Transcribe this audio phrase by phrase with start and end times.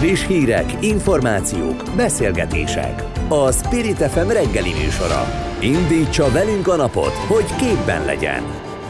[0.00, 3.04] Friss hírek, információk, beszélgetések.
[3.28, 5.24] A Spirit FM reggeli műsora.
[5.60, 8.42] Indítsa velünk a napot, hogy képben legyen.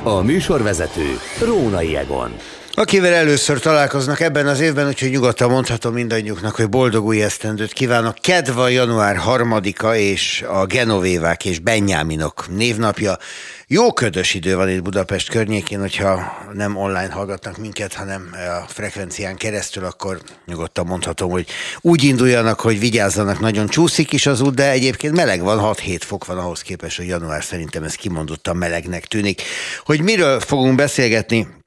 [0.02, 1.06] A műsorvezető
[1.46, 2.30] Rónai Egon.
[2.80, 8.14] Akivel először találkoznak ebben az évben, úgyhogy nyugodtan mondhatom mindannyiuknak, hogy boldog új esztendőt kívánok.
[8.14, 13.18] Kedva január harmadika és a Genovévák és Benyáminok névnapja.
[13.66, 18.30] Jó ködös idő van itt Budapest környékén, hogyha nem online hallgatnak minket, hanem
[18.62, 21.46] a frekvencián keresztül, akkor nyugodtan mondhatom, hogy
[21.80, 26.26] úgy induljanak, hogy vigyázzanak, nagyon csúszik is az út, de egyébként meleg van, 6-7 fok
[26.26, 29.42] van ahhoz képest, hogy január szerintem ez kimondottan melegnek tűnik.
[29.84, 31.58] Hogy miről fogunk beszélgetni,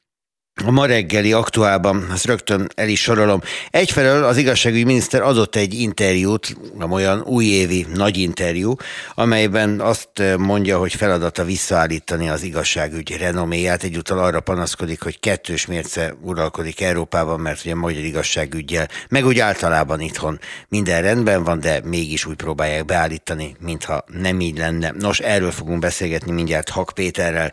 [0.65, 3.41] a ma reggeli aktuálban, ezt rögtön el is sorolom.
[3.69, 6.57] Egyfelől az igazságügyi miniszter adott egy interjút,
[6.89, 8.75] olyan újévi nagy interjú,
[9.13, 13.83] amelyben azt mondja, hogy feladata visszaállítani az igazságügy renoméját.
[13.83, 19.39] Egyúttal arra panaszkodik, hogy kettős mérce uralkodik Európában, mert ugye a magyar igazságügyel, meg úgy
[19.39, 24.93] általában itthon minden rendben van, de mégis úgy próbálják beállítani, mintha nem így lenne.
[24.99, 27.51] Nos, erről fogunk beszélgetni mindjárt Hak Péterrel.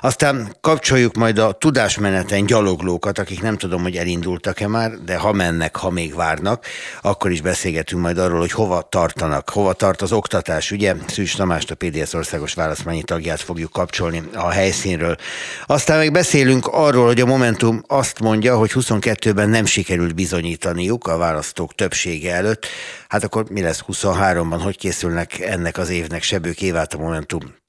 [0.00, 5.32] Aztán kapcsoljuk majd a tudásmeneten ilyen gyaloglókat, akik nem tudom, hogy elindultak-e már, de ha
[5.32, 6.66] mennek, ha még várnak,
[7.02, 10.94] akkor is beszélgetünk majd arról, hogy hova tartanak, hova tart az oktatás, ugye?
[11.06, 15.16] Szűs Tamást, a PDS országos választmányi tagját fogjuk kapcsolni a helyszínről.
[15.66, 21.16] Aztán meg beszélünk arról, hogy a Momentum azt mondja, hogy 22-ben nem sikerült bizonyítaniuk a
[21.16, 22.66] választók többsége előtt.
[23.08, 27.61] Hát akkor mi lesz 23-ban, hogy készülnek ennek az évnek Sebők Évát a Momentum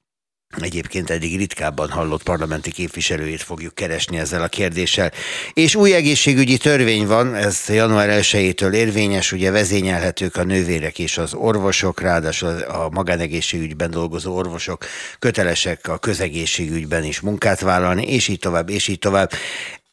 [0.60, 5.12] Egyébként eddig ritkábban hallott parlamenti képviselőjét fogjuk keresni ezzel a kérdéssel.
[5.54, 11.34] És új egészségügyi törvény van, ez január 1-től érvényes, ugye vezényelhetők a nővérek és az
[11.34, 14.86] orvosok, ráadásul a magánegészségügyben dolgozó orvosok
[15.20, 19.32] kötelesek a közegészségügyben is munkát vállalni, és így tovább, és így tovább.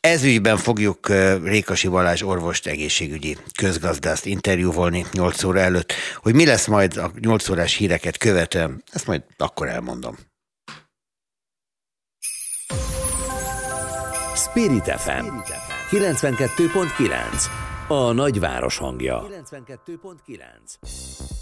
[0.00, 1.08] Ez ügyben fogjuk
[1.44, 5.92] Rékasi Balázs orvost egészségügyi közgazdászt interjúvolni 8 óra előtt.
[6.16, 10.29] Hogy mi lesz majd a 8 órás híreket követően, ezt majd akkor elmondom.
[14.50, 15.26] Spirit FM
[15.90, 17.10] 92.9
[17.88, 19.26] a nagyváros hangja.
[19.50, 20.38] 92.9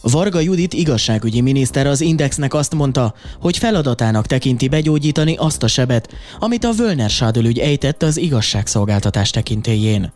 [0.03, 6.15] Varga Judit igazságügyi miniszter az Indexnek azt mondta, hogy feladatának tekinti begyógyítani azt a sebet,
[6.39, 10.13] amit a Völner sádölügy ejtett az igazságszolgáltatás tekintélyén.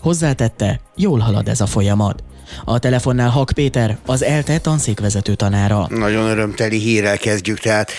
[0.00, 2.24] Hozzátette, jól halad ez a folyamat.
[2.64, 5.86] A telefonnál Hak Péter, az ELTE tanszékvezető tanára.
[5.88, 7.90] Nagyon örömteli hírrel kezdjük tehát.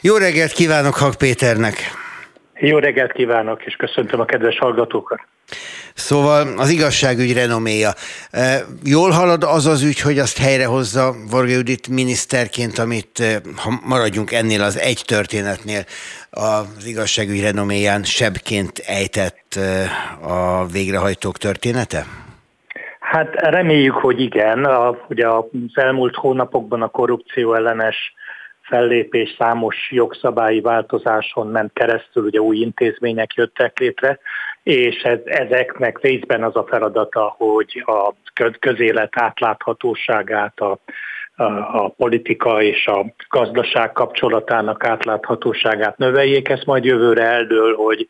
[0.00, 2.04] Jó reggelt kívánok Hak Péternek!
[2.58, 5.20] Jó reggelt kívánok, és köszöntöm a kedves hallgatókat.
[5.94, 7.90] Szóval az igazságügy renoméja.
[8.30, 13.80] E, jól halad az az ügy, hogy azt helyrehozza Varga Judit miniszterként, amit, e, ha
[13.86, 15.84] maradjunk ennél az egy történetnél,
[16.30, 19.90] az igazságügy renoméján sebként ejtett e,
[20.28, 22.04] a végrehajtók története?
[23.00, 24.64] Hát reméljük, hogy igen.
[24.64, 25.44] A, ugye az
[25.74, 28.14] elmúlt hónapokban a korrupció ellenes
[28.68, 34.18] fellépés számos jogszabályi változáson ment keresztül, ugye új intézmények jöttek létre,
[34.62, 38.12] és ez, ezeknek részben az a feladata, hogy a
[38.58, 40.78] közélet átláthatóságát, a,
[41.36, 41.42] a,
[41.84, 46.48] a politika és a gazdaság kapcsolatának átláthatóságát növeljék.
[46.48, 48.08] Ez majd jövőre eldől, hogy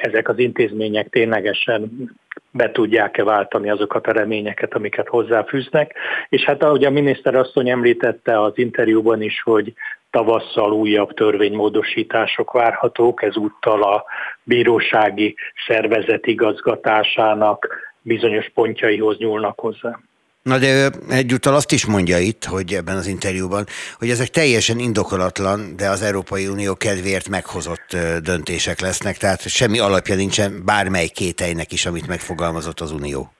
[0.00, 2.10] ezek az intézmények ténylegesen
[2.50, 5.94] be tudják-e váltani azokat a reményeket, amiket hozzáfűznek.
[6.28, 9.72] És hát ahogy a miniszter asszony említette az interjúban is, hogy
[10.10, 14.04] tavasszal újabb törvénymódosítások várhatók, ezúttal a
[14.42, 15.34] bírósági
[15.66, 17.68] szervezet igazgatásának
[18.02, 19.98] bizonyos pontjaihoz nyúlnak hozzá.
[20.48, 23.64] Na de egyúttal azt is mondja itt, hogy ebben az interjúban,
[23.98, 30.14] hogy ezek teljesen indokolatlan, de az Európai Unió kedvéért meghozott döntések lesznek, tehát semmi alapja
[30.14, 33.32] nincsen bármely kételynek is, amit megfogalmazott az Unió.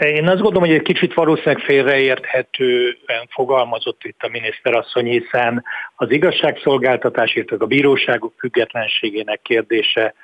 [0.00, 5.64] Én azt gondolom, hogy egy kicsit valószínűleg félreérthetően fogalmazott itt a miniszterasszony, hiszen
[5.96, 10.14] az igazságszolgáltatás, illetve a bíróságok függetlenségének kérdése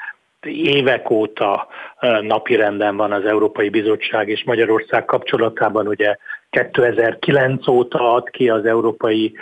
[0.46, 1.68] évek óta
[2.20, 5.86] napirenden van az Európai Bizottság és Magyarország kapcsolatában.
[5.86, 6.16] Ugye
[6.50, 9.32] 2009 óta ad ki az Európai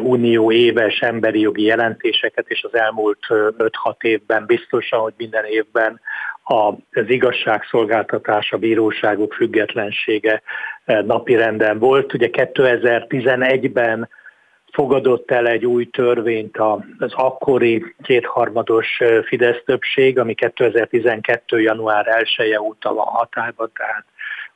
[0.00, 3.70] Unió éves emberi jogi jelentéseket, és az elmúlt 5-6
[4.00, 6.00] évben biztosan, hogy minden évben
[6.42, 10.42] az igazságszolgáltatás, a bíróságok függetlensége
[10.84, 12.14] napirenden volt.
[12.14, 14.08] Ugye 2011-ben
[14.72, 16.58] fogadott el egy új törvényt
[16.98, 21.60] az akkori kétharmados Fidesz többség, ami 2012.
[21.60, 24.04] január 1 -e óta van hatályban, tehát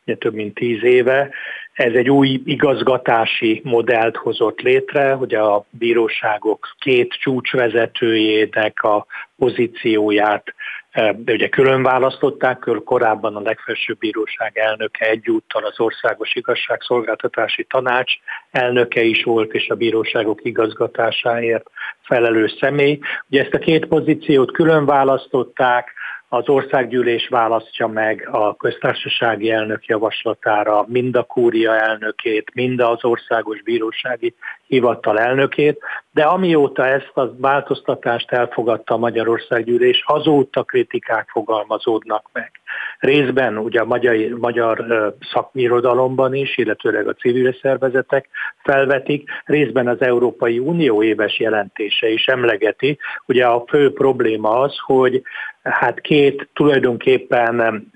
[0.05, 1.31] ugye több mint tíz éve.
[1.73, 10.55] Ez egy új igazgatási modellt hozott létre, hogy a bíróságok két csúcsvezetőjének a pozícióját
[10.97, 18.13] de ugye külön választották, korábban a legfelsőbb bíróság elnöke egyúttal az Országos Igazságszolgáltatási Tanács
[18.51, 21.71] elnöke is volt, és a bíróságok igazgatásáért
[22.03, 22.99] felelős személy.
[23.31, 25.93] Ugye ezt a két pozíciót külön választották,
[26.29, 33.63] az országgyűlés választja meg a köztársasági elnök javaslatára mind a kúria elnökét, mind az országos
[33.63, 34.35] bírósági
[34.67, 35.81] hivatal elnökét,
[36.11, 42.51] de amióta ezt a változtatást elfogadta a Magyarországgyűlés, azóta kritikák fogalmazódnak meg.
[42.99, 44.85] Részben ugye a magyar, magyar
[45.33, 48.29] szakmirodalomban is, illetőleg a civil szervezetek
[48.63, 52.99] felvetik, részben az Európai Unió éves jelentése is emlegeti.
[53.27, 55.23] Ugye a fő probléma az, hogy
[55.63, 57.87] hát két tulajdonképpen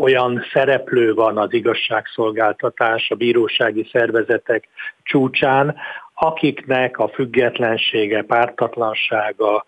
[0.00, 4.68] olyan szereplő van az igazságszolgáltatás, a bírósági szervezetek
[5.02, 5.76] csúcsán,
[6.14, 9.64] akiknek a függetlensége, pártatlansága,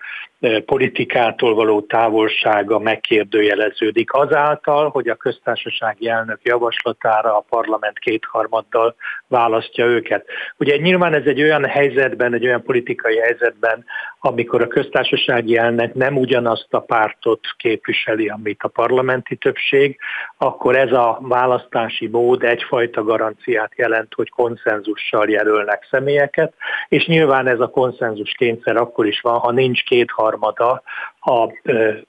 [0.64, 8.94] politikától való távolsága megkérdőjeleződik azáltal, hogy a köztársasági elnök javaslatára a parlament kétharmaddal
[9.28, 10.26] választja őket.
[10.58, 13.84] Ugye nyilván ez egy olyan helyzetben, egy olyan politikai helyzetben,
[14.20, 19.98] amikor a köztársasági elnök nem ugyanazt a pártot képviseli, amit a parlamenti többség,
[20.38, 26.54] akkor ez a választási mód egyfajta garanciát jelent, hogy konszenzussal jelölnek személyeket,
[26.88, 30.82] és nyilván ez a konszenzus kényszer akkor is van, ha nincs kétharmad kétharmada
[31.20, 31.48] a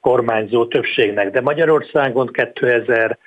[0.01, 1.31] kormányzó többségnek.
[1.31, 3.17] De Magyarországon 2000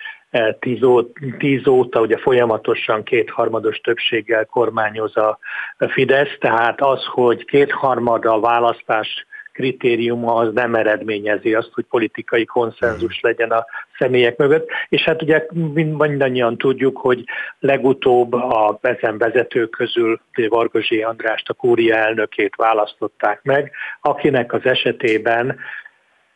[1.39, 5.39] 10 óta ugye folyamatosan kétharmados többséggel kormányoz a
[5.79, 9.27] Fidesz, tehát az, hogy kétharmada a választás
[9.59, 13.31] kritériuma az nem eredményezi azt, hogy politikai konszenzus hmm.
[13.31, 13.67] legyen a
[13.99, 14.69] személyek mögött.
[14.89, 17.25] És hát ugye mindannyian tudjuk, hogy
[17.59, 25.59] legutóbb a ezen vezetők közül Vargozsi Andrást, a kúria elnökét választották meg, akinek az esetében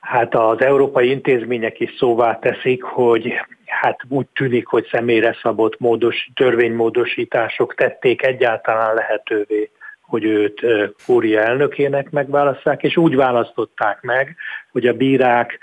[0.00, 3.32] hát az európai intézmények is szóvá teszik, hogy
[3.66, 9.70] hát úgy tűnik, hogy személyre szabott módos, törvénymódosítások tették egyáltalán lehetővé
[10.12, 10.60] hogy őt
[11.06, 14.36] kúria elnökének megválaszták, és úgy választották meg,
[14.72, 15.58] hogy a bírák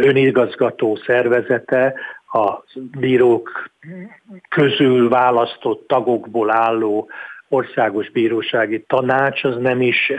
[0.00, 1.94] önigazgató szervezete
[2.32, 2.62] a
[2.98, 3.70] bírók
[4.48, 7.08] közül választott tagokból álló
[7.48, 10.12] országos bírósági tanács az nem is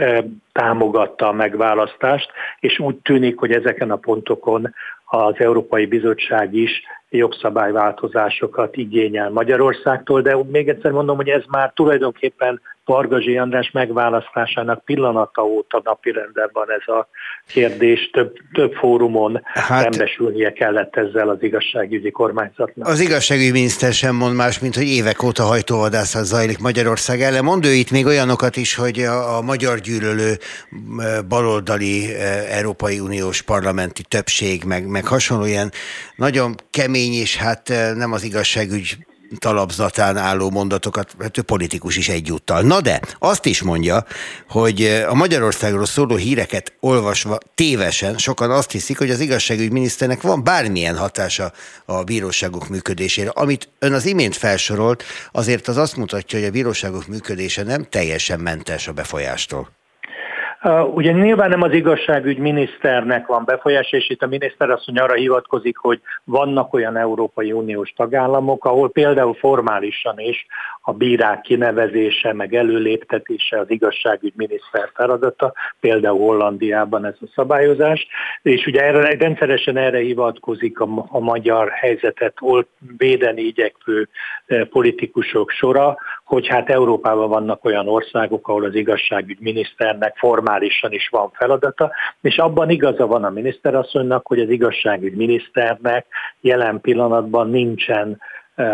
[0.51, 4.73] támogatta a megválasztást, és úgy tűnik, hogy ezeken a pontokon
[5.05, 12.61] az Európai Bizottság is jogszabályváltozásokat igényel Magyarországtól, de még egyszer mondom, hogy ez már tulajdonképpen
[12.85, 17.07] Pargazsi András megválasztásának pillanata óta napirenden van ez a
[17.47, 18.09] kérdés.
[18.13, 22.87] Több, több fórumon hát, szembesülnie kellett ezzel az igazságügyi kormányzatnak.
[22.87, 27.43] Az igazságügyi miniszter sem mond más, mint hogy évek óta hajtóvadászat zajlik Magyarország ellen.
[27.43, 30.33] Mond ő itt még olyanokat is, hogy a, a magyar gyűlölő
[31.27, 32.13] baloldali
[32.49, 35.71] Európai Uniós parlamenti többség, meg, meg hasonló ilyen
[36.15, 38.97] nagyon kemény és hát nem az igazságügy
[39.37, 42.61] talapzatán álló mondatokat, hát ő politikus is egyúttal.
[42.61, 44.05] Na de, azt is mondja,
[44.49, 50.43] hogy a Magyarországról szóló híreket olvasva tévesen sokan azt hiszik, hogy az igazságügy miniszternek van
[50.43, 51.51] bármilyen hatása
[51.85, 53.29] a bíróságok működésére.
[53.29, 58.39] Amit ön az imént felsorolt, azért az azt mutatja, hogy a bíróságok működése nem teljesen
[58.39, 59.69] mentes a befolyástól.
[60.93, 65.77] Ugye nyilván nem az igazságügy miniszternek van befolyás, és itt a miniszter asszony arra hivatkozik,
[65.77, 70.45] hogy vannak olyan Európai Uniós tagállamok, ahol például formálisan is
[70.87, 78.07] a bírák kinevezése, meg előléptetése az igazságügy miniszter feladata, például Hollandiában ez a szabályozás,
[78.41, 82.33] és ugye erre, rendszeresen erre hivatkozik a, a magyar helyzetet
[82.97, 84.09] védeni igyekvő
[84.69, 91.31] politikusok sora, hogy hát Európában vannak olyan országok, ahol az igazságügy miniszternek formálisan is van
[91.33, 96.05] feladata, és abban igaza van a miniszterasszonynak, hogy az igazságügy miniszternek
[96.41, 98.21] jelen pillanatban nincsen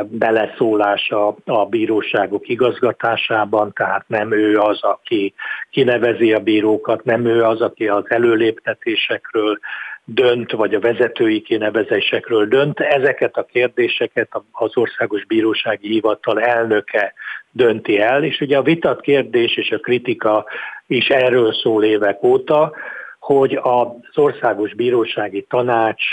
[0.09, 5.33] beleszólása a bíróságok igazgatásában, tehát nem ő az, aki
[5.69, 9.59] kinevezi a bírókat, nem ő az, aki az előléptetésekről
[10.03, 12.79] dönt, vagy a vezetői kinevezésekről dönt.
[12.79, 17.13] Ezeket a kérdéseket az Országos Bírósági Hivatal elnöke
[17.51, 20.45] dönti el, és ugye a vitat kérdés és a kritika
[20.87, 22.73] is erről szól évek óta,
[23.19, 26.03] hogy az Országos Bírósági Tanács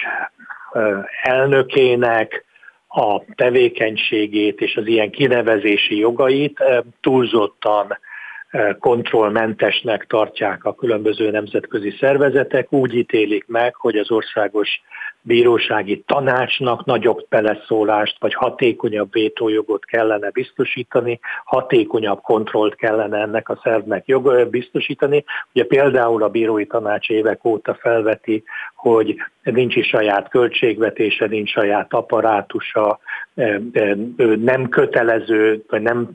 [1.23, 2.45] elnökének
[2.89, 6.63] a tevékenységét és az ilyen kinevezési jogait
[7.01, 7.99] túlzottan
[8.79, 14.81] kontrollmentesnek tartják a különböző nemzetközi szervezetek, úgy ítélik meg, hogy az Országos
[15.21, 24.07] bírósági tanácsnak nagyobb beleszólást, vagy hatékonyabb vétójogot kellene biztosítani, hatékonyabb kontrollt kellene ennek a szervnek
[24.07, 25.25] jog, biztosítani.
[25.55, 28.43] Ugye például a bírói tanács évek óta felveti,
[28.75, 32.99] hogy nincs is saját költségvetése, nincs saját apparátusa,
[34.39, 36.09] nem kötelező, vagy nem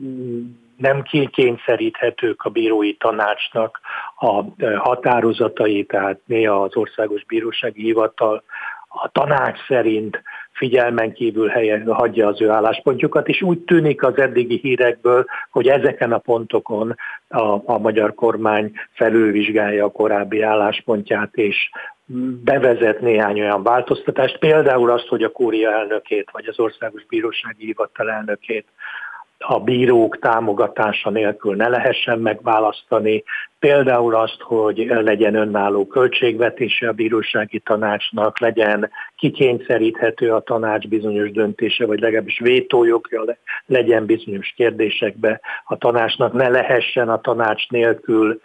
[0.76, 3.80] nem kényszeríthetők a bírói tanácsnak
[4.16, 4.42] a
[4.76, 8.42] határozatai, tehát néha az Országos Bírósági Hivatal
[8.96, 14.58] a tanács szerint figyelmen kívül helyen hagyja az ő álláspontjukat, és úgy tűnik az eddigi
[14.62, 16.96] hírekből, hogy ezeken a pontokon
[17.28, 21.70] a, a magyar kormány felülvizsgálja a korábbi álláspontját, és
[22.44, 28.10] bevezet néhány olyan változtatást, például azt, hogy a kúria elnökét, vagy az Országos Bírósági Hivatal
[28.10, 28.66] elnökét
[29.46, 33.24] a bírók támogatása nélkül ne lehessen megválasztani,
[33.64, 41.86] például azt, hogy legyen önálló költségvetése a bírósági tanácsnak, legyen kikényszeríthető a tanács bizonyos döntése,
[41.86, 43.24] vagy legalábbis vétójogja
[43.66, 48.40] legyen bizonyos kérdésekbe a tanácsnak, ne lehessen a tanács nélkül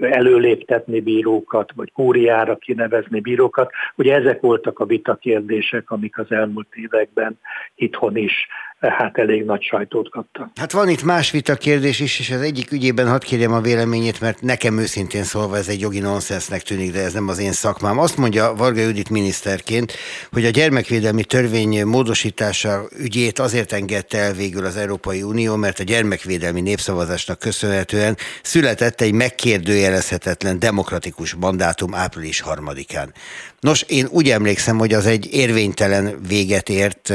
[0.00, 3.70] előléptetni bírókat, vagy kúriára kinevezni bírókat.
[3.96, 7.38] Ugye ezek voltak a vita kérdések, amik az elmúlt években
[7.74, 8.46] itthon is
[8.88, 10.48] hát elég nagy sajtót kaptak.
[10.54, 14.20] Hát van itt más vita kérdés is, és az egyik ügyében hadd kérjem a véleményét,
[14.20, 17.98] mert nekem őszintén szólva ez egy jogi nonsensnek tűnik, de ez nem az én szakmám.
[17.98, 19.92] Azt mondja Varga Judit miniszterként,
[20.32, 25.82] hogy a gyermekvédelmi törvény módosítása ügyét azért engedte el végül az Európai Unió, mert a
[25.82, 33.12] gyermekvédelmi népszavazásnak köszönhetően született egy megkérdőjelezhetetlen demokratikus mandátum április harmadikán.
[33.60, 37.12] Nos, én úgy emlékszem, hogy az egy érvénytelen véget ért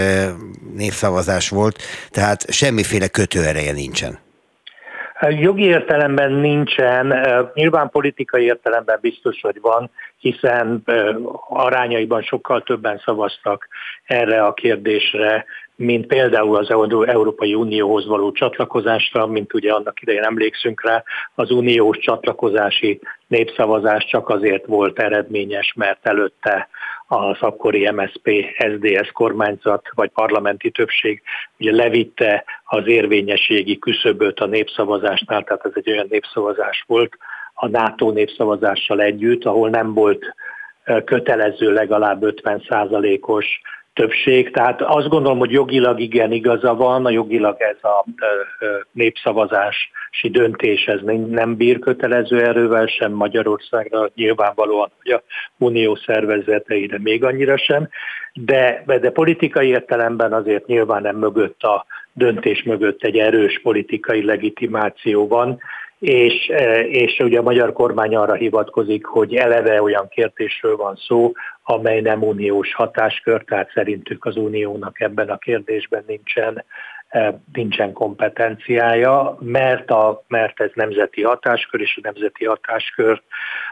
[0.75, 4.25] népszavazás volt, tehát semmiféle kötőereje nincsen.
[5.21, 10.83] Jogi értelemben nincsen, nyilván politikai értelemben biztos, hogy van, hiszen
[11.49, 13.67] arányaiban sokkal többen szavaztak
[14.05, 15.45] erre a kérdésre,
[15.75, 16.69] mint például az
[17.05, 21.03] Európai Unióhoz való csatlakozásra, mint ugye annak idején emlékszünk rá,
[21.35, 26.69] az uniós csatlakozási népszavazás csak azért volt eredményes, mert előtte
[27.07, 31.21] az akkori MSP SDS kormányzat vagy parlamenti többség
[31.59, 37.17] ugye levitte az érvényességi küszöböt a népszavazásnál, tehát ez egy olyan népszavazás volt
[37.53, 40.35] a NATO népszavazással együtt, ahol nem volt
[41.05, 42.61] kötelező legalább 50
[43.21, 43.61] os
[43.97, 44.51] többség.
[44.51, 48.05] Tehát azt gondolom, hogy jogilag igen igaza van, a jogilag ez a
[48.91, 50.99] népszavazási döntés ez
[51.29, 53.11] nem bír kötelező erővel sem.
[53.11, 55.23] Magyarországra, nyilvánvalóan, hogy a
[55.57, 57.89] unió szervezeteire még annyira sem,
[58.33, 65.27] de, de politikai értelemben azért nyilván nem mögött a döntés mögött egy erős politikai legitimáció
[65.27, 65.59] van,
[65.99, 66.51] és,
[66.89, 71.31] és ugye a magyar kormány arra hivatkozik, hogy eleve olyan kérdésről van szó,
[71.63, 76.65] amely nem uniós hatáskör, tehát szerintük az uniónak ebben a kérdésben nincsen, e,
[77.53, 83.21] nincsen kompetenciája, mert, a, mert ez nemzeti hatáskör, és a nemzeti hatáskör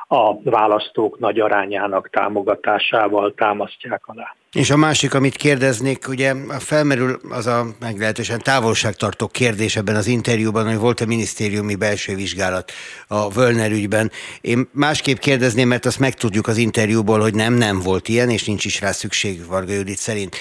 [0.07, 4.35] a választók nagy arányának támogatásával támasztják alá.
[4.53, 10.67] És a másik, amit kérdeznék, ugye felmerül az a meglehetősen távolságtartó kérdés ebben az interjúban,
[10.67, 12.71] hogy volt a minisztériumi belső vizsgálat
[13.07, 14.11] a Völner ügyben.
[14.41, 18.65] Én másképp kérdezném, mert azt megtudjuk az interjúból, hogy nem, nem volt ilyen, és nincs
[18.65, 20.35] is rá szükség Varga Judit szerint.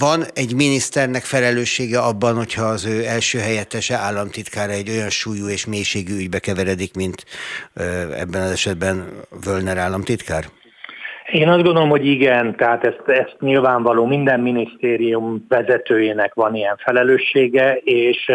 [0.00, 5.66] Van egy miniszternek felelőssége abban, hogyha az ő első helyettese államtitkára egy olyan súlyú és
[5.66, 7.24] mélységű ügybe keveredik, mint
[8.22, 9.04] ebben az esetben
[9.44, 10.44] Völner államtitkár?
[11.32, 17.76] Én azt gondolom, hogy igen, tehát ezt, ezt nyilvánvaló minden minisztérium vezetőjének van ilyen felelőssége,
[17.84, 18.32] és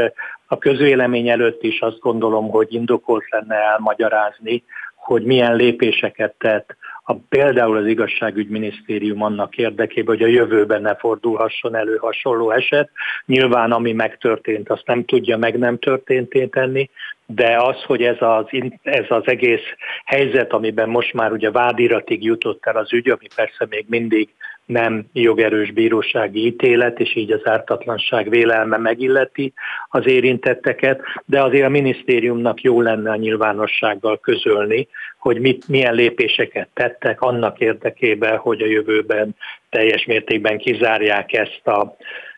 [0.47, 4.63] a közvélemény előtt is azt gondolom, hogy indokolt lenne elmagyarázni,
[4.95, 6.75] hogy milyen lépéseket tett
[7.09, 12.89] a, például az igazságügyminisztérium annak érdekében, hogy a jövőben ne fordulhasson elő hasonló eset.
[13.25, 16.89] Nyilván ami megtörtént, azt nem tudja meg nem történtén tenni,
[17.25, 18.45] de az, hogy ez az,
[18.81, 19.63] ez az egész
[20.05, 24.29] helyzet, amiben most már ugye vádiratig jutott el az ügy, ami persze még mindig
[24.67, 29.53] nem jogerős bírósági ítélet, és így az ártatlanság vélelme megilleti
[29.89, 36.67] az érintetteket, de azért a minisztériumnak jó lenne a nyilvánossággal közölni, hogy mit, milyen lépéseket
[36.73, 39.35] tettek annak érdekében, hogy a jövőben
[39.69, 41.95] teljes mértékben kizárják ezt a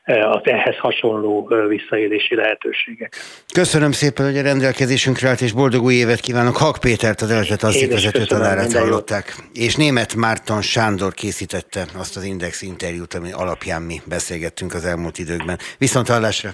[0.10, 3.16] az ehhez hasonló visszaélési lehetőségek.
[3.54, 6.58] Köszönöm szépen, hogy a rendelkezésünkre állt, és boldog új évet kívánok.
[6.58, 9.36] Hak Pétert, az eredet az vezető tanárát hallották.
[9.54, 15.18] És német Márton Sándor készítette azt az Index interjút, ami alapján mi beszélgettünk az elmúlt
[15.18, 15.58] időkben.
[15.78, 16.50] Viszont hallásra!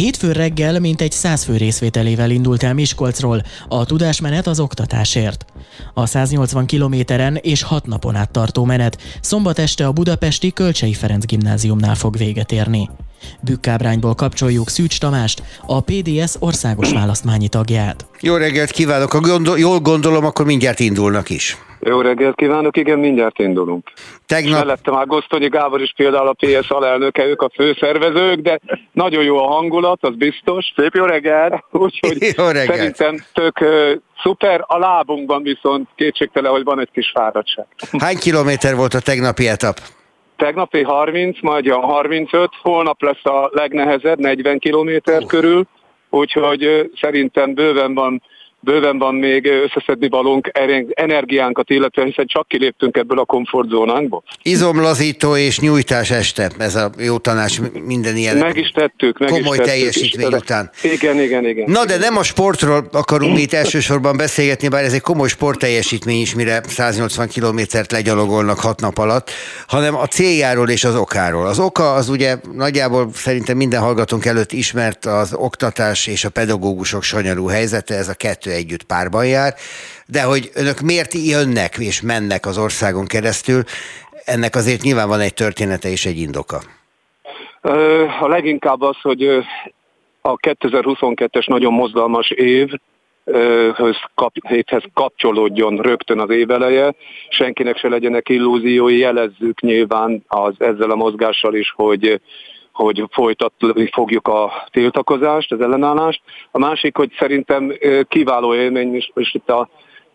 [0.00, 5.44] Hétfő reggel mintegy száz fő részvételével indult el Miskolcról a tudásmenet az oktatásért.
[5.94, 11.24] A 180 kilométeren és 6 napon át tartó menet szombat este a budapesti Kölcsei Ferenc
[11.24, 12.90] gimnáziumnál fog véget érni.
[13.40, 18.06] Bükkábrányból kapcsoljuk Szűcs Tamást, a PDS országos választmányi tagját.
[18.20, 19.12] Jó reggelt kívánok!
[19.12, 21.56] Ha gondol, jól gondolom, akkor mindjárt indulnak is.
[21.80, 23.92] Jó reggelt kívánok, igen, mindjárt indulunk.
[24.26, 24.58] Tegnap...
[24.58, 28.60] Mellette már Gosztonyi Gábor is például a PS alelnöke, ők a főszervezők, de
[28.92, 30.72] nagyon jó a hangulat, az biztos.
[30.76, 31.64] Szép jó reggelt!
[31.70, 32.76] Úgyhogy jó reggelt.
[32.76, 33.64] szerintem tök
[34.22, 37.66] szuper, a lábunkban viszont kétségtelen, hogy van egy kis fáradtság.
[37.98, 39.76] Hány kilométer volt a tegnapi etap?
[40.36, 45.26] Tegnapi 30, majd a 35, holnap lesz a legnehezebb, 40 kilométer uh.
[45.26, 45.66] körül,
[46.10, 48.22] úgyhogy szerintem bőven van
[48.60, 50.50] bőven van még összeszedni valónk
[50.94, 54.22] energiánkat, illetve hiszen csak kiléptünk ebből a komfortzónánkból.
[54.42, 58.36] Izomlazító és nyújtás este, ez a jó tanács minden ilyen.
[58.36, 60.34] Meg is tettük, meg komoly is tettük teljesítmény is.
[60.34, 60.70] után.
[60.82, 61.70] Igen, igen, igen.
[61.70, 66.34] Na de nem a sportról akarunk itt elsősorban beszélgetni, bár ez egy komoly sportteljesítmény is,
[66.34, 69.30] mire 180 kilométert legyalogolnak hat nap alatt,
[69.66, 71.46] hanem a céljáról és az okáról.
[71.46, 77.02] Az oka az ugye nagyjából szerintem minden hallgatónk előtt ismert az oktatás és a pedagógusok
[77.02, 79.54] sanyarú helyzete, ez a kettő kettő együtt párban jár,
[80.06, 83.62] de hogy önök miért jönnek és mennek az országon keresztül,
[84.24, 86.60] ennek azért nyilván van egy története és egy indoka.
[88.20, 89.22] A leginkább az, hogy
[90.22, 92.68] a 2022-es nagyon mozgalmas év,
[94.14, 96.94] kap, évhez kapcsolódjon rögtön az éveleje,
[97.28, 102.20] senkinek se legyenek illúziói, jelezzük nyilván az, ezzel a mozgással is, hogy
[102.82, 106.20] hogy folytatni fogjuk a tiltakozást, az ellenállást.
[106.50, 107.72] A másik, hogy szerintem
[108.08, 109.68] kiváló élmény, és, és itt a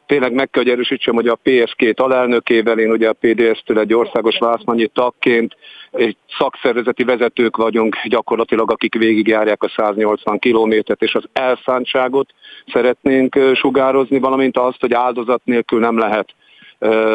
[0.05, 4.37] tényleg meg kell, hogy erősítsem, hogy a PS2 alelnökével, én ugye a PDS-től egy országos
[4.37, 5.55] válaszmanyi tagként,
[5.91, 12.29] egy szakszervezeti vezetők vagyunk gyakorlatilag, akik végigjárják a 180 kilométert, és az elszántságot
[12.73, 16.33] szeretnénk sugározni, valamint azt, hogy áldozat nélkül nem lehet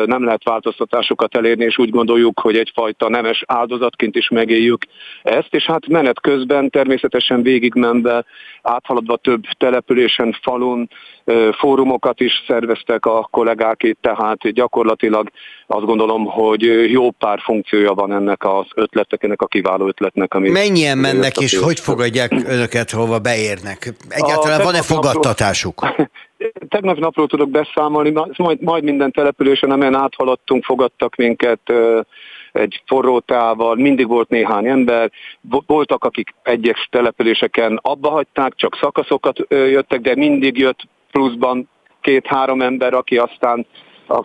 [0.04, 4.84] nem lehet változtatásokat elérni, és úgy gondoljuk, hogy egyfajta nemes áldozatként is megéljük
[5.22, 8.24] ezt, és hát menet közben természetesen végigmenve,
[8.62, 10.88] áthaladva több településen, falun,
[11.58, 15.30] fórumokat is szerveztek a kollégák itt, tehát gyakorlatilag
[15.66, 20.34] azt gondolom, hogy jó pár funkciója van ennek az ötletek, ennek a kiváló ötletnek.
[20.34, 23.92] Amit Mennyien mennek és hogy fogadják önöket, hova beérnek?
[24.08, 25.82] Egyáltalán van-e fogadtatásuk?
[26.68, 31.72] Tegnap napról tudok beszámolni, majd, majd minden településen, amelyen áthaladtunk, fogadtak minket
[32.52, 35.10] egy forró tával, mindig volt néhány ember,
[35.66, 41.68] voltak, akik egyes településeken abba hagyták, csak szakaszokat jöttek, de mindig jött pluszban
[42.00, 43.66] két-három ember, aki aztán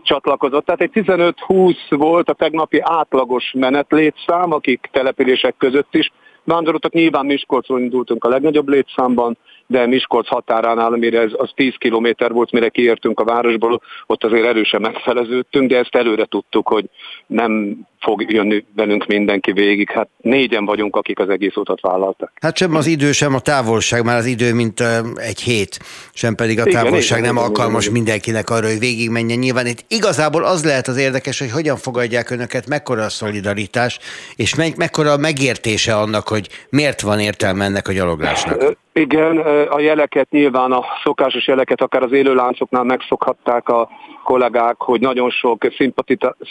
[0.03, 0.65] csatlakozott.
[0.65, 6.11] Tehát egy 15-20 volt a tegnapi átlagos menetlétszám, akik települések között is
[6.43, 6.93] vándoroltak.
[6.93, 12.51] Nyilván Miskolcról indultunk a legnagyobb létszámban, de Miskolc határánál, amire ez az 10 kilométer volt,
[12.51, 16.85] mire kiértünk a városból, ott azért erősen megfeleződtünk, de ezt előre tudtuk, hogy
[17.27, 19.89] nem fog jönni velünk mindenki végig.
[19.89, 22.31] Hát négyen vagyunk, akik az egész utat vállaltak.
[22.41, 24.83] Hát sem az idő, sem a távolság, már az idő, mint
[25.15, 25.79] egy hét,
[26.13, 29.39] sem pedig a távolság igen, nem igen, alkalmas igen, mindenkinek arra, hogy végigmenjen.
[29.39, 33.99] Nyilván itt igazából az lehet az érdekes, hogy hogyan fogadják önöket, mekkora a szolidaritás,
[34.35, 38.77] és me- mekkora a megértése annak, hogy miért van értelme ennek a gyaloglásnak.
[38.93, 39.37] Igen,
[39.69, 43.89] a jeleket nyilván, a szokásos jeleket akár az élőláncoknál megszokhatták a
[44.23, 45.67] kollégák, hogy nagyon sok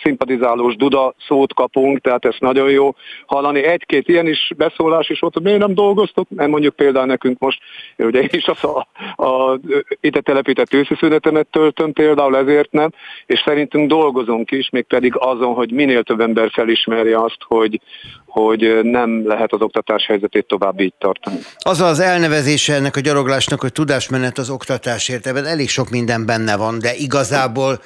[0.02, 1.14] szimpatizálós duda
[1.44, 2.94] szót kapunk, tehát ez nagyon jó
[3.26, 3.64] hallani.
[3.64, 7.58] Egy-két ilyen is beszólás is volt, hogy miért nem dolgoztok, nem mondjuk például nekünk most,
[7.98, 8.86] ugye én is az a,
[9.24, 9.58] a
[10.00, 12.90] ide telepített őszi szünetemet töltöm például, ezért nem,
[13.26, 17.80] és szerintünk dolgozunk is, még pedig azon, hogy minél több ember felismerje azt, hogy,
[18.26, 21.36] hogy nem lehet az oktatás helyzetét tovább így tartani.
[21.58, 26.56] Az az elnevezése ennek a gyaloglásnak, hogy tudásmenet az oktatásért, ebben elég sok minden benne
[26.56, 27.78] van, de igazából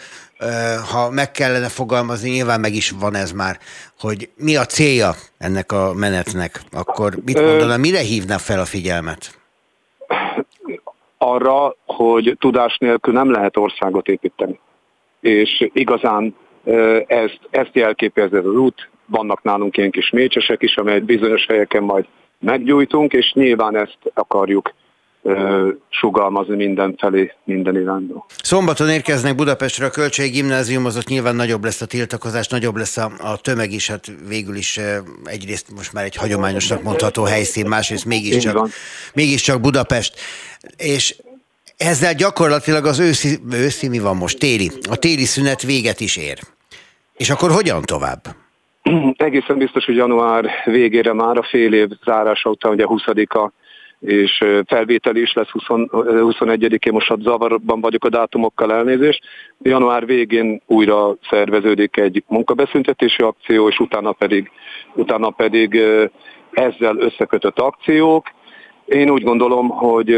[0.92, 3.59] ha meg kellene fogalmazni, nyilván meg is van ez már,
[3.98, 9.38] hogy mi a célja ennek a menetnek, akkor mit mondaná, mire hívna fel a figyelmet?
[11.18, 14.59] Arra, hogy tudás nélkül nem lehet országot építeni.
[15.20, 16.37] És igazán
[17.07, 21.83] ezt, ezt jelképez ez az út, vannak nálunk ilyen kis mécsesek is, amelyet bizonyos helyeken
[21.83, 22.07] majd
[22.38, 24.72] meggyújtunk, és nyilván ezt akarjuk
[25.88, 28.26] sugalmazni mindenfelé, minden irányba.
[28.42, 32.96] Szombaton érkeznek Budapestre a Kölcsei Gimnázium, az ott nyilván nagyobb lesz a tiltakozás, nagyobb lesz
[32.96, 34.81] a, a tömeg is, hát végül is
[35.24, 38.68] egyrészt most már egy hagyományosnak mondható helyszín, másrészt mégiscsak,
[39.14, 40.14] mégiscsak Budapest.
[40.76, 41.16] És
[41.76, 46.38] ezzel gyakorlatilag az őszi, őszi mi van most, téli, a téli szünet véget is ér.
[47.16, 48.20] És akkor hogyan tovább?
[49.16, 53.50] Egészen biztos, hogy január végére már a fél év zárása után, ugye 20-a
[54.01, 59.21] és felvétel is lesz 20, 21-én, most a zavarban vagyok a dátumokkal elnézést.
[59.63, 64.51] Január végén újra szerveződik egy munkabeszüntetési akció, és utána pedig,
[64.95, 65.83] utána pedig
[66.51, 68.27] ezzel összekötött akciók.
[68.85, 70.17] Én úgy gondolom, hogy,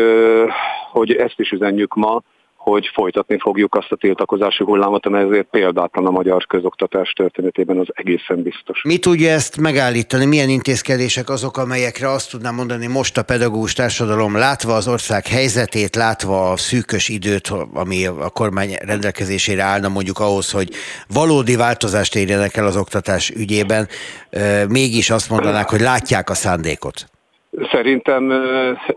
[0.90, 2.22] hogy ezt is üzenjük ma,
[2.70, 7.86] hogy folytatni fogjuk azt a tiltakozási hullámot, amely ezért példátlan a magyar közoktatás történetében az
[7.92, 8.82] egészen biztos.
[8.82, 10.24] Mi tudja ezt megállítani?
[10.24, 15.96] Milyen intézkedések azok, amelyekre azt tudnám mondani most a pedagógus társadalom látva az ország helyzetét,
[15.96, 20.70] látva a szűkös időt, ami a kormány rendelkezésére állna mondjuk ahhoz, hogy
[21.08, 23.88] valódi változást érjenek el az oktatás ügyében,
[24.68, 27.10] mégis azt mondanák, hogy látják a szándékot?
[27.72, 28.32] Szerintem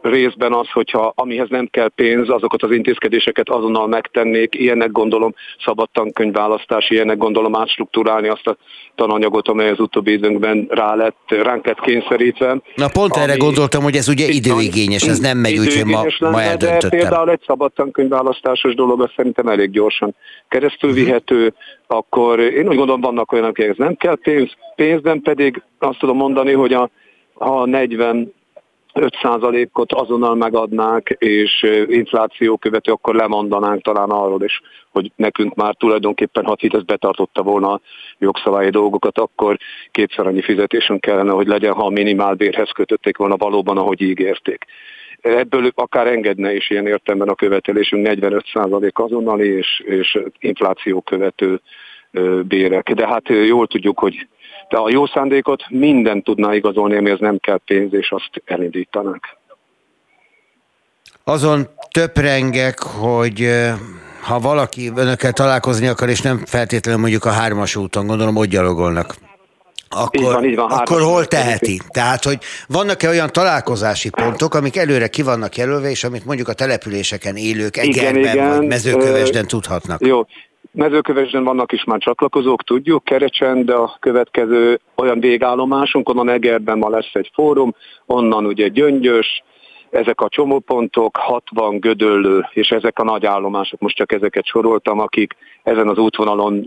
[0.01, 5.33] részben az, hogyha amihez nem kell pénz, azokat az intézkedéseket azonnal megtennék, ilyenek gondolom
[5.65, 8.57] szabad tankönyvválasztás, ilyenek gondolom átstruktúrálni azt a
[8.95, 12.57] tananyagot, amely az utóbbi időnkben rá lett, ránk lett kényszerítve.
[12.75, 16.89] Na pont erre gondoltam, hogy ez ugye időigényes, ez nem megy, úgyhogy ma, ma eldöntöttem.
[16.89, 20.15] De például egy szabad tankönyvválasztásos dolog, az szerintem elég gyorsan
[20.47, 20.99] keresztül mhm.
[20.99, 21.53] vihető,
[21.87, 26.51] akkor én úgy gondolom, vannak olyanok, akikhez nem kell pénz, pénzben pedig azt tudom mondani,
[26.51, 26.89] hogy a,
[27.33, 28.33] ha 40
[28.93, 36.45] 5%-ot azonnal megadnák, és infláció követő, akkor lemondanánk talán arról is, hogy nekünk már tulajdonképpen,
[36.45, 37.81] ha Fidesz betartotta volna a
[38.17, 39.57] jogszabályi dolgokat, akkor
[39.91, 44.65] kétszer annyi fizetésünk kellene, hogy legyen, ha a minimálbérhez kötötték volna valóban, ahogy ígérték.
[45.21, 51.61] Ebből akár engedne is ilyen értemben a követelésünk 45% azonnali és, és infláció követő
[52.47, 52.91] bérek.
[52.91, 54.27] De hát jól tudjuk, hogy
[54.69, 59.37] de a jó szándékot minden tudná igazolni, ami az nem kell pénz, és azt elindítanák.
[61.23, 63.49] Azon töprengek, hogy
[64.21, 69.15] ha valaki önökkel találkozni akar, és nem feltétlenül mondjuk a hármas úton, gondolom, ott gyalogolnak.
[69.89, 71.81] Akkor, így van, így van, akkor hol teheti?
[71.87, 76.53] Tehát, hogy vannak-e olyan találkozási pontok, amik előre ki vannak jelölve, és amit mondjuk a
[76.53, 78.57] településeken élők Egerben igen, igen.
[78.57, 80.05] vagy Mezőkövesden tudhatnak?
[80.05, 80.25] Jó,
[80.73, 86.89] Mezőkövesden vannak is már csatlakozók, tudjuk, Kerecsen, de a következő olyan végállomásunk, onnan Egerben ma
[86.89, 89.43] lesz egy fórum, onnan ugye Gyöngyös,
[89.89, 95.33] ezek a csomópontok, 60 gödöllő, és ezek a nagy állomások, most csak ezeket soroltam, akik
[95.63, 96.63] ezen az útvonalon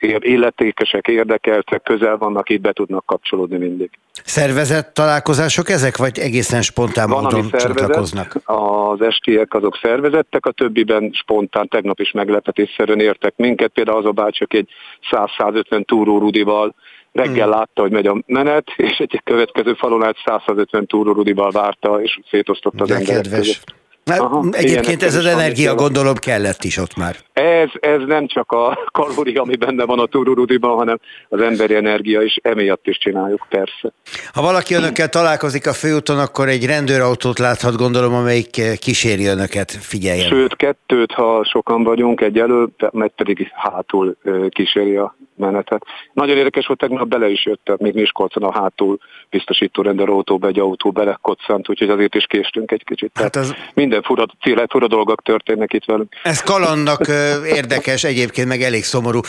[0.00, 3.90] illetékesek, érdekeltek, közel vannak, itt be tudnak kapcsolódni mindig.
[4.24, 8.36] Szervezett találkozások ezek, vagy egészen spontán Van, módon csatlakoznak?
[8.44, 14.10] Az estiek azok szervezettek, a többiben spontán, tegnap is meglepetésszerűen értek minket, például az a
[14.10, 14.68] bácsok egy
[15.10, 16.74] 100-150 túró rudival
[17.12, 17.58] reggel hmm.
[17.58, 22.20] látta, hogy megy a menet, és egy következő falon át 150 túró rudival várta, és
[22.30, 23.78] szétosztotta az emberek között.
[24.10, 27.16] Hát Aha, egyébként ez az energia gondolom kellett is ott már.
[27.32, 32.22] Ez, ez nem csak a kalória, ami benne van a tururudiban, hanem az emberi energia
[32.22, 33.92] is, emiatt is csináljuk, persze.
[34.32, 40.28] Ha valaki önökkel találkozik a főúton, akkor egy rendőrautót láthat, gondolom, amelyik kíséri önöket, figyeljen.
[40.28, 44.16] Sőt, kettőt, ha sokan vagyunk, egy elő, meg pedig hátul
[44.48, 45.82] kíséri a menetet.
[46.12, 48.98] Nagyon érdekes volt, tegnap bele is jött, még Miskolcon a hátul
[49.30, 53.10] biztosító rendőrautóba egy autó belekoccant, úgyhogy azért is késtünk egy kicsit.
[53.14, 53.54] Hát az...
[53.74, 54.26] Minden fura,
[54.68, 56.14] fura dolgok történnek itt velünk.
[56.22, 57.08] Ez kalannak
[57.46, 59.20] érdekes, egyébként meg elég szomorú.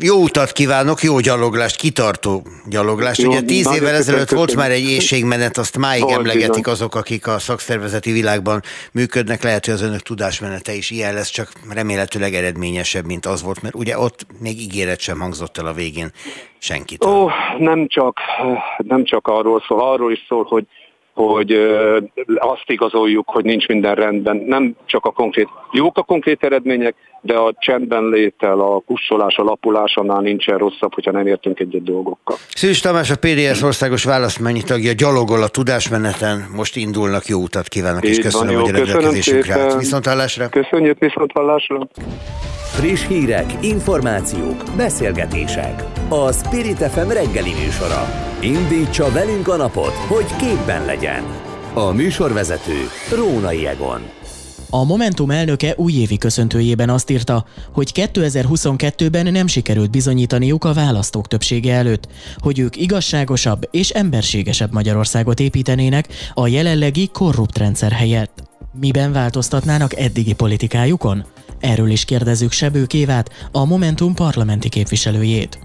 [0.00, 3.20] Jó utat kívánok, jó gyaloglást, kitartó gyaloglást.
[3.20, 6.72] Jó, Ugye tíz évvel ezelőtt volt már egy éjségmenet, azt máig Val, emlegetik bizony.
[6.72, 8.62] azok, akik a szakszervezeti világban
[8.92, 9.42] működnek.
[9.42, 13.74] Lehet, hogy az önök tudásmenete is ilyen lesz, csak remélhetőleg eredményesebb, mint az volt, mert
[13.74, 16.10] ugye ott még ígéret sem hangzott el a végén
[16.58, 17.04] senkit.
[17.04, 18.18] Ó, nem csak,
[18.76, 20.66] nem csak arról szól, arról is szól, hogy
[21.14, 21.52] hogy
[22.36, 24.36] azt igazoljuk, hogy nincs minden rendben.
[24.36, 29.42] Nem csak a konkrét, jók a konkrét eredmények, de a csendben létel, a kussolás, a
[29.42, 32.36] lapulás annál nincsen rosszabb, hogyha nem értünk egy-egy dolgokkal.
[32.54, 38.04] Szűs Tamás, a PDS országos választmányi tagja gyalogol a tudásmeneten, most indulnak, jó utat kívánok,
[38.04, 39.78] és köszönöm, jó, hogy a rendelkezésünkre állt.
[39.78, 40.48] Viszontlátásra.
[40.48, 41.88] Köszönjük, viszontlátásra.
[42.76, 45.84] Friss hírek, információk, beszélgetések.
[46.08, 48.02] A Spirit FM reggeli műsora.
[48.40, 50.99] Indítsa velünk a napot, hogy képben legyen.
[51.74, 54.00] A műsorvezető Rónai Egon.
[54.70, 61.74] A Momentum elnöke újévi köszöntőjében azt írta, hogy 2022-ben nem sikerült bizonyítaniuk a választók többsége
[61.74, 68.42] előtt, hogy ők igazságosabb és emberségesebb Magyarországot építenének a jelenlegi korrupt rendszer helyett.
[68.80, 71.24] Miben változtatnának eddigi politikájukon?
[71.60, 75.58] Erről is kérdezzük Sebők Évát, a Momentum parlamenti képviselőjét.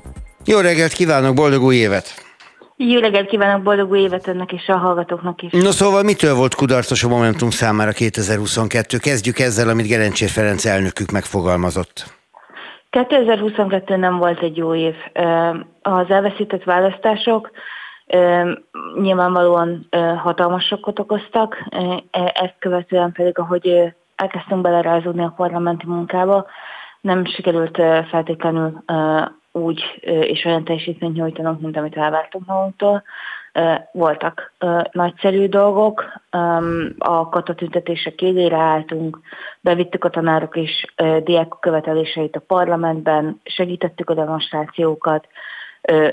[0.45, 2.25] Jó reggelt kívánok, boldog új évet!
[2.78, 5.52] Jó reggelt kívánok, boldog új évet önnek és a hallgatóknak is.
[5.52, 8.98] No szóval mitől volt kudarcos a Momentum számára 2022?
[8.98, 12.04] Kezdjük ezzel, amit Gerencsér Ferenc elnökük megfogalmazott.
[12.90, 14.96] 2022 nem volt egy jó év.
[15.82, 17.52] Az elveszített választások
[19.02, 26.46] Nyilvánvalóan hatalmas sokkot okoztak, e, ezt követően pedig, ahogy elkezdtünk belerázódni a parlamenti munkába,
[27.02, 28.84] nem sikerült feltétlenül
[29.56, 33.04] úgy és olyan teljesítményt nyújtanunk, mint amit elvártunk magunktól.
[33.91, 34.54] Voltak
[34.91, 36.06] nagyszerű dolgok,
[36.98, 39.20] a katatüntetések élére álltunk,
[39.62, 40.86] bevittük a tanárok és
[41.24, 45.28] diákok követeléseit a parlamentben, segítettük a demonstrációkat,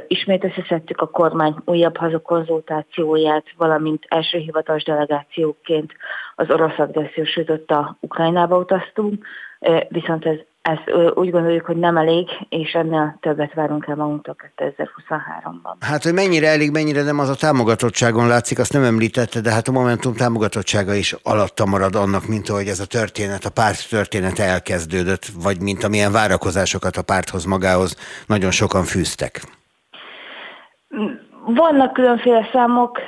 [0.08, 5.92] Ismét összeszedtük a kormány újabb hazakonzultációját, valamint első hivatalos delegációként
[6.34, 9.26] az orosz agressziós a Ukrajnába utaztunk,
[9.88, 15.74] viszont ez ezt úgy gondoljuk, hogy nem elég, és ennél többet várunk el magunktól 2023-ban.
[15.80, 19.68] Hát, hogy mennyire elég, mennyire nem az a támogatottságon látszik, azt nem említette, de hát
[19.68, 24.44] a Momentum támogatottsága is alatta marad annak, mint ahogy ez a történet, a párt története
[24.44, 27.96] elkezdődött, vagy mint amilyen várakozásokat a párthoz magához
[28.26, 29.40] nagyon sokan fűztek.
[31.44, 32.98] Vannak különféle számok,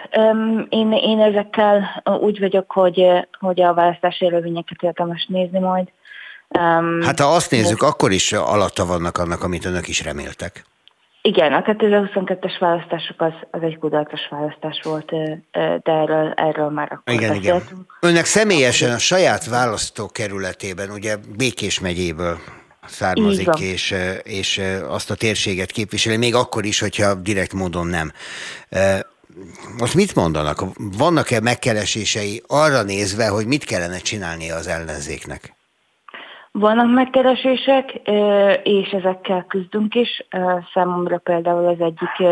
[0.69, 5.88] én, én ezekkel úgy vagyok, hogy, hogy a választási elővényeket érdemes nézni majd.
[7.01, 7.87] Hát ha azt nézzük, de...
[7.87, 10.64] akkor is alatta vannak annak, amit önök is reméltek.
[11.23, 15.11] Igen, a 2022-es választások az, az egy kudarcos választás volt,
[15.83, 17.71] de erről, erről már akkor Igen, beszéltünk.
[17.71, 17.87] igen.
[18.01, 22.38] Önnek személyesen a saját választókerületében, ugye Békés megyéből
[22.87, 28.12] származik, és, és azt a térséget képviseli, még akkor is, hogyha direkt módon nem.
[29.79, 30.62] Most mit mondanak?
[30.77, 35.55] Vannak-e megkeresései arra nézve, hogy mit kellene csinálnia az ellenzéknek?
[36.59, 37.95] Vannak megkeresések,
[38.62, 40.27] és ezekkel küzdünk is.
[40.75, 42.29] Számomra például az egyik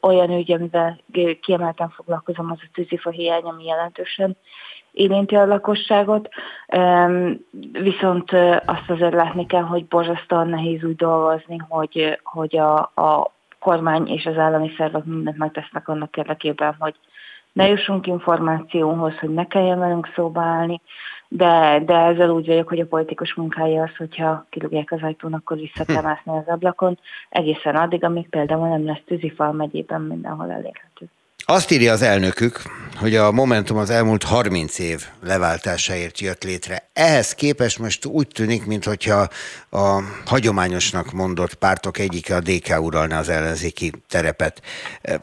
[0.00, 1.00] olyan ügy, amivel
[1.40, 4.36] kiemelten foglalkozom, az a tűzifa hiány, ami jelentősen
[4.92, 6.28] érinti a lakosságot,
[7.72, 8.30] viszont
[8.64, 14.26] azt azért látni kell, hogy borzasztóan nehéz úgy dolgozni, hogy, hogy a, a kormány és
[14.26, 16.94] az állami szervek mindent megtesznek annak érdekében, hogy
[17.52, 20.80] ne jussunk információhoz, hogy ne kelljen velünk szóba állni,
[21.36, 25.56] de, de ezzel úgy vagyok, hogy a politikus munkája az, hogyha kirúgják az ajtón, akkor
[25.56, 31.06] vissza kell mászni az ablakon, egészen addig, amíg például nem lesz tűzifal megyében mindenhol elérhető.
[31.46, 32.62] Azt írja az elnökük,
[33.00, 36.88] hogy a Momentum az elmúlt 30 év leváltásáért jött létre.
[36.92, 39.28] Ehhez képest most úgy tűnik, mintha
[39.70, 44.62] a hagyományosnak mondott pártok egyike a DK uralna az ellenzéki terepet.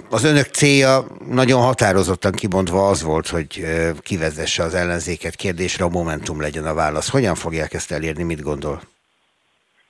[0.09, 3.65] Az önök célja nagyon határozottan kibontva az volt, hogy
[3.99, 7.09] kivezesse az ellenzéket kérdésre, a Momentum legyen a válasz.
[7.09, 8.81] Hogyan fogják ezt elérni, mit gondol?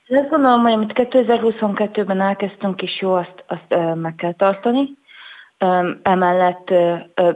[0.08, 5.00] Azt gondolom, hogy amit 2022-ben elkezdtünk, és jó, azt, azt meg kell tartani
[6.02, 6.72] Emellett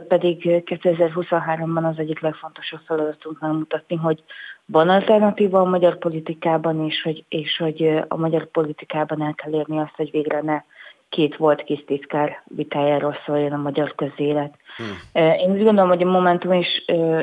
[0.07, 4.23] pedig 2023-ban az egyik legfontosabb feladatunk megmutatni, hogy
[4.65, 9.79] van alternatíva a magyar politikában, és hogy, és hogy a magyar politikában el kell érni
[9.79, 10.61] azt, hogy végre ne
[11.09, 14.55] két volt kis titkár vitájáról szóljon a magyar közélet.
[14.77, 14.99] Hmm.
[15.13, 16.67] Én úgy gondolom, hogy a Momentum is,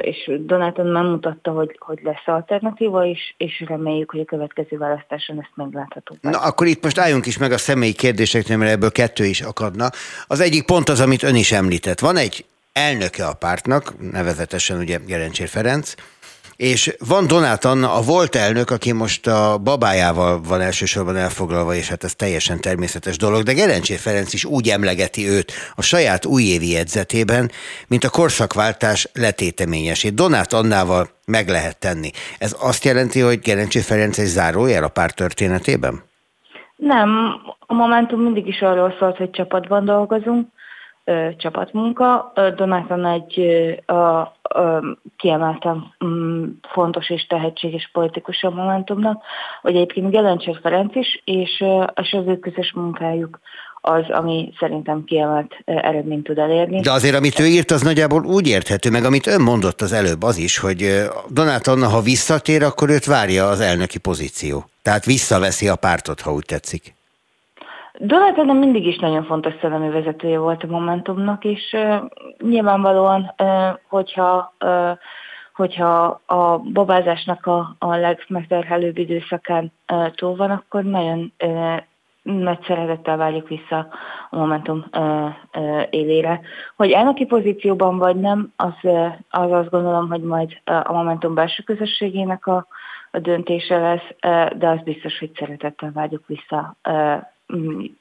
[0.00, 5.38] és Donáton nem mutatta, hogy, hogy lesz alternatíva, és, és reméljük, hogy a következő választáson
[5.40, 6.22] ezt megláthatunk.
[6.22, 9.88] Na akkor itt most álljunk is meg a személyi kérdéseknél, mert ebből kettő is akadna.
[10.26, 12.00] Az egyik pont az, amit ön is említett.
[12.00, 15.94] Van egy elnöke a pártnak, nevezetesen ugye Gerencsér Ferenc,
[16.56, 21.88] és van Donát Anna, a volt elnök, aki most a babájával van elsősorban elfoglalva, és
[21.88, 26.70] hát ez teljesen természetes dolog, de Gerencsér Ferenc is úgy emlegeti őt a saját újévi
[26.70, 27.50] jegyzetében,
[27.88, 30.14] mint a korszakváltás letéteményesét.
[30.14, 32.10] Donát Annával meg lehet tenni.
[32.38, 36.02] Ez azt jelenti, hogy Gerencsér Ferenc egy zárójel a pár történetében?
[36.76, 40.48] Nem, a Momentum mindig is arról szólt, hogy csapatban dolgozunk,
[41.04, 42.32] ö, csapatmunka.
[42.56, 44.20] Donáton egy ö, ö,
[45.16, 49.22] kiemelten mm, fontos és tehetséges politikus a Momentumnak,
[49.62, 51.64] hogy egyébként Gelencsér Ferenc is, és,
[52.02, 53.40] és az ő közös munkájuk
[53.80, 56.80] az, ami szerintem kiemelt eredményt tud elérni.
[56.80, 60.22] De azért, amit ő írt, az nagyjából úgy érthető, meg amit ön mondott az előbb,
[60.22, 64.64] az is, hogy Donát Anna, ha visszatér, akkor őt várja az elnöki pozíció.
[64.82, 66.94] Tehát visszaveszi a pártot, ha úgy tetszik.
[67.98, 72.02] Donald Trump mindig is nagyon fontos szellemi vezetője volt a Momentumnak, és uh,
[72.38, 74.98] nyilvánvalóan, uh, hogyha uh,
[75.54, 81.76] hogyha a babázásnak a, a legmegterhelőbb időszakán uh, túl van, akkor nagyon uh,
[82.22, 83.88] nagy szeretettel várjuk vissza
[84.30, 85.24] a Momentum uh,
[85.56, 86.40] uh, élére.
[86.76, 88.90] Hogy elnöki pozícióban vagy nem, az,
[89.30, 92.66] az azt gondolom, hogy majd a Momentum belső közösségének a,
[93.10, 94.14] a döntése lesz,
[94.56, 96.76] de az biztos, hogy szeretettel várjuk vissza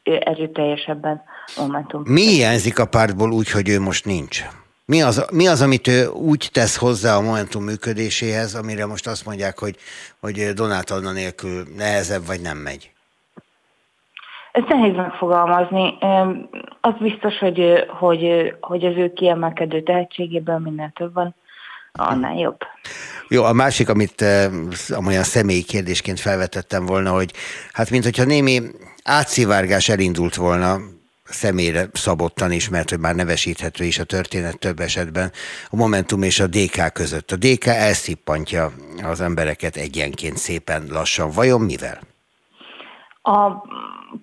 [0.04, 1.22] erőteljesebben
[1.58, 2.04] Momentum.
[2.06, 4.44] Mi hiányzik a pártból úgy, hogy ő most nincs?
[4.86, 9.26] Mi az, mi az, amit ő úgy tesz hozzá a Momentum működéséhez, amire most azt
[9.26, 9.76] mondják, hogy,
[10.20, 12.92] hogy Donát Anna nélkül nehezebb vagy nem megy?
[14.52, 15.98] Ezt nehéz megfogalmazni.
[16.82, 21.36] Az biztos, hogy, hogy, hogy az ő kiemelkedő tehetségéből minden több van,
[22.00, 22.58] annál jobb.
[23.28, 24.26] Jó, a másik, amit
[25.06, 27.34] olyan személyi kérdésként felvetettem volna, hogy
[27.74, 28.62] hát mint hogyha némi
[29.04, 30.80] átszivárgás elindult volna
[31.24, 35.32] személyre szabottan is, mert hogy már nevesíthető is a történet több esetben,
[35.70, 37.32] a Momentum és a DK között.
[37.32, 38.72] A DK elszippantja
[39.04, 41.32] az embereket egyenként szépen lassan.
[41.32, 42.02] Vajon mivel?
[43.22, 43.52] A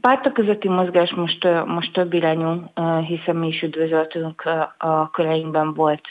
[0.01, 2.73] pártok közötti mozgás most, most több irányú,
[3.07, 4.43] hiszen mi is üdvözöltünk
[4.79, 6.03] a köreinkben volt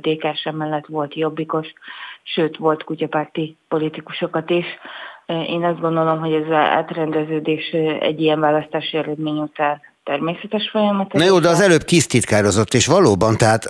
[0.00, 1.66] DK-s mellett volt jobbikos,
[2.22, 4.66] sőt volt kutyapárti politikusokat is.
[5.26, 11.12] Én azt gondolom, hogy ez átrendeződés egy ilyen választási eredmény után természetes folyamat.
[11.12, 13.68] Na jó, de az előbb kisztitkározott, és valóban, tehát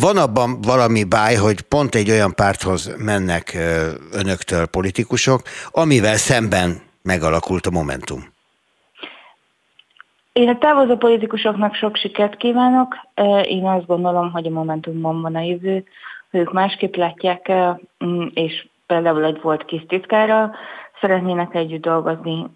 [0.00, 3.56] van abban valami báj, hogy pont egy olyan párthoz mennek
[4.12, 8.34] önöktől politikusok, amivel szemben megalakult a Momentum.
[10.36, 12.96] Én a távozó politikusoknak sok sikert kívánok.
[13.42, 15.84] Én azt gondolom, hogy a Momentumban van a jövő,
[16.30, 17.52] hogy ők másképp látják,
[18.34, 20.54] és például egy volt kis titkára,
[21.00, 22.46] szeretnének együtt dolgozni.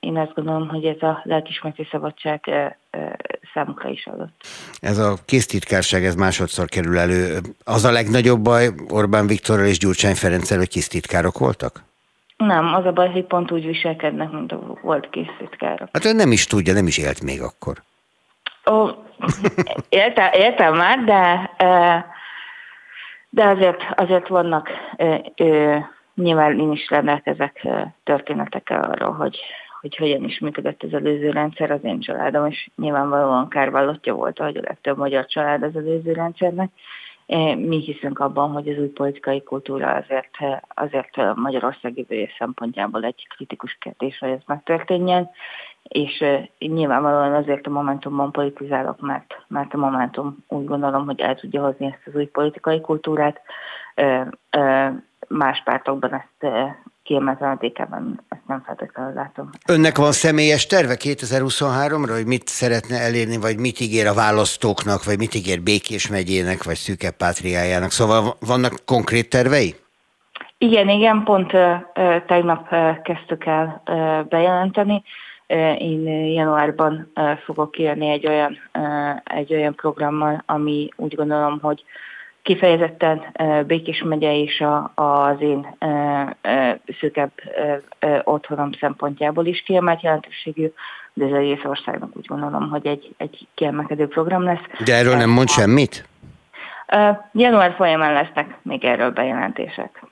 [0.00, 2.50] Én azt gondolom, hogy ez a lelkismereti szabadság
[3.54, 4.34] számukra is adott.
[4.80, 7.38] Ez a késztitkárság, ez másodszor kerül elő.
[7.64, 11.90] Az a legnagyobb baj Orbán Viktorral és Gyurcsány Ferenccel, hogy késztitkárok voltak?
[12.46, 15.88] Nem, az a baj, hogy pont úgy viselkednek, mint a volt készítkárok.
[15.92, 17.82] Hát ő nem is tudja, nem is élt még akkor.
[18.70, 18.88] Ó,
[19.88, 21.50] éltem, éltem már, de,
[23.28, 24.68] de azért, azért vannak,
[26.14, 27.68] nyilván én is rendelkezek
[28.04, 29.38] történetekkel arról, hogy,
[29.80, 34.56] hogy hogyan is működött az előző rendszer az én családom, és nyilvánvalóan kárvallottja volt, ahogy
[34.56, 36.70] a legtöbb magyar család az előző rendszernek.
[37.56, 40.36] Mi hiszünk abban, hogy az új politikai kultúra azért,
[40.68, 45.30] azért Magyarország jövője szempontjából egy kritikus kérdés, hogy ez megtörténjen,
[45.82, 46.24] és
[46.58, 51.86] nyilvánvalóan azért a Momentumban politizálok, mert, mert a Momentum úgy gondolom, hogy el tudja hozni
[51.86, 53.40] ezt az új politikai kultúrát.
[55.28, 56.52] Más pártokban ezt
[57.02, 57.58] kiemelten
[58.28, 59.50] ezt nem feltétlenül látom.
[59.68, 65.18] Önnek van személyes terve 2023-ra, hogy mit szeretne elérni, vagy mit ígér a választóknak, vagy
[65.18, 67.90] mit ígér Békés megyének, vagy Szűke Pátriájának?
[67.90, 69.74] Szóval vannak konkrét tervei?
[70.58, 71.60] Igen, igen, pont uh,
[72.26, 73.82] tegnap uh, kezdtük el
[74.28, 75.02] bejelenteni.
[75.78, 77.12] Én januárban
[77.44, 78.58] fogok kérni egy olyan,
[79.24, 81.84] egy olyan programmal, ami úgy gondolom, hogy
[82.42, 83.22] kifejezetten
[83.66, 85.76] Békés megye és a, az én
[86.98, 87.32] szűkebb
[88.24, 90.72] otthonom szempontjából is kiemelt jelentőségű,
[91.12, 94.84] de ez egész országnak úgy gondolom, hogy egy, egy kiemelkedő program lesz.
[94.84, 96.08] De erről nem mond semmit?
[97.32, 100.04] Január folyamán lesznek még erről bejelentések.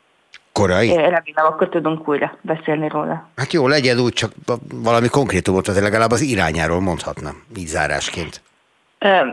[0.52, 0.94] Korai?
[0.94, 3.28] Remélem, akkor tudunk újra beszélni róla.
[3.36, 4.32] Hát jó, legyen úgy, csak
[4.74, 8.42] valami konkrétumot, tehát legalább az irányáról mondhatnám, így zárásként.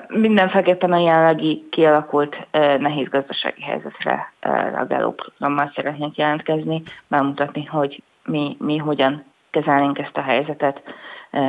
[0.07, 2.47] Mindenféleképpen a jelenlegi kialakult
[2.79, 10.21] nehéz gazdasági helyzetre reagáló programmal szeretnénk jelentkezni, bemutatni, hogy mi, mi hogyan kezelnénk ezt a
[10.21, 10.81] helyzetet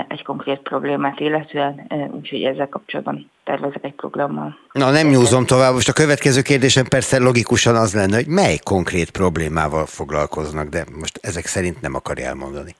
[0.08, 4.58] egy konkrét problémát illetően, úgyhogy ezzel kapcsolatban tervezek egy programmal.
[4.72, 9.10] Na nem nyúzom tovább, most a következő kérdésem persze logikusan az lenne, hogy mely konkrét
[9.10, 12.74] problémával foglalkoznak, de most ezek szerint nem akarja elmondani.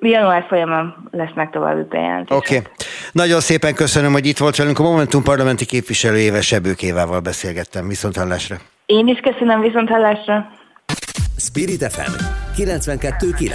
[0.00, 2.36] Január folyamán lesznek további bejelentések.
[2.36, 2.56] Oké.
[2.56, 2.72] Okay.
[3.12, 4.78] Nagyon szépen köszönöm, hogy itt volt velünk.
[4.78, 7.88] A Momentum parlamenti képviselőjével Sebők Évával beszélgettem.
[7.88, 8.56] Viszont hallásra.
[8.86, 10.46] Én is köszönöm, viszont hallásra.
[11.36, 12.12] Spirit FM
[12.56, 13.52] 92.9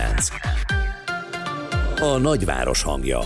[2.02, 3.20] A nagyváros hangja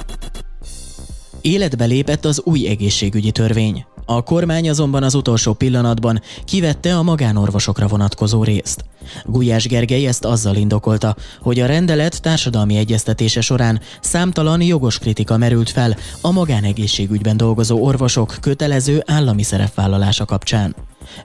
[1.41, 3.85] Életbe lépett az új egészségügyi törvény.
[4.15, 8.85] A kormány azonban az utolsó pillanatban kivette a magánorvosokra vonatkozó részt.
[9.25, 15.69] Gulyás Gergely ezt azzal indokolta, hogy a rendelet társadalmi egyeztetése során számtalan jogos kritika merült
[15.69, 20.75] fel a magánegészségügyben dolgozó orvosok kötelező állami szerepvállalása kapcsán.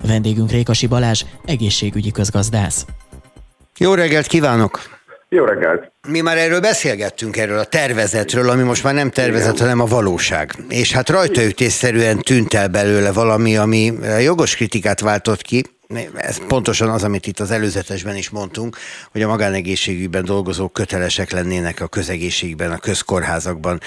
[0.01, 2.87] Vendégünk Rékasi Balázs, egészségügyi közgazdász.
[3.79, 4.97] Jó reggelt kívánok!
[5.31, 5.93] Jó reggelt!
[6.09, 9.61] Mi már erről beszélgettünk, erről a tervezetről, ami most már nem tervezet, Igen.
[9.61, 10.53] hanem a valóság.
[10.69, 15.62] És hát rajtaütésszerűen tűnt el belőle valami, ami jogos kritikát váltott ki,
[16.14, 18.77] ez pontosan az, amit itt az előzetesben is mondtunk,
[19.12, 23.81] hogy a magánegészségügyben dolgozók kötelesek lennének a közegészségben, a közkórházakban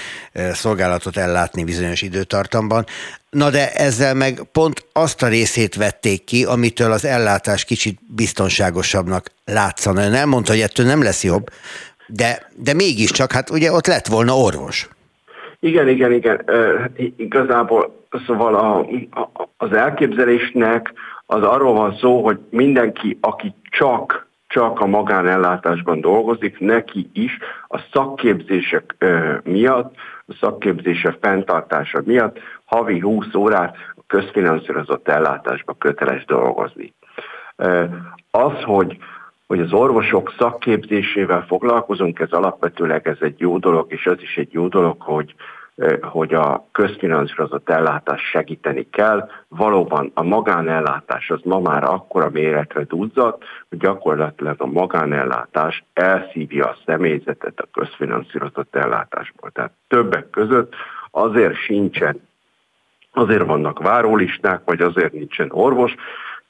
[0.52, 2.86] szolgálatot ellátni bizonyos időtartamban.
[3.36, 9.26] Na de ezzel meg pont azt a részét vették ki, amitől az ellátás kicsit biztonságosabbnak
[9.44, 10.04] látszana.
[10.04, 11.46] Ön elmondta, hogy ettől nem lesz jobb,
[12.06, 14.88] de, de mégiscsak, hát ugye ott lett volna orvos.
[15.60, 16.42] Igen, igen, igen.
[16.80, 18.78] Hát igazából szóval a,
[19.20, 20.92] a, az elképzelésnek
[21.26, 27.78] az arról van szó, hogy mindenki, aki csak csak a magánellátásban dolgozik, neki is a
[27.92, 28.96] szakképzések
[29.44, 29.94] miatt,
[30.26, 32.38] a szakképzése fenntartása miatt
[32.72, 36.94] havi 20 órát közfinanszírozott ellátásba köteles dolgozni.
[38.30, 38.98] Az, hogy
[39.46, 44.52] hogy az orvosok szakképzésével foglalkozunk, ez alapvetőleg ez egy jó dolog, és az is egy
[44.52, 45.34] jó dolog, hogy
[46.00, 49.28] hogy a közfinanszírozott ellátás segíteni kell.
[49.48, 56.76] Valóban a magánellátás az ma már akkora méretre duzzadt, hogy gyakorlatilag a magánellátás elszívja a
[56.86, 59.50] személyzetet a közfinanszírozott ellátásból.
[59.50, 60.74] Tehát többek között
[61.10, 62.20] azért sincsen,
[63.12, 65.94] azért vannak várólisták, vagy azért nincsen orvos,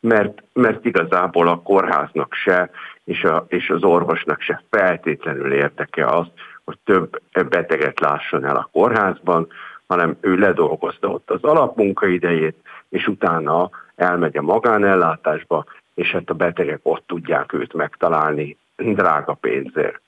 [0.01, 2.71] mert, mert igazából a kórháznak se,
[3.05, 6.31] és, a, és az orvosnak se feltétlenül érteke azt,
[6.65, 9.47] hogy több beteget lásson el a kórházban,
[9.87, 12.57] hanem ő ledolgozta ott az alapmunkaidejét,
[12.89, 20.01] és utána elmegy a magánellátásba, és hát a betegek ott tudják őt megtalálni drága pénzért.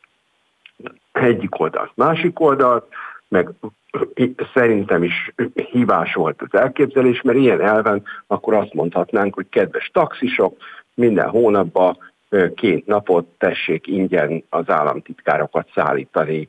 [1.12, 2.86] Egyik oldalt, másik oldalt,
[3.34, 3.48] meg
[4.54, 5.32] szerintem is
[5.70, 10.56] hibás volt az elképzelés, mert ilyen elven akkor azt mondhatnánk, hogy kedves taxisok,
[10.94, 11.98] minden hónapban
[12.54, 16.48] két napot tessék ingyen az államtitkárokat szállítani,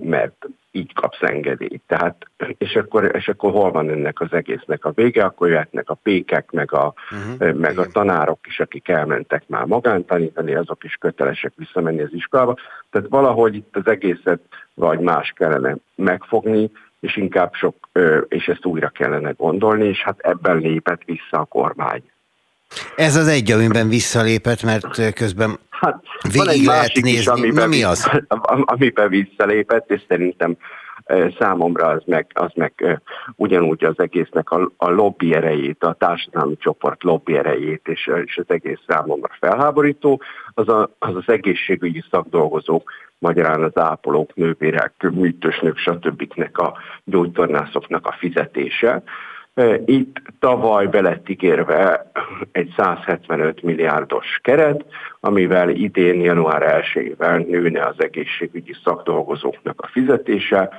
[0.00, 1.82] mert így kapsz engedélyt.
[1.86, 2.26] Tehát,
[2.58, 6.50] és akkor, és akkor hol van ennek az egésznek a vége, akkor jöhetnek a pékek,
[6.50, 7.58] meg a, uh-huh.
[7.58, 12.56] meg a tanárok is, akik elmentek már magántanítani, azok is kötelesek visszamenni az iskolába.
[12.90, 14.40] Tehát valahogy itt az egészet
[14.74, 16.70] vagy más kellene megfogni,
[17.00, 17.76] és inkább sok,
[18.28, 22.02] és ezt újra kellene gondolni, és hát ebben lépett vissza a kormány.
[22.96, 26.02] Ez az egy, amiben visszalépett, mert közben hát,
[26.32, 27.10] végig lehet nézni.
[27.10, 28.10] Is, amiben, mi az?
[28.74, 30.56] Amiben visszalépett, és szerintem
[31.38, 33.00] számomra az meg, az meg
[33.36, 38.44] ugyanúgy az egésznek a, a lobby erejét, a társadalmi csoport lobby erejét, és, és az
[38.48, 40.22] egész számomra felháborító,
[40.54, 46.28] az, a, az az egészségügyi szakdolgozók, magyarán az ápolók, nővérek, műtősnök, stb.
[46.52, 46.72] a
[47.04, 49.02] gyógytornászoknak a fizetése,
[49.84, 52.10] itt tavaly belett ígérve
[52.52, 54.84] egy 175 milliárdos keret,
[55.20, 60.70] amivel idén január 1-ével nőne az egészségügyi szakdolgozóknak a fizetése,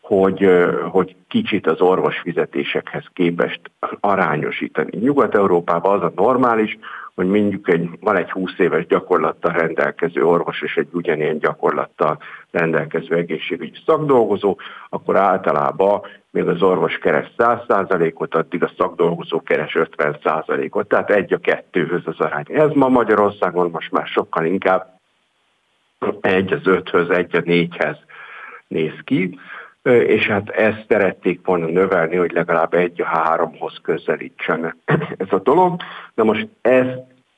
[0.00, 0.48] hogy,
[0.90, 3.60] hogy kicsit az orvos fizetésekhez képest
[4.00, 4.98] arányosítani.
[4.98, 6.78] Nyugat-Európában az a normális,
[7.14, 12.18] hogy mondjuk egy, van egy 20 éves gyakorlattal rendelkező orvos és egy ugyanilyen gyakorlattal
[12.50, 14.56] rendelkező egészségügyi szakdolgozó,
[14.88, 16.00] akkor általában
[16.32, 22.20] még az orvos keres 100%-ot, addig a szakdolgozó keres 50%-ot, tehát egy a kettőhöz az
[22.20, 22.44] arány.
[22.48, 25.00] Ez ma Magyarországon most már sokkal inkább
[26.20, 27.96] egy az öthöz, egy a négyhez
[28.66, 29.38] néz ki,
[29.82, 34.76] és hát ezt szerették volna növelni, hogy legalább egy a háromhoz közelítsen
[35.16, 35.80] ez a dolog.
[36.14, 36.86] Na most ez,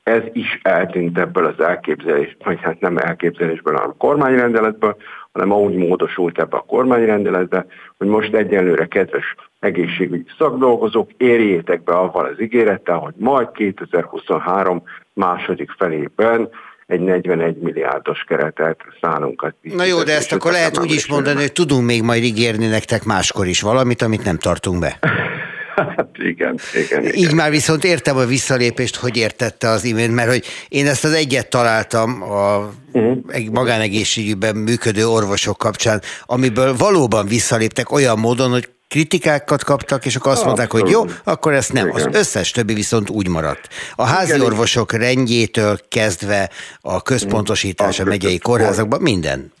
[0.03, 4.97] ez is eltűnt ebből az elképzelés, vagy hát nem elképzelésből, hanem kormányrendeletből,
[5.35, 7.65] hanem ahogy módosult ebbe a kormányrendeletbe,
[7.97, 14.83] hogy most egyenlőre kedves egészségügyi szakdolgozók, érjétek be avval az ígérettel, hogy majd 2023
[15.13, 16.49] második felében
[16.87, 19.53] egy 41 milliárdos keretet szánunk.
[19.61, 23.03] Na jó, de ezt akkor lehet úgy is mondani, hogy tudunk még majd ígérni nektek
[23.03, 24.99] máskor is valamit, amit nem tartunk be.
[25.75, 27.15] Hát igen, igen, igen.
[27.15, 31.11] Így már viszont értem a visszalépést, hogy értette az imént, mert hogy én ezt az
[31.11, 33.45] egyet találtam a uh-huh.
[33.51, 40.45] magánegészségügyben működő orvosok kapcsán, amiből valóban visszaléptek olyan módon, hogy kritikákat kaptak, és akkor azt
[40.45, 41.91] mondták, hogy jó, akkor ezt nem.
[41.93, 43.67] Az összes többi viszont úgy maradt.
[43.95, 46.49] A házi orvosok rendjétől kezdve
[46.81, 49.53] a központosítás a megyei kórházakban, minden.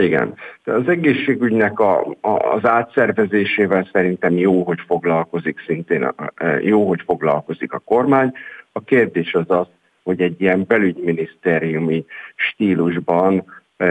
[0.00, 0.34] Igen.
[0.64, 6.14] De az egészségügynek a, a, az átszervezésével szerintem jó, hogy foglalkozik szintén,
[6.60, 8.32] jó, hogy foglalkozik a kormány.
[8.72, 9.66] A kérdés az az,
[10.02, 13.44] hogy egy ilyen belügyminisztériumi stílusban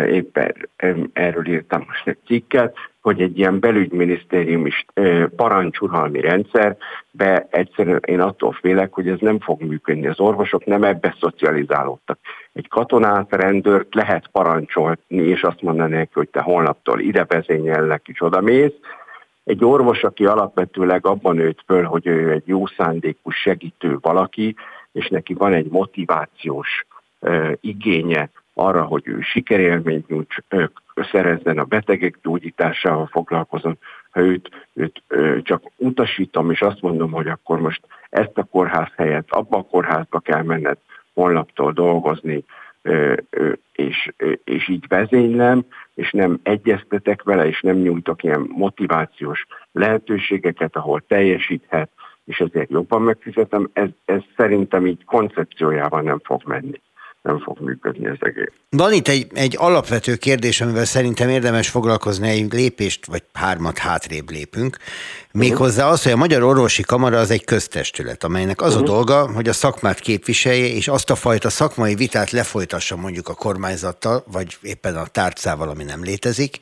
[0.09, 0.53] éppen
[1.13, 4.71] erről írtam most egy cikket, hogy egy ilyen belügyminisztériumi
[5.35, 6.77] parancsuralmi rendszer,
[7.11, 10.07] be egyszerűen én attól félek, hogy ez nem fog működni.
[10.07, 12.19] Az orvosok nem ebbe szocializálódtak.
[12.53, 18.21] Egy katonát, rendőrt lehet parancsolni, és azt mondani neki, hogy te holnaptól ide vezényellek, és
[18.21, 18.73] oda mész.
[19.43, 24.55] Egy orvos, aki alapvetőleg abban nőtt föl, hogy ő egy jó szándékú segítő valaki,
[24.91, 26.85] és neki van egy motivációs
[27.61, 30.37] igénye arra, hogy ő sikerélményt nyújts,
[31.03, 33.77] szerezzen a betegek gyógyításával foglalkozom,
[34.11, 35.01] ha őt, őt
[35.43, 40.19] csak utasítom, és azt mondom, hogy akkor most ezt a kórház helyett abba a kórházba
[40.19, 40.77] kell menned
[41.13, 42.43] holnaptól dolgozni,
[43.71, 44.11] és,
[44.43, 51.89] és így vezénylem, és nem egyeztetek vele, és nem nyújtok ilyen motivációs lehetőségeket, ahol teljesíthet,
[52.25, 56.81] és ezért jobban megfizetem, ez, ez szerintem így koncepciójában nem fog menni.
[57.21, 58.51] Nem fog működni az egész.
[58.69, 64.29] Van itt egy, egy alapvető kérdés, amivel szerintem érdemes foglalkozni, egy lépést vagy hármat hátrébb
[64.29, 64.77] lépünk.
[65.31, 68.93] Méghozzá az, hogy a Magyar Orvosi Kamara az egy köztestület, amelynek az a uh-huh.
[68.93, 74.23] dolga, hogy a szakmát képviselje, és azt a fajta szakmai vitát lefolytassa mondjuk a kormányzattal,
[74.31, 76.59] vagy éppen a tárcával, ami nem létezik,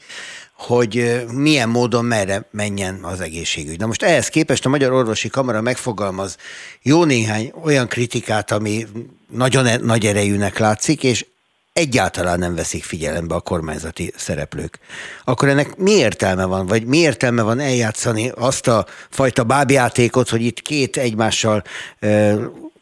[0.57, 3.79] hogy milyen módon merre menjen az egészségügy.
[3.79, 6.37] Na most ehhez képest a Magyar Orvosi Kamara megfogalmaz
[6.81, 8.85] jó néhány olyan kritikát, ami
[9.31, 11.25] nagyon e- nagy erejűnek látszik, és
[11.73, 14.79] egyáltalán nem veszik figyelembe a kormányzati szereplők.
[15.25, 20.41] Akkor ennek mi értelme van, vagy mi értelme van eljátszani azt a fajta bábjátékot, hogy
[20.41, 21.61] itt két egymással
[21.99, 22.35] e,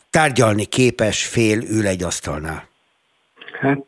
[0.10, 2.68] tárgyalni képes fél ül egy asztalnál?
[3.60, 3.86] Hát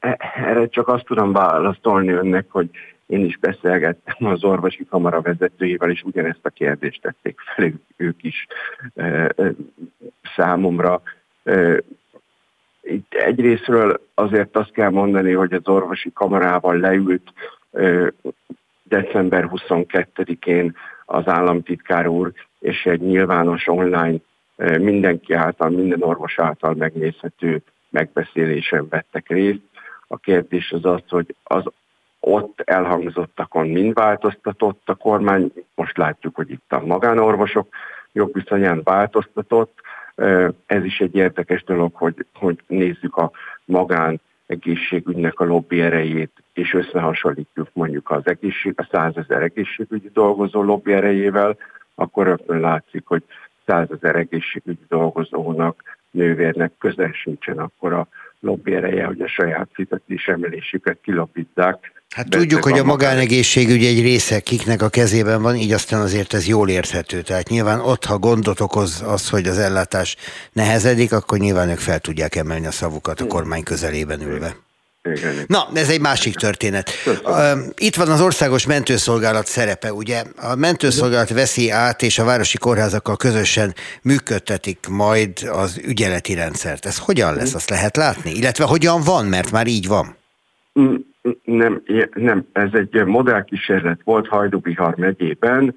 [0.00, 2.70] e, erre csak azt tudom válaszolni önnek, hogy
[3.06, 8.46] én is beszélgettem az orvosi kamara vezetőjével, és ugyanezt a kérdést tették fel ők is
[10.36, 11.02] számomra.
[12.82, 17.32] Itt egyrésztről azért azt kell mondani, hogy az orvosi kamarával leült
[18.82, 20.76] december 22-én
[21.06, 24.16] az államtitkár úr, és egy nyilvános online
[24.78, 29.62] mindenki által, minden orvos által megnézhető megbeszélésen vettek részt.
[30.06, 31.64] A kérdés az az, hogy az
[32.26, 37.68] ott elhangzottakon mind változtatott a kormány, most látjuk, hogy itt a magánorvosok
[38.12, 39.78] jogviszonyán változtatott.
[40.66, 43.30] Ez is egy érdekes dolog, hogy, hogy nézzük a
[43.64, 50.92] magán egészségügynek a lobby erejét, és összehasonlítjuk mondjuk az egészség, a százezer egészségügyi dolgozó lobby
[50.92, 51.56] erejével,
[51.94, 53.22] akkor rögtön látszik, hogy
[53.66, 58.06] százezer egészségügyi dolgozónak, nővérnek közel sincsen akkor a
[58.40, 64.40] lobby ereje, hogy a saját fizetés emelésüket kilapítsák, Hát tudjuk, hogy a magánegészségügy egy része
[64.40, 67.22] kiknek a kezében van, így aztán azért ez jól érthető.
[67.22, 70.16] Tehát nyilván ott, ha gondot okoz az, hogy az ellátás
[70.52, 74.56] nehezedik, akkor nyilván ők fel tudják emelni a szavukat a kormány közelében ülve.
[75.46, 76.90] Na, ez egy másik történet.
[77.76, 80.22] Itt van az országos mentőszolgálat szerepe, ugye?
[80.36, 86.86] A mentőszolgálat veszi át, és a városi kórházakkal közösen működtetik majd az ügyeleti rendszert.
[86.86, 88.30] Ez hogyan lesz, azt lehet látni?
[88.30, 90.16] Illetve hogyan van, mert már így van?
[91.44, 91.82] Nem,
[92.14, 95.74] nem, ez egy modellkísérlet volt Hajdubihar megyében,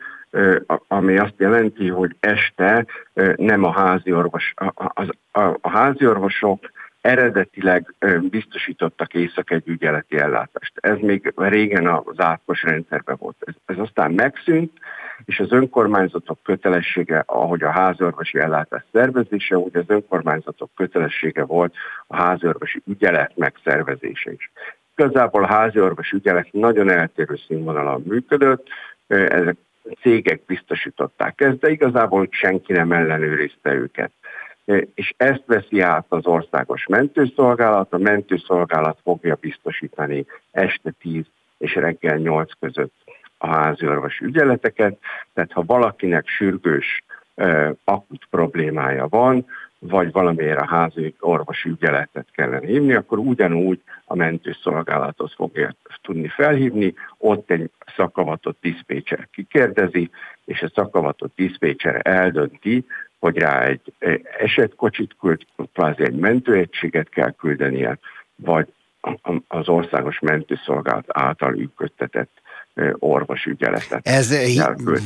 [0.88, 2.86] ami azt jelenti, hogy este
[3.36, 4.91] nem a házi orvos, a,
[5.32, 6.72] a, a házi orvosok
[7.02, 10.74] eredetileg biztosítottak éjszak egy ügyeleti ellátást.
[10.76, 13.36] Ez még régen az átkos rendszerben volt.
[13.39, 14.72] Ez, ez aztán megszűnt,
[15.26, 21.76] és az önkormányzatok kötelessége, ahogy a házorvosi ellátás szervezése, úgy az önkormányzatok kötelessége volt
[22.08, 24.52] a házorvosi ügyelet megszervezése is.
[24.98, 28.68] Igazából a házi orvos ügyelet nagyon eltérő színvonalon működött,
[29.08, 29.56] ezek
[30.02, 34.12] cégek biztosították ezt, de igazából senki nem ellenőrizte őket.
[34.95, 41.24] És ezt veszi át az országos mentőszolgálat, a mentőszolgálat fogja biztosítani este 10
[41.58, 42.93] és reggel 8 között
[43.38, 44.98] a házi orvos ügyeleteket,
[45.34, 47.04] tehát ha valakinek sürgős
[47.84, 49.45] akut problémája van,
[49.80, 56.93] vagy valamiért a házi orvosi ügyeletet kellene hívni, akkor ugyanúgy a mentőszolgálathoz fogja tudni felhívni,
[57.17, 60.09] ott egy szakavatott diszpécser kikérdezi,
[60.45, 62.86] és a szakavatott diszpécser eldönti,
[63.19, 63.93] hogy rá egy
[64.39, 65.41] esetkocsit küld,
[65.73, 67.99] kvázi egy mentőegységet kell küldenie,
[68.36, 68.67] vagy
[69.47, 72.41] az országos mentőszolgálat által működtetett
[72.99, 74.07] orvosügyeletet.
[74.07, 74.36] Ez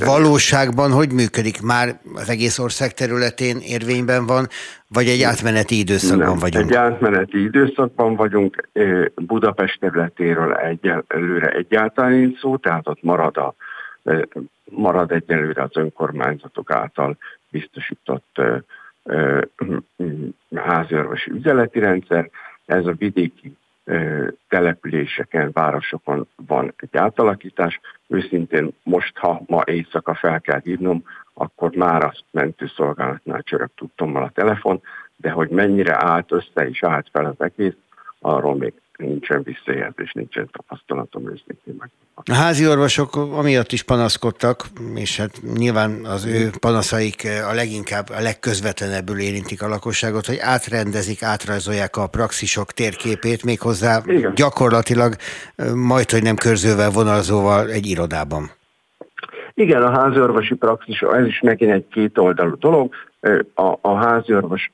[0.06, 1.62] valóságban hogy működik?
[1.62, 4.48] Már az egész ország területén érvényben van,
[4.88, 6.70] vagy egy átmeneti időszakban Nem, vagyunk?
[6.70, 8.70] Egy átmeneti időszakban vagyunk.
[9.16, 13.56] Budapest területéről egyelőre egyáltalán nincs szó, tehát ott marad, a,
[14.66, 17.18] marad egyelőre az önkormányzatok által
[17.50, 18.42] biztosított
[20.56, 22.30] háziorvosi ügyeleti rendszer.
[22.66, 23.56] Ez a vidéki
[24.48, 27.80] településeken, városokon van egy átalakítás.
[28.08, 34.32] Őszintén most, ha ma éjszaka fel kell hívnom, akkor már a mentőszolgálatnál csörög tudtommal a
[34.34, 34.82] telefon,
[35.16, 37.76] de hogy mennyire állt össze és állt fel az egész,
[38.20, 41.90] arról még nincsen visszajelzés, nincsen tapasztalatom őszintén meg.
[42.26, 48.22] A házi orvosok amiatt is panaszkodtak, és hát nyilván az ő panaszaik a leginkább, a
[48.22, 54.34] legközvetlenebbül érintik a lakosságot, hogy átrendezik, átrajzolják a praxisok térképét, méghozzá Igen.
[54.36, 55.16] gyakorlatilag
[55.76, 58.52] majd, hogy nem körzővel, vonalzóval egy irodában.
[59.54, 62.94] Igen, a háziorvosi praxis, ez is megint egy kétoldalú dolog.
[63.54, 64.72] A, a háziorvos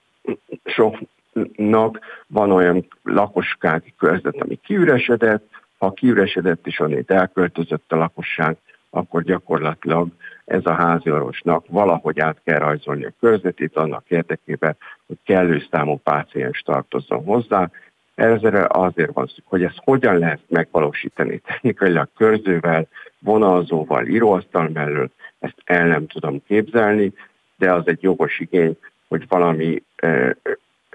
[1.38, 8.58] soknak van olyan lakossági körzet, ami kiüresedett, ha kiüresedett és onnét elköltözött a lakosság,
[8.90, 10.08] akkor gyakorlatilag
[10.46, 14.78] ez a háziorvosnak valahogy át kell rajzolni a körzetét annak érdekében,
[15.08, 17.70] hogy kellő számú páciens tartozzon hozzá.
[18.16, 22.88] Ezre azért van szükség, hogy ezt hogyan lehet megvalósítani technikailag körzővel,
[23.20, 27.14] vonalzóval, íróasztal mellett, ezt el nem tudom képzelni,
[27.58, 28.78] de az egy jogos igény,
[29.08, 29.84] hogy valami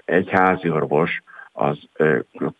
[0.05, 1.79] egy háziorvos az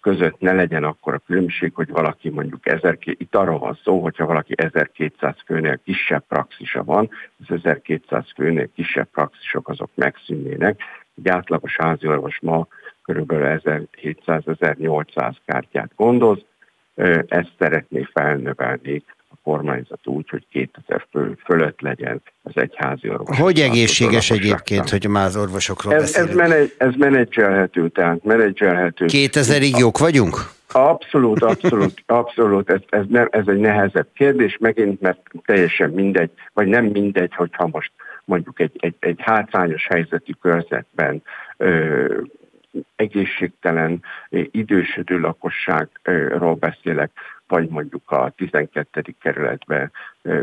[0.01, 4.25] között ne legyen akkor a különbség, hogy valaki mondjuk 1000, itt arról van szó, hogyha
[4.25, 10.81] valaki 1200 főnél kisebb praxisa van, az 1200 főnél kisebb praxisok azok megszűnnének.
[11.15, 12.67] Egy átlagos háziorvos ma
[13.03, 13.31] kb.
[13.31, 16.45] 1700-1800 kártyát gondoz,
[17.27, 19.03] ezt szeretné felnövelni
[19.43, 23.39] kormányzat úgy, hogy 2000 fő fölött legyen az egyházi orvos.
[23.39, 26.29] Hogy egészséges egyébként, hogy már az orvosokról ez, beszélünk?
[26.29, 29.05] Ez, menedj, ez menedzselhető, tehát menedzselhető.
[29.07, 30.37] 2000-ig jók vagyunk?
[30.71, 32.69] Abszolút, abszolút, abszolút.
[32.69, 37.67] Ez, ez, nem, ez egy nehezebb kérdés, megint, mert teljesen mindegy, vagy nem mindegy, hogyha
[37.67, 37.91] most
[38.25, 41.23] mondjuk egy, egy, egy hátrányos helyzetű körzetben
[41.57, 42.05] ö,
[42.95, 47.11] egészségtelen, idősödő lakosságról beszélek,
[47.47, 49.15] vagy mondjuk a 12.
[49.19, 49.91] kerületben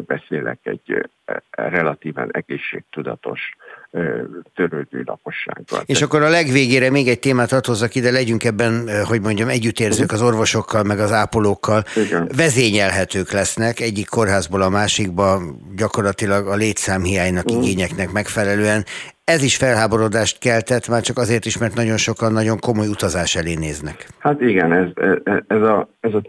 [0.07, 1.11] beszélek egy
[1.51, 3.41] relatíven egészségtudatos
[4.55, 5.83] törődő lakossággal.
[5.87, 10.13] És akkor a legvégére még egy témát hadd hozzak ide, legyünk ebben, hogy mondjam, együttérzők
[10.13, 11.83] az orvosokkal, meg az ápolókkal.
[11.97, 12.29] Igen.
[12.37, 15.41] Vezényelhetők lesznek egyik kórházból a másikba,
[15.77, 17.65] gyakorlatilag a létszámhiánynak, uh-huh.
[17.65, 18.85] igényeknek megfelelően.
[19.25, 23.55] Ez is felháborodást keltett, már csak azért is, mert nagyon sokan nagyon komoly utazás elé
[23.55, 24.09] néznek.
[24.19, 24.89] Hát igen, ez,
[25.47, 26.23] ez a, ez a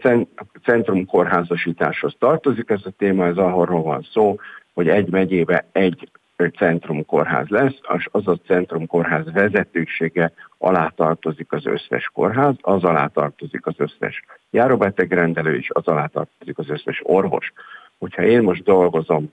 [0.62, 4.36] centrum kórházasításhoz tartozik ez a téma, ez arról van szó,
[4.74, 6.08] hogy egy megyébe egy
[6.50, 13.66] centrumkórház lesz, és az a centrumkórház vezetősége alá tartozik az összes kórház, az alá tartozik
[13.66, 17.52] az összes járóbetegrendelő, és az alá tartozik az összes orvos.
[17.98, 19.32] Hogyha én most dolgozom,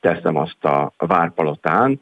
[0.00, 2.00] teszem azt a várpalotán,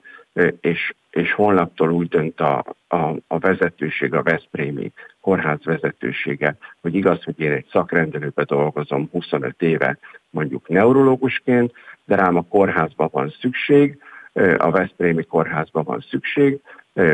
[0.60, 2.96] és, és holnaptól úgy dönt a, a,
[3.26, 9.98] a vezetőség, a Veszprémi kórház vezetősége, hogy igaz, hogy én egy szakrendelőbe dolgozom 25 éve,
[10.30, 11.72] mondjuk neurológusként,
[12.04, 13.98] de rám a kórházban van szükség,
[14.58, 16.60] a Veszprémi kórházban van szükség,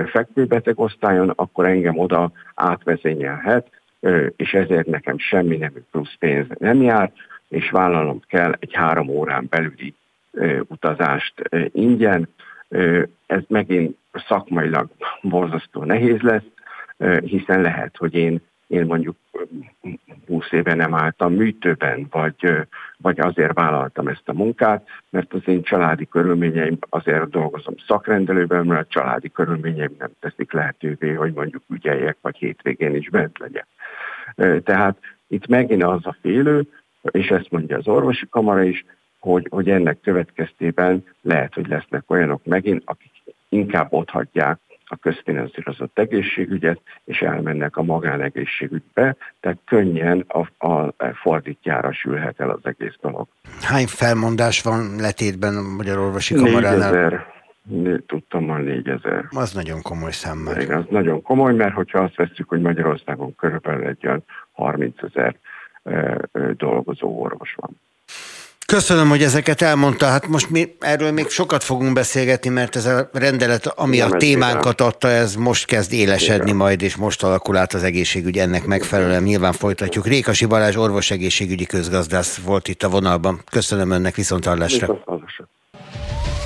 [0.06, 3.66] fekvőbeteg osztályon, akkor engem oda átvezényelhet,
[4.36, 7.12] és ezért nekem semmi nemű plusz pénz nem jár,
[7.48, 9.94] és vállalnom kell egy három órán belüli
[10.68, 11.34] utazást
[11.72, 12.28] ingyen.
[13.26, 13.96] Ez megint
[14.28, 14.88] szakmailag
[15.22, 16.48] borzasztó nehéz lesz,
[17.24, 19.16] hiszen lehet, hogy én én mondjuk
[20.26, 22.66] 20 éve nem álltam műtőben, vagy,
[22.96, 28.80] vagy azért vállaltam ezt a munkát, mert az én családi körülményeim, azért dolgozom szakrendelőben, mert
[28.80, 33.66] a családi körülményeim nem teszik lehetővé, hogy mondjuk ügyeljek, vagy hétvégén is bent legyek.
[34.64, 34.98] Tehát
[35.28, 36.66] itt megint az a félő,
[37.10, 38.84] és ezt mondja az orvosi kamara is,
[39.24, 43.10] hogy, hogy ennek következtében lehet, hogy lesznek olyanok megint, akik
[43.48, 52.40] inkább otthagyják a közfinanszírozott egészségügyet, és elmennek a magánegészségügybe, tehát könnyen a, a fordítjára sülhet
[52.40, 53.26] el az egész dolog.
[53.60, 56.92] Hány felmondás van letétben a Magyar Orvosi Kamaránál?
[56.92, 57.32] 4000
[58.06, 59.26] tudtam már 4000.
[59.30, 60.60] Az nagyon komoly szám már.
[60.60, 65.36] Igen, az nagyon komoly, mert hogyha azt veszük, hogy Magyarországon körülbelül egy olyan 30 ezer
[66.56, 67.80] dolgozó orvos van.
[68.66, 70.06] Köszönöm, hogy ezeket elmondta.
[70.06, 74.16] Hát most mi erről még sokat fogunk beszélgetni, mert ez a rendelet, ami Nem a
[74.16, 76.56] témánkat adta, ez most kezd élesedni Igen.
[76.56, 79.22] majd, és most alakul át az egészségügy ennek megfelelően.
[79.22, 80.06] Nyilván folytatjuk.
[80.06, 83.42] Rékasi Balázs orvosegészségügyi közgazdász volt itt a vonalban.
[83.50, 84.86] Köszönöm önnek, viszontlátásra.
[84.86, 85.48] Viszontlátásra.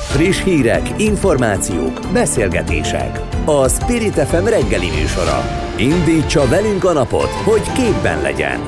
[0.08, 3.20] Friss hírek, információk, beszélgetések.
[3.44, 5.44] A Spirit FM reggeli műsora.
[5.76, 8.60] Indítsa velünk a napot, hogy képben legyen.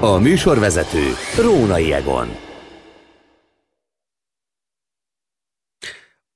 [0.00, 1.04] A műsorvezető
[1.42, 2.47] Rónai Egon.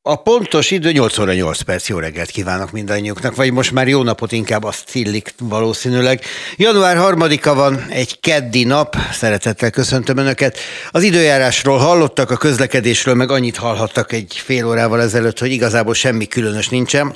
[0.04, 1.88] A pontos idő 8 óra 8 perc.
[1.88, 6.20] Jó reggelt kívánok mindannyiuknak, vagy most már jó napot inkább azt illik valószínűleg.
[6.56, 10.58] Január 3-a van, egy keddi nap, szeretettel köszöntöm Önöket.
[10.90, 16.26] Az időjárásról hallottak, a közlekedésről meg annyit hallhattak egy fél órával ezelőtt, hogy igazából semmi
[16.26, 17.14] különös nincsen.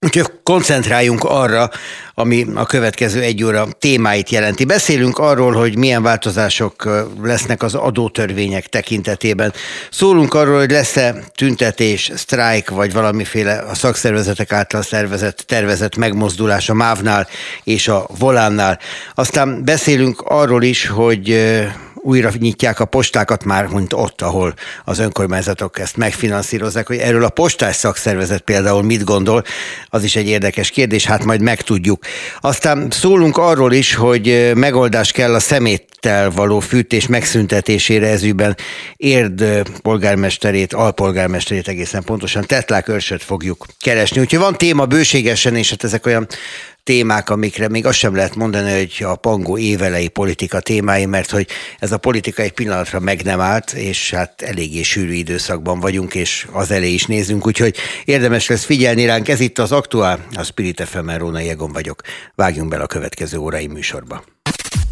[0.00, 1.70] Úgyhogy koncentráljunk arra,
[2.14, 4.64] ami a következő egy óra témáit jelenti.
[4.64, 6.88] Beszélünk arról, hogy milyen változások
[7.22, 9.52] lesznek az adótörvények tekintetében.
[9.90, 16.74] Szólunk arról, hogy lesz-e tüntetés, sztrájk, vagy valamiféle a szakszervezetek által szervezett, tervezett megmozdulás a
[16.74, 17.28] MÁV-nál
[17.64, 18.78] és a Volánnál.
[19.14, 21.28] Aztán beszélünk arról is, hogy
[22.08, 24.54] újra nyitják a postákat már, mint ott, ahol
[24.84, 29.44] az önkormányzatok ezt megfinanszírozzák, hogy erről a postás szakszervezet például mit gondol,
[29.88, 32.04] az is egy érdekes kérdés, hát majd megtudjuk.
[32.40, 38.56] Aztán szólunk arról is, hogy megoldás kell a szemét tel való fűtés megszüntetésére ezügyben
[38.96, 39.44] Érd
[39.82, 44.20] polgármesterét, alpolgármesterét egészen pontosan Tetlák Örsöt fogjuk keresni.
[44.20, 46.26] Úgyhogy van téma bőségesen, és hát ezek olyan
[46.88, 51.46] témák, amikre még azt sem lehet mondani, hogy a pangó évelei politika témái, mert hogy
[51.78, 56.46] ez a politika egy pillanatra meg nem állt, és hát eléggé sűrű időszakban vagyunk, és
[56.52, 59.28] az elé is nézünk, úgyhogy érdemes lesz figyelni ránk.
[59.28, 62.00] Ez itt az Aktuál, a Spirit FM, Róna Jegon vagyok.
[62.34, 64.24] Vágjunk bele a következő órai műsorba.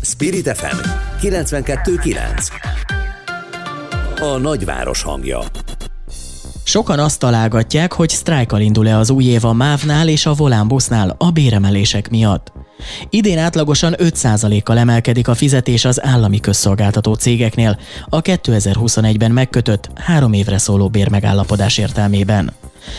[0.09, 0.77] Spirit FM
[1.21, 2.49] 92.9
[4.21, 5.41] A nagyváros hangja
[6.65, 11.15] Sokan azt találgatják, hogy sztrájkal indul-e az új év a MÁV-nál és a Volán busznál
[11.19, 12.53] a béremelések miatt.
[13.11, 17.79] Idén átlagosan 5%-kal emelkedik a fizetés az állami közszolgáltató cégeknél
[18.09, 22.53] a 2021-ben megkötött három évre szóló bérmegállapodás értelmében.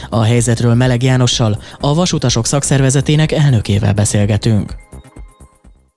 [0.09, 4.86] A helyzetről Meleg Jánossal, a Vasutasok szakszervezetének elnökével beszélgetünk.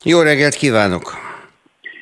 [0.05, 1.13] Jó reggelt kívánok!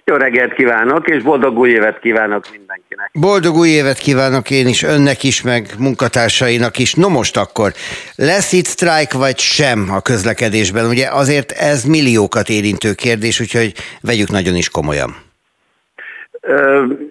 [0.05, 3.11] Jó reggelt kívánok, és boldog új évet kívánok mindenkinek.
[3.13, 6.95] Boldog új évet kívánok én is, önnek is, meg munkatársainak is.
[6.95, 7.73] No most akkor,
[8.17, 10.87] lesz itt sztrájk vagy sem a közlekedésben?
[10.87, 15.17] Ugye azért ez milliókat érintő kérdés, úgyhogy vegyük nagyon is komolyan.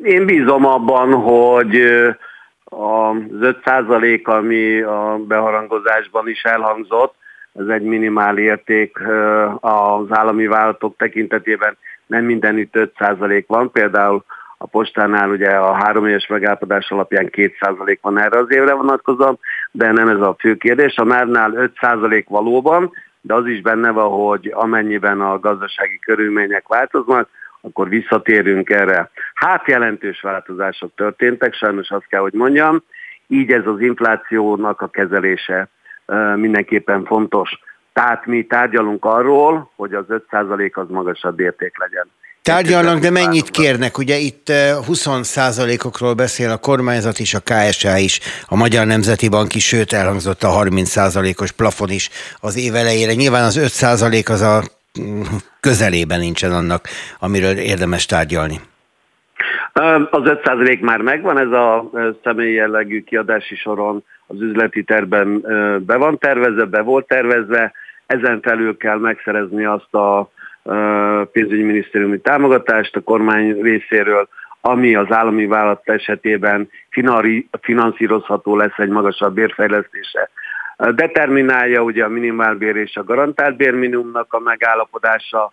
[0.03, 1.75] Én bízom abban, hogy
[2.65, 7.15] az 5% ami a beharangozásban is elhangzott,
[7.57, 8.97] ez egy minimál érték
[9.59, 14.23] az állami vállalatok tekintetében nem mindenütt 5% van, például
[14.57, 19.39] a postánál ugye a három éves megállapodás alapján 2% van erre az évre vonatkozóan,
[19.71, 20.97] de nem ez a fő kérdés.
[20.97, 22.91] A már 5% valóban,
[23.21, 27.29] de az is benne van, hogy amennyiben a gazdasági körülmények változnak,
[27.61, 29.09] akkor visszatérünk erre.
[29.33, 32.83] Hát jelentős változások történtek, sajnos azt kell, hogy mondjam,
[33.27, 35.67] így ez az inflációnak a kezelése
[36.35, 37.59] mindenképpen fontos.
[37.93, 42.07] Tehát mi tárgyalunk arról, hogy az 5% az magasabb érték legyen.
[42.41, 43.97] Tárgyalnak, de mennyit kérnek?
[43.97, 49.55] Ugye itt 20% okról beszél a kormányzat is, a KSA is, a Magyar Nemzeti Bank
[49.55, 50.95] is, sőt elhangzott a 30
[51.41, 52.09] os plafon is
[52.41, 53.13] az év elejére.
[53.13, 54.61] Nyilván az 5% az a
[55.01, 55.21] mm,
[55.59, 56.87] közelében nincsen annak,
[57.19, 58.59] amiről érdemes tárgyalni.
[60.09, 61.91] Az 5% már megvan, ez a
[62.23, 65.41] személyi jellegű kiadási soron az üzleti terben
[65.85, 67.73] be van tervezve, be volt tervezve,
[68.05, 70.31] ezen felül kell megszerezni azt a
[71.31, 74.27] pénzügyminisztériumi támogatást a kormány részéről,
[74.61, 76.69] ami az állami vállalat esetében
[77.61, 80.29] finanszírozható lesz egy magasabb bérfejlesztése.
[80.77, 85.51] Determinálja ugye a minimálbér és a garantált bérminimumnak a megállapodása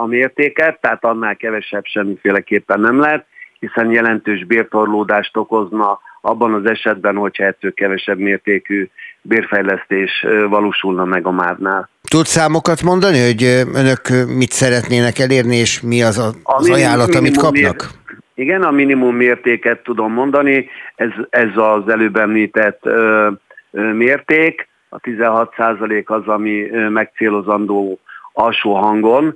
[0.00, 3.26] a mértéket, tehát annál kevesebb semmiféleképpen nem lehet,
[3.58, 8.88] hiszen jelentős bértorlódást okozna abban az esetben, hogyha ettől kevesebb mértékű
[9.22, 11.88] bérfejlesztés valósulna meg a márnál.
[12.08, 13.42] Tud számokat mondani, hogy
[13.74, 17.90] önök mit szeretnének elérni, és mi az, a, az a ajánlat, amit kapnak?
[18.34, 23.28] igen, a minimum mértéket tudom mondani, ez, ez az előbb említett ö,
[23.70, 28.00] ö, mérték, a 16% az, ami megcélozandó
[28.32, 29.34] alsó hangon,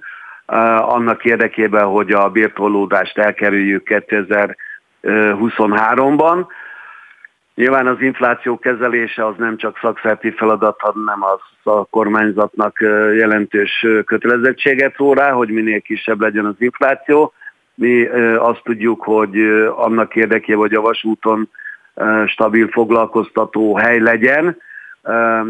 [0.79, 4.05] annak érdekében, hogy a bértolódást elkerüljük
[5.03, 6.47] 2023-ban.
[7.55, 12.81] Nyilván az infláció kezelése az nem csak szakszerti feladat, hanem az a kormányzatnak
[13.17, 17.33] jelentős kötelezettséget szól rá, hogy minél kisebb legyen az infláció.
[17.75, 19.41] Mi azt tudjuk, hogy
[19.77, 21.49] annak érdekében, hogy a vasúton
[22.27, 24.57] stabil foglalkoztató hely legyen,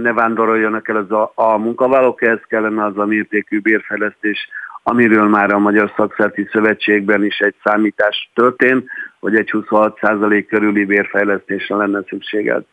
[0.02, 4.48] ne vándoroljanak el az a, a munkavállalók, ehhez kellene az a mértékű bérfejlesztés,
[4.87, 8.89] amiről már a Magyar Szakszerti Szövetségben is egy számítás történt,
[9.20, 12.64] hogy egy 26% körüli bérfejlesztésre lenne szükséged.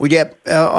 [0.00, 0.30] Ugye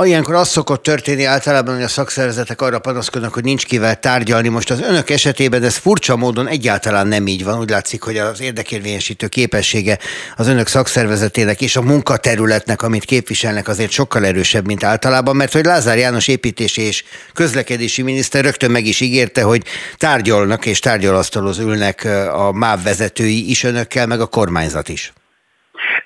[0.03, 4.47] ilyenkor az szokott történni általában, hogy a szakszervezetek arra panaszkodnak, hogy nincs kivel tárgyalni.
[4.47, 7.59] Most az önök esetében ez furcsa módon egyáltalán nem így van.
[7.59, 9.97] Úgy látszik, hogy az érdekérvényesítő képessége
[10.36, 15.65] az önök szakszervezetének és a munkaterületnek, amit képviselnek, azért sokkal erősebb, mint általában, mert hogy
[15.65, 17.03] Lázár János építési és
[17.34, 19.63] közlekedési miniszter rögtön meg is ígérte, hogy
[19.97, 25.13] tárgyalnak és tárgyalasztalhoz ülnek a MÁV vezetői is önökkel, meg a kormányzat is.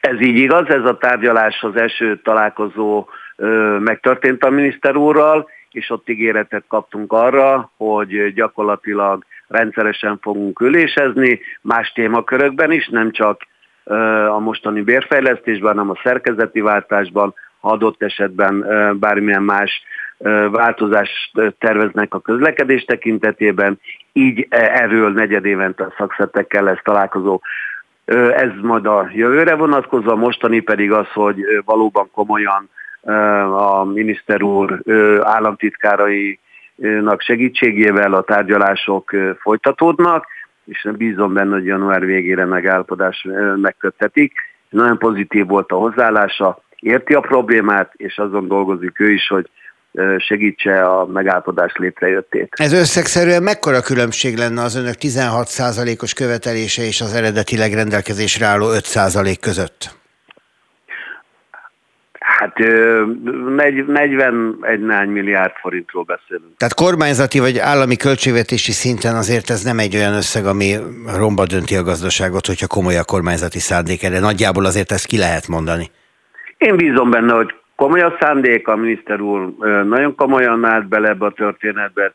[0.08, 3.08] Ez így igaz, ez a tárgyalás az első találkozó
[3.80, 11.91] megtörtént a miniszter úrral, és ott ígéretet kaptunk arra, hogy gyakorlatilag rendszeresen fogunk ülésezni, más
[11.91, 13.41] témakörökben is, nem csak
[14.30, 18.66] a mostani bérfejlesztésben, hanem a szerkezeti váltásban, ha adott esetben
[18.99, 19.84] bármilyen más
[20.51, 23.80] változást terveznek a közlekedés tekintetében,
[24.14, 27.41] így erről negyedévente a szakszertekkel lesz találkozó.
[28.06, 32.70] Ez majd a jövőre vonatkozó, a mostani pedig az, hogy valóban komolyan
[33.51, 34.82] a miniszter úr
[35.22, 40.26] államtitkárainak segítségével a tárgyalások folytatódnak,
[40.66, 44.34] és bízom benne, hogy január végére megállapodás megköttetik.
[44.70, 49.49] Nagyon pozitív volt a hozzáállása, érti a problémát, és azon dolgozik ő is, hogy
[50.17, 52.49] segítse a megállapodás létrejöttét.
[52.51, 59.35] Ez összegszerűen mekkora különbség lenne az önök 16%-os követelése és az eredetileg rendelkezésre álló 5%
[59.41, 60.01] között?
[62.19, 66.57] Hát 41 nány milliárd forintról beszélünk.
[66.57, 70.75] Tehát kormányzati vagy állami költségvetési szinten azért ez nem egy olyan összeg, ami
[71.15, 75.47] romba dönti a gazdaságot, hogyha komoly a kormányzati szándék, de nagyjából azért ezt ki lehet
[75.47, 75.91] mondani.
[76.57, 79.53] Én bízom benne, hogy komoly a szándék, a miniszter úr
[79.86, 82.13] nagyon komolyan állt bele ebbe a történetbe.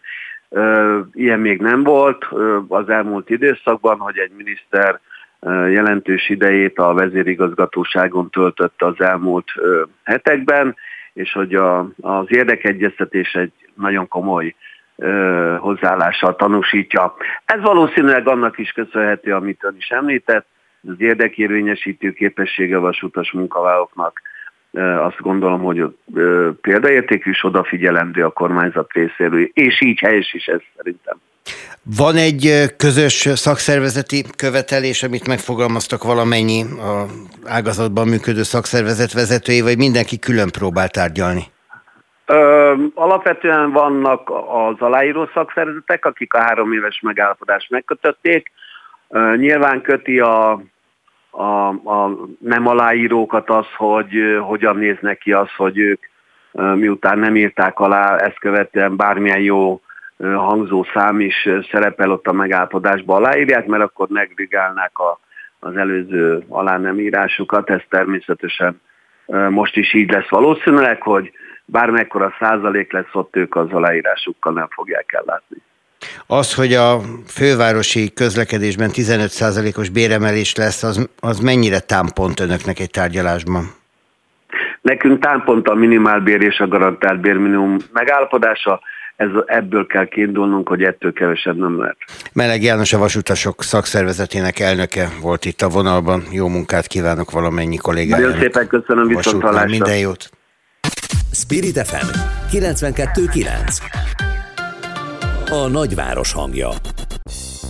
[1.12, 2.28] Ilyen még nem volt
[2.68, 5.00] az elmúlt időszakban, hogy egy miniszter
[5.70, 9.52] jelentős idejét a vezérigazgatóságon töltött az elmúlt
[10.04, 10.76] hetekben,
[11.12, 14.54] és hogy a, az érdekegyeztetés egy nagyon komoly
[15.58, 17.14] hozzáállással tanúsítja.
[17.44, 20.46] Ez valószínűleg annak is köszönhető, amit ön is említett,
[20.88, 24.20] az érdekérvényesítő képessége a vasutas munkavállalóknak
[24.98, 25.84] azt gondolom, hogy
[26.60, 31.16] példaértékű is odafigyelendő a kormányzat részéről, és így helyes is ez szerintem.
[31.96, 37.04] Van egy közös szakszervezeti követelés, amit megfogalmaztak valamennyi a
[37.46, 41.42] ágazatban működő szakszervezet vezetői, vagy mindenki külön próbál tárgyalni?
[42.26, 48.50] Ö, alapvetően vannak az aláíró szakszervezetek, akik a három éves megállapodást megkötötték.
[49.08, 50.62] Ö, nyilván köti a,
[51.38, 56.04] a, a nem aláírókat az, hogy hogyan néznek ki az, hogy ők
[56.74, 59.80] miután nem írták alá, ezt követően bármilyen jó
[60.18, 65.18] hangzó szám is szerepel ott a megállapodásba aláírják, mert akkor negligálnák a,
[65.58, 67.70] az előző alá nem írásukat.
[67.70, 68.80] Ez természetesen
[69.50, 71.32] most is így lesz valószínűleg, hogy
[71.64, 75.56] bármekkora százalék lesz ott, ők az aláírásukkal nem fogják ellátni.
[76.30, 83.70] Az, hogy a fővárosi közlekedésben 15%-os béremelés lesz, az, az mennyire támpont önöknek egy tárgyalásban?
[84.80, 88.80] Nekünk támpont a minimálbér és a garantált bérminimum megállapodása,
[89.16, 91.96] ez, ebből kell kiindulnunk, hogy ettől kevesebb nem lehet.
[92.32, 96.22] Meleg János a Vasutasok szakszervezetének elnöke volt itt a vonalban.
[96.30, 98.24] Jó munkát kívánok valamennyi kollégának.
[98.24, 100.30] Nagyon szépen köszönöm, viszont Minden jót.
[101.32, 102.06] Spirit FM
[102.52, 104.27] 92.9
[105.50, 106.70] A nagyváros hangja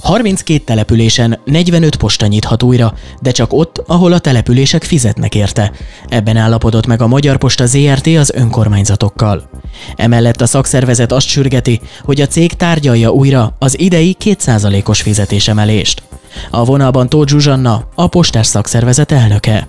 [0.03, 5.73] 32 településen 45 posta nyithat újra, de csak ott, ahol a települések fizetnek érte.
[6.09, 9.51] Ebben állapodott meg a Magyar Posta ZRT az önkormányzatokkal.
[9.97, 16.03] Emellett a szakszervezet azt sürgeti, hogy a cég tárgyalja újra az idei 2%-os fizetésemelést.
[16.51, 19.69] A vonalban Tóth Zsuzsanna, a postás szakszervezet elnöke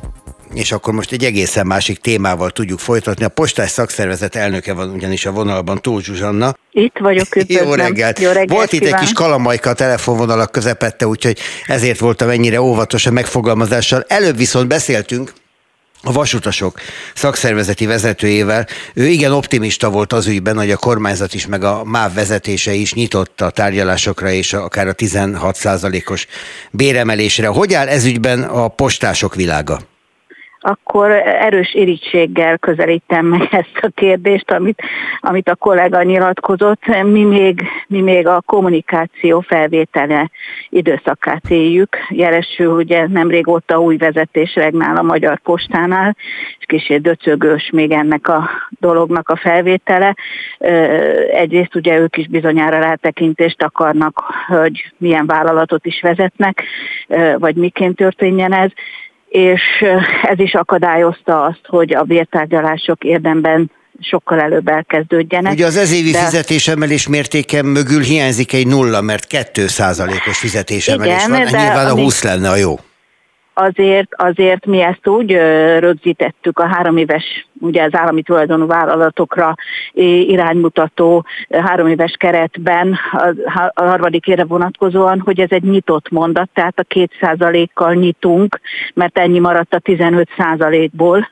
[0.54, 3.26] és akkor most egy egészen másik témával tudjuk folytatni.
[3.26, 6.56] A postás szakszervezet elnöke van ugyanis a vonalban, Tóth Zsuzsanna.
[6.72, 7.68] Itt vagyok, üdvözlöm.
[7.68, 8.20] Jó reggelt.
[8.20, 13.06] Jó reggelt Volt itt egy kis kalamajka a telefonvonalak közepette, úgyhogy ezért voltam ennyire óvatos
[13.06, 14.06] a megfogalmazással.
[14.08, 15.34] Előbb viszont beszéltünk
[16.04, 16.80] a vasutasok
[17.16, 18.68] szakszervezeti vezetőjével.
[18.93, 22.93] Ő igen optimista volt az ügyben, hogy a kormányzat is, meg a MÁV vezetése is
[22.93, 26.28] nyitott a tárgyalásokra és akár a 16%-os
[26.72, 27.47] béremelésre.
[27.47, 29.80] Hogy áll ez ügyben a postások világa?
[30.60, 34.82] Akkor erős irítséggel közelítem meg ezt a kérdést, amit,
[35.20, 36.86] amit a kollega nyilatkozott.
[37.03, 40.30] Mi még, mi még a kommunikáció felvétele
[40.70, 41.97] időszakát éljük.
[42.10, 46.16] Jelesül, ugye nem régóta új vezetés regnál a Magyar Postánál,
[46.60, 48.49] és kicsit döcögős még ennek a
[48.80, 50.16] dolognak a felvétele.
[51.34, 56.64] Egyrészt ugye ők is bizonyára rátekintést akarnak, hogy milyen vállalatot is vezetnek,
[57.38, 58.72] vagy miként történjen ez
[59.30, 59.61] és
[60.23, 63.71] ez is akadályozta azt, hogy a bértárgyalások érdemben
[64.01, 65.51] sokkal előbb elkezdődjenek.
[65.51, 66.17] Ugye az ezévi de...
[66.17, 72.23] fizetésemelés mértéke mögül hiányzik egy nulla, mert 2 os fizetésemelés Igen, van, nyilván a 20
[72.23, 72.80] lenne a jó
[73.59, 75.32] azért, azért mi ezt úgy
[75.80, 79.55] rögzítettük a három éves, ugye az állami tulajdonú vállalatokra
[79.93, 82.97] iránymutató három éves keretben
[83.74, 88.60] a harmadik évre vonatkozóan, hogy ez egy nyitott mondat, tehát a két százalékkal nyitunk,
[88.93, 91.30] mert ennyi maradt a 15 százalékból,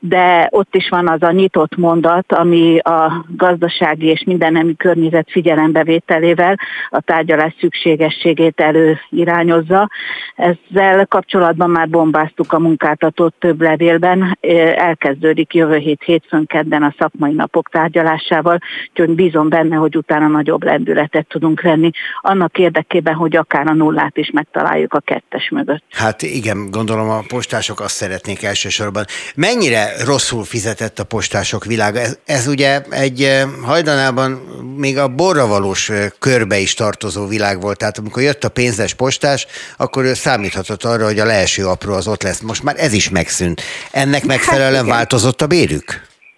[0.00, 6.58] de ott is van az a nyitott mondat, ami a gazdasági és mindennemű környezet figyelembevételével
[6.90, 9.88] a tárgyalás szükségességét előirányozza.
[10.36, 14.38] Ezzel kapcsolatban már bombáztuk a munkáltatót több levélben,
[14.76, 18.58] el elkezdődik jövő hét hétfőn kedden a szakmai napok tárgyalásával,
[18.90, 21.90] úgyhogy bízom benne, hogy utána nagyobb lendületet tudunk venni,
[22.20, 25.82] annak érdekében, hogy akár a nullát is megtaláljuk a kettes mögött.
[25.90, 29.04] Hát igen, gondolom a postások azt szeretnék elsősorban.
[29.34, 31.98] Mennyire rosszul fizetett a postások világa?
[31.98, 34.30] Ez, ez ugye egy eh, hajdanában
[34.76, 39.46] még a borravalós eh, körbe is tartozó világ volt, tehát amikor jött a pénzes postás,
[39.76, 42.40] akkor ő számíthatott arra, hogy a leeső apró az ott lesz.
[42.40, 43.62] Most már ez is megszűnt.
[43.90, 45.84] Ennek megfelelően változott a bérük?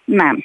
[0.05, 0.43] Nem.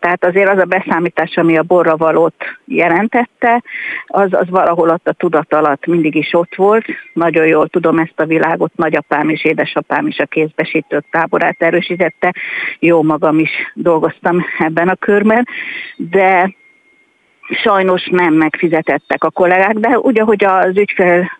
[0.00, 3.62] Tehát azért az a beszámítás, ami a borravalót jelentette,
[4.06, 6.84] az, az valahol ott a tudat alatt mindig is ott volt.
[7.12, 12.34] Nagyon jól tudom ezt a világot, nagyapám és édesapám is a kézbesítők táborát erősítette.
[12.78, 15.48] Jó magam is dolgoztam ebben a körben,
[15.96, 16.54] de
[17.50, 21.38] sajnos nem megfizetettek a kollégák, de ugye, hogy az ügyfél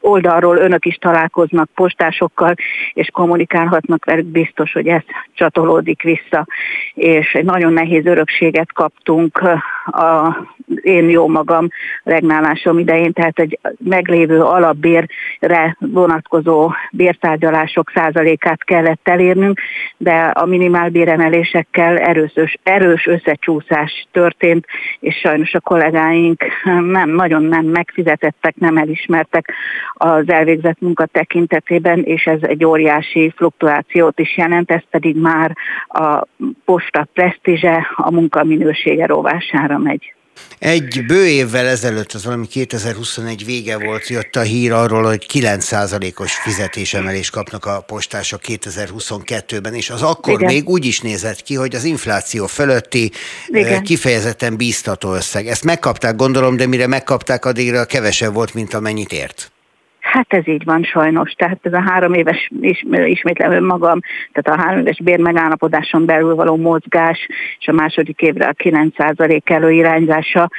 [0.00, 2.54] oldalról önök is találkoznak postásokkal,
[2.92, 5.02] és kommunikálhatnak velük, biztos, hogy ez
[5.34, 6.46] csatolódik vissza,
[6.94, 9.38] és egy nagyon nehéz örökséget kaptunk
[9.84, 10.36] a
[10.82, 11.68] én jó magam
[12.02, 19.60] regnálásom idején, tehát egy meglévő alapbérre vonatkozó bértárgyalások százalékát kellett elérnünk,
[19.96, 22.32] de a minimálbéremelésekkel erős,
[22.62, 24.66] erős összecsúszás történt,
[25.00, 26.44] és sajnos a kollégáink
[26.80, 29.52] nem, nagyon nem megfizetettek, nem elismertek
[29.92, 35.56] az elvégzett munka tekintetében, és ez egy óriási fluktuációt is jelent, ez pedig már
[35.88, 36.26] a
[36.64, 40.14] posta presztízse, a munka minősége rovására megy.
[40.58, 46.32] Egy bő évvel ezelőtt, az valami 2021 vége volt, jött a hír arról, hogy 9%-os
[46.32, 50.52] fizetésemelést kapnak a postások 2022-ben, és az akkor Igen.
[50.52, 53.12] még úgy is nézett ki, hogy az infláció fölötti
[53.48, 53.82] Igen.
[53.82, 55.48] kifejezetten bíztató összeg.
[55.48, 59.50] Ezt megkapták, gondolom, de mire megkapták, addigra kevesebb volt, mint amennyit ért.
[60.12, 61.32] Hát ez így van sajnos.
[61.32, 62.50] Tehát ez a három éves,
[62.90, 64.00] ismétlem önmagam,
[64.32, 67.26] tehát a három éves bérmegállapodáson belül való mozgás,
[67.58, 70.50] és a második évre a 9% előirányzása.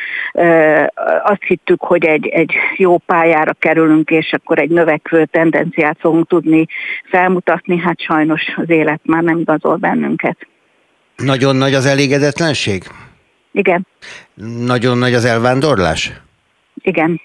[1.24, 6.66] Azt hittük, hogy egy, egy jó pályára kerülünk, és akkor egy növekvő tendenciát fogunk tudni
[7.10, 7.78] felmutatni.
[7.78, 10.38] Hát sajnos az élet már nem igazol bennünket.
[11.16, 12.84] Nagyon nagy az elégedetlenség?
[13.52, 13.88] Igen.
[14.66, 16.12] Nagyon nagy az elvándorlás?
[16.82, 17.22] Igen.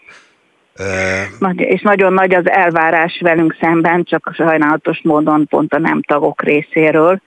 [1.39, 6.43] Nagy, és nagyon nagy az elvárás velünk szemben, csak sajnálatos módon pont a nem tagok
[6.43, 7.21] részéről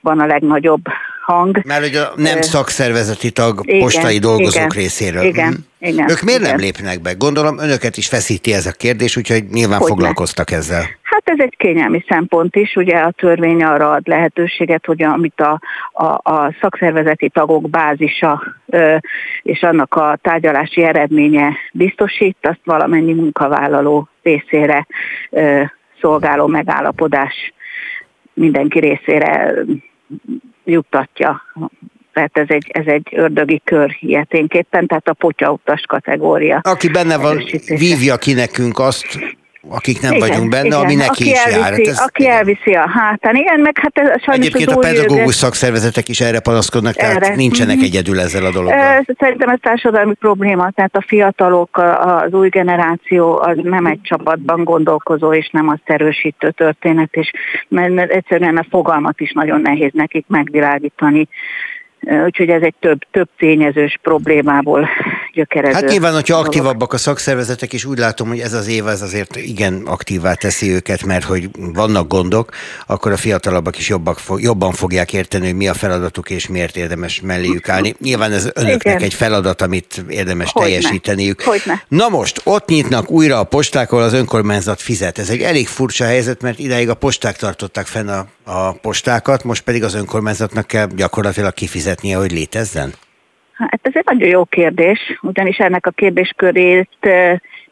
[0.00, 0.82] van a legnagyobb
[1.24, 1.60] hang.
[1.64, 5.22] Mert ugye a nem szakszervezeti tag igen, postai dolgozók igen, részéről.
[5.22, 5.86] Igen, hm.
[5.86, 6.10] igen.
[6.10, 6.50] Ők miért igen.
[6.50, 7.12] nem lépnek be?
[7.12, 10.86] Gondolom önöket is feszíti ez a kérdés, úgyhogy nyilván hogy foglalkoztak ezzel.
[11.24, 15.60] Hát ez egy kényelmi szempont is, ugye a törvény arra ad lehetőséget, hogy amit a,
[15.92, 18.96] a, a szakszervezeti tagok bázisa ö,
[19.42, 24.86] és annak a tárgyalási eredménye biztosít, azt valamennyi munkavállaló részére
[25.30, 25.62] ö,
[26.00, 27.52] szolgáló megállapodás
[28.34, 29.54] mindenki részére
[30.64, 31.42] juttatja.
[32.12, 36.60] Tehát ez egy, ez egy ördögi kör ilyeténképpen, tehát a potyautas kategória.
[36.62, 39.18] Aki benne van, vívja ki nekünk azt,
[39.68, 40.78] akik nem igen, vagyunk benne, igen.
[40.78, 41.70] ami neki aki is elviszi, jár.
[41.72, 42.36] Hát ez, aki igen.
[42.36, 43.34] elviszi a hátán.
[43.34, 47.34] Igen, meg hát ez sajnos Egyébként a pedagógus szakszervezetek is erre panaszkodnak, tehát erre.
[47.34, 47.84] nincsenek mm-hmm.
[47.84, 49.04] egyedül ezzel a dologgal.
[49.18, 55.32] Szerintem ez társadalmi probléma, tehát a fiatalok, az új generáció az nem egy csapatban gondolkozó,
[55.32, 57.30] és nem azt erősítő történet, és
[57.68, 61.28] mert egyszerűen a fogalmat is nagyon nehéz nekik megvilágítani
[62.24, 64.88] Úgyhogy ez egy több, több tényezős problémából
[65.34, 65.74] gyökerező.
[65.74, 69.36] Hát nyilván, hogyha aktívabbak a szakszervezetek, és úgy látom, hogy ez az év ez azért
[69.36, 72.50] igen aktívá teszi őket, mert hogy vannak gondok,
[72.86, 77.20] akkor a fiatalabbak is jobbak, jobban fogják érteni, hogy mi a feladatuk, és miért érdemes
[77.20, 77.94] melléjük állni.
[78.00, 79.02] Nyilván ez önöknek igen.
[79.02, 80.68] egy feladat, amit érdemes Hogyne.
[80.68, 81.42] teljesíteniük.
[81.42, 81.82] Hogyne.
[81.88, 85.18] Na most, ott nyitnak újra a posták, ahol az önkormányzat fizet.
[85.18, 89.62] Ez egy elég furcsa helyzet, mert ideig a posták tartották fenn a, a postákat, most
[89.62, 91.52] pedig az önkormányzatnak kell gyakorlatilag
[91.94, 92.90] kifizetnie, hogy létezzen?
[93.52, 96.88] Hát ez egy nagyon jó kérdés, ugyanis ennek a kérdéskörét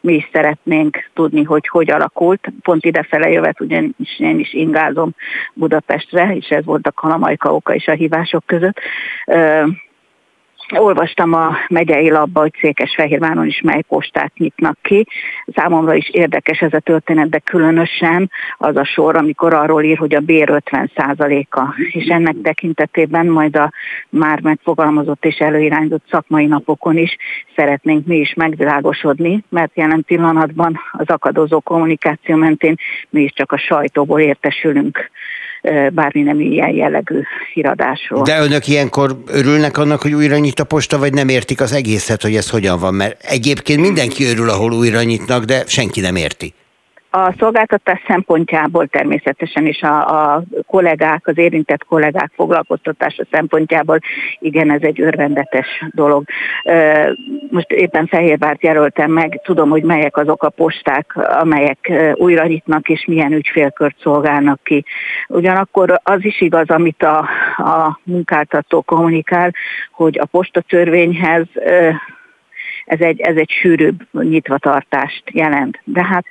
[0.00, 2.52] mi is szeretnénk tudni, hogy hogy alakult.
[2.62, 5.14] Pont idefele jövet, ugyanis én is ingázom
[5.54, 8.80] Budapestre, és ez volt a kalamajka oka is a hívások között
[10.78, 15.06] olvastam a megyei labba, hogy Székesfehérváron is mely postát nyitnak ki.
[15.54, 20.14] Számomra is érdekes ez a történet, de különösen az a sor, amikor arról ír, hogy
[20.14, 23.72] a bér 50%-a, és ennek tekintetében majd a
[24.08, 27.16] már megfogalmazott és előirányzott szakmai napokon is
[27.56, 32.76] szeretnénk mi is megvilágosodni, mert jelen pillanatban az akadozó kommunikáció mentén
[33.10, 35.10] mi is csak a sajtóból értesülünk
[35.92, 37.20] bármi nem ilyen jellegű
[37.52, 38.22] híradásról.
[38.22, 42.22] De önök ilyenkor örülnek annak, hogy újra nyit a posta, vagy nem értik az egészet,
[42.22, 42.94] hogy ez hogyan van?
[42.94, 46.54] Mert egyébként mindenki örül, ahol újra nyitnak, de senki nem érti.
[47.14, 53.98] A szolgáltatás szempontjából természetesen is a, a kollégák, az érintett kollégák foglalkoztatása szempontjából
[54.38, 56.24] igen, ez egy örvendetes dolog.
[57.50, 63.04] Most éppen Fehérvárt jelöltem meg, tudom, hogy melyek azok a posták, amelyek újra nyitnak és
[63.06, 64.84] milyen ügyfélkört szolgálnak ki.
[65.28, 67.18] Ugyanakkor az is igaz, amit a,
[67.56, 69.54] a munkáltató kommunikál,
[69.90, 71.46] hogy a postatörvényhez
[72.92, 75.80] ez egy, ez egy sűrűbb nyitvatartást jelent.
[75.84, 76.26] De hát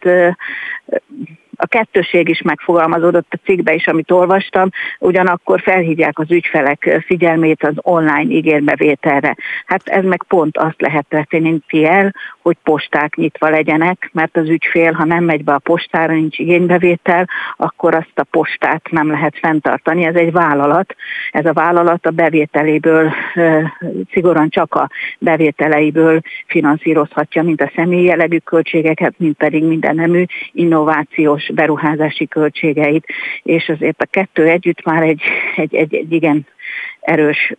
[1.62, 7.74] a kettőség is megfogalmazódott a cikkbe is, amit olvastam, ugyanakkor felhívják az ügyfelek figyelmét az
[7.76, 9.36] online ígérbevételre.
[9.66, 14.92] Hát ez meg pont azt lehet történni el, hogy posták nyitva legyenek, mert az ügyfél,
[14.92, 20.04] ha nem megy be a postára, nincs igénybevétel, akkor azt a postát nem lehet fenntartani.
[20.04, 20.96] Ez egy vállalat.
[21.32, 23.12] Ez a vállalat a bevételéből,
[24.12, 24.90] szigorúan csak a
[25.20, 33.06] bevételeiből finanszírozhatja, mint a személyi jellegű költségeket, mint pedig minden nemű innovációs beruházási költségeit,
[33.44, 35.22] és azért a kettő együtt már egy,
[35.56, 36.46] egy, egy, egy igen
[37.00, 37.54] erős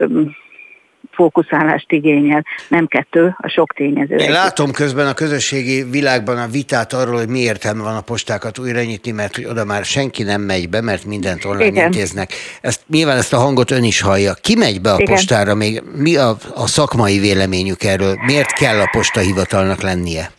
[1.11, 4.16] fókuszálást igényel, nem kettő, a sok tényező.
[4.16, 8.59] Én látom közben a közösségi világban a vitát arról, hogy mi értelme van a postákat
[8.59, 11.84] újra nyitni, mert hogy oda már senki nem megy be, mert mindent online Igen.
[11.84, 12.32] intéznek.
[12.61, 14.32] Ezt, nyilván ezt a hangot ön is hallja.
[14.40, 15.14] Ki megy be a Igen.
[15.14, 15.82] postára még?
[15.97, 18.14] Mi a, a szakmai véleményük erről?
[18.26, 20.30] Miért kell a postahivatalnak lennie?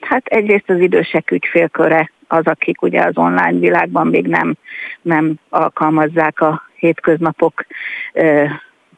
[0.00, 4.54] Hát egyrészt az idősek ügyfélköre az, akik ugye az online világban még nem,
[5.02, 7.66] nem alkalmazzák a hétköznapok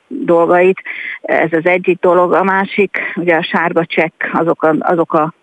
[0.08, 0.82] dolgait.
[1.22, 2.32] Ez az egyik dolog.
[2.32, 5.34] A másik, ugye a sárga csekk, azok a, azok a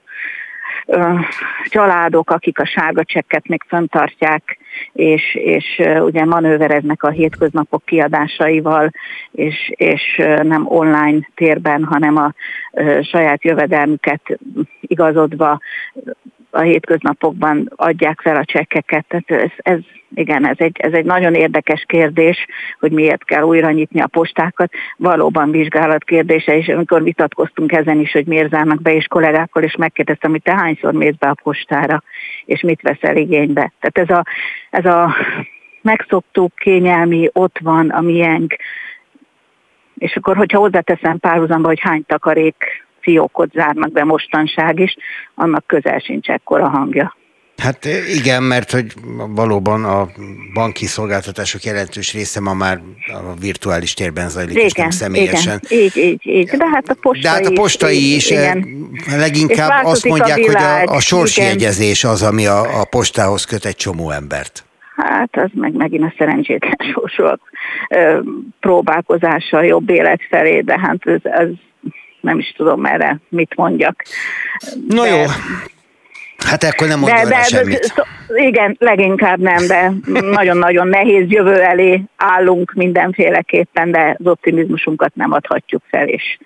[1.64, 4.58] családok, akik a sárga csekket még fenntartják,
[4.94, 8.92] és, és ugye manővereznek a hétköznapok kiadásaival,
[9.32, 12.34] és, és nem online térben, hanem a
[13.02, 14.22] saját jövedelmüket
[14.82, 15.60] igazodva
[16.50, 19.06] a hétköznapokban adják fel a csekkeket.
[19.08, 19.80] Tehát ez, ez
[20.16, 22.46] igen, ez egy, ez egy nagyon érdekes kérdés,
[22.80, 24.72] hogy miért kell újra nyitni a postákat.
[24.98, 29.76] Valóban vizsgálat kérdése, és amikor vitatkoztunk ezen is, hogy miért zárnak be, és kollégákkal, és
[29.76, 32.04] megkérdeztem, hogy te hányszor mész be a postára,
[32.46, 33.72] és mit veszel igénybe.
[33.80, 34.26] Tehát ez a,
[34.70, 35.16] ez a
[35.82, 38.56] megszoktuk, kényelmi, ott van a miénk,
[39.98, 44.96] és akkor, hogyha hozzáteszem párhuzamba, hogy hány takarék fiókot zárnak be mostanság is,
[45.36, 47.16] annak közel sincs ekkora hangja.
[47.58, 47.86] Hát
[48.16, 48.94] igen, mert hogy
[49.36, 50.08] valóban a
[50.54, 55.60] banki szolgáltatások jelentős része ma már a virtuális térben zajlik, igen, és nem személyesen.
[55.68, 56.50] Igen, így, így, így.
[56.50, 58.90] De hát a postai, De hát a postai is, igen.
[59.18, 63.66] leginkább azt mondják, a világ, hogy a, a sorsjegyezés az, ami a, a postához köt
[63.66, 64.66] egy csomó embert.
[64.96, 67.40] Hát az meg megint a szerencsétlen sorsok
[68.60, 71.48] próbálkozása jobb élet felé, de hát ez, ez
[72.28, 74.04] nem is tudom erre mit mondjak.
[74.90, 75.24] No de, jó,
[76.46, 77.94] Hát akkor nem mondja de, de, semmit.
[78.36, 85.82] Igen, leginkább nem, de nagyon-nagyon nehéz jövő elé állunk mindenféleképpen, de az optimizmusunkat nem adhatjuk
[85.90, 86.38] fel, és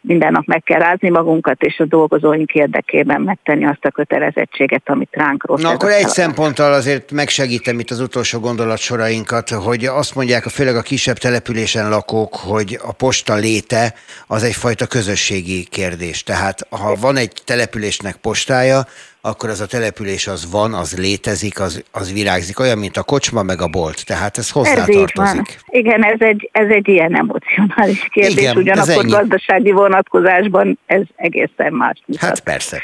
[0.00, 5.08] minden nap meg kell rázni magunkat, és a dolgozóink érdekében megtenni azt a kötelezettséget, amit
[5.12, 5.62] ránk rossz.
[5.62, 10.82] Na akkor egy szemponttal azért megsegítem itt az utolsó gondolatsorainkat, hogy azt mondják, főleg a
[10.82, 13.94] kisebb településen lakók, hogy a posta léte
[14.26, 16.22] az egyfajta közösségi kérdés.
[16.22, 18.86] Tehát ha van egy településnek postája,
[19.20, 23.42] akkor az a település az van, az létezik, az, az virágzik, olyan, mint a kocsma
[23.42, 24.06] meg a bolt.
[24.06, 25.14] Tehát ez hozzátartozik.
[25.14, 31.72] Ez Igen, ez egy, ez egy ilyen emocionális kérdés, Igen, ugyanakkor gazdasági vonatkozásban ez egészen
[31.72, 32.02] más.
[32.06, 32.28] Mutat.
[32.28, 32.82] Hát persze.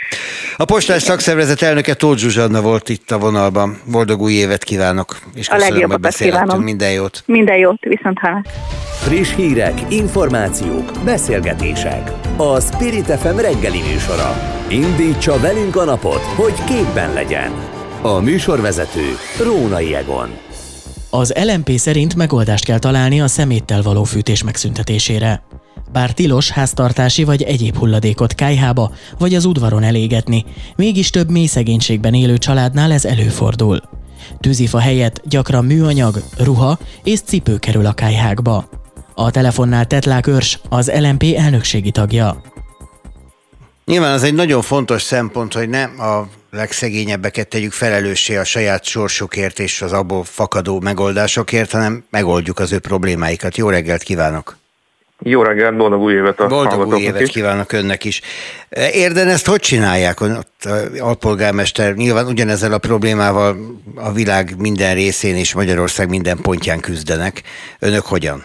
[0.57, 3.80] A postás szakszervezet elnöke Tóth Zsuzsanna volt itt a vonalban.
[3.91, 6.62] Boldog új évet kívánok, és a köszönöm, hogy beszélhetünk.
[6.62, 7.22] Minden jót.
[7.26, 8.47] Minden jót, viszont hálás.
[9.01, 12.11] Friss hírek, információk, beszélgetések.
[12.37, 14.55] A Spirit FM reggeli műsora.
[14.68, 17.53] Indítsa velünk a napot, hogy képben legyen.
[18.03, 19.05] A műsorvezető
[19.45, 20.29] Rónai Egon.
[21.11, 25.43] Az LMP szerint megoldást kell találni a szeméttel való fűtés megszüntetésére.
[25.93, 30.45] Bár tilos háztartási vagy egyéb hulladékot kájhába vagy az udvaron elégetni,
[30.77, 33.83] mégis több mély szegénységben élő családnál ez előfordul.
[34.41, 38.68] Tűzifa helyett gyakran műanyag, ruha és cipő kerül a kájhákba.
[39.14, 42.43] A telefonnál Tetlák Őrs, az LMP elnökségi tagja.
[43.91, 49.58] Nyilván az egy nagyon fontos szempont, hogy nem a legszegényebbeket tegyük felelőssé a saját sorsukért
[49.58, 53.57] és az abból fakadó megoldásokért, hanem megoldjuk az ő problémáikat.
[53.57, 54.57] Jó reggelt kívánok!
[55.18, 57.30] Jó reggelt, boldog új évet a Boldog új évet is.
[57.30, 58.21] kívánok önnek is.
[58.92, 60.21] Érden ezt hogy csinálják?
[60.21, 60.68] Ott
[60.99, 63.57] alpolgármester nyilván ugyanezzel a problémával
[63.95, 67.42] a világ minden részén és Magyarország minden pontján küzdenek.
[67.79, 68.45] Önök hogyan?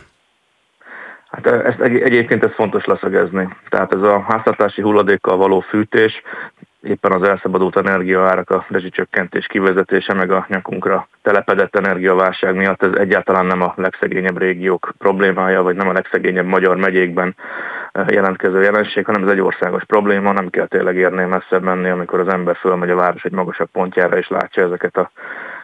[1.32, 3.48] Hát ezt egyébként ez fontos leszögezni.
[3.70, 6.22] Tehát ez a háztartási hulladékkal való fűtés
[6.82, 13.46] éppen az elszabadult energiaárak, a rezsicsökkentés kivezetése, meg a nyakunkra telepedett energiaválság miatt ez egyáltalán
[13.46, 17.36] nem a legszegényebb régiók problémája, vagy nem a legszegényebb magyar megyékben
[18.08, 22.28] jelentkező jelenség, hanem ez egy országos probléma, nem kell tényleg érni messzebb menni, amikor az
[22.28, 25.12] ember fölmegy a város egy magasabb pontjára, és látja ezeket a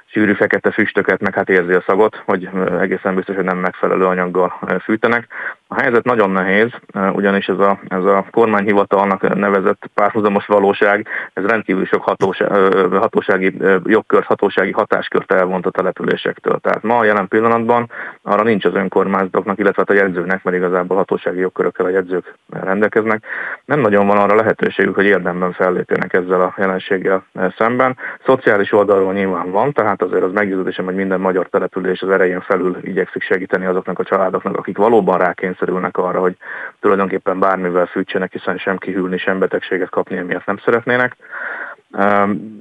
[0.05, 2.49] sűrű fekete füstöket, meg hát érzi a szagot, hogy
[2.79, 5.27] egészen biztos, hogy nem megfelelő anyaggal fűtenek.
[5.69, 6.69] A helyzet nagyon nehéz,
[7.13, 12.51] ugyanis ez a, ez a kormányhivatalnak nevezett párhuzamos valóság, ez rendkívül sok hatóság,
[12.91, 16.59] hatósági jogkört, hatósági hatáskört elvont a településektől.
[16.59, 17.91] Tehát ma a jelen pillanatban
[18.21, 23.23] arra nincs az önkormányzatoknak, illetve hát a jegyzőnek, mert igazából hatósági jogkörökkel a jegyzők rendelkeznek.
[23.65, 27.25] Nem nagyon van arra lehetőségük, hogy érdemben fellépjenek ezzel a jelenséggel
[27.57, 27.97] szemben.
[28.25, 32.77] Szociális oldalról nyilván van, tehát azért az meggyőződésem, hogy minden magyar település az erején felül
[32.81, 35.55] igyekszik segíteni azoknak a családoknak, akik valóban rákényszerülnek
[35.91, 36.37] arra, hogy
[36.79, 41.15] tulajdonképpen bármivel fűtsenek, hiszen sem kihűlni, sem betegséget kapni emiatt nem szeretnének.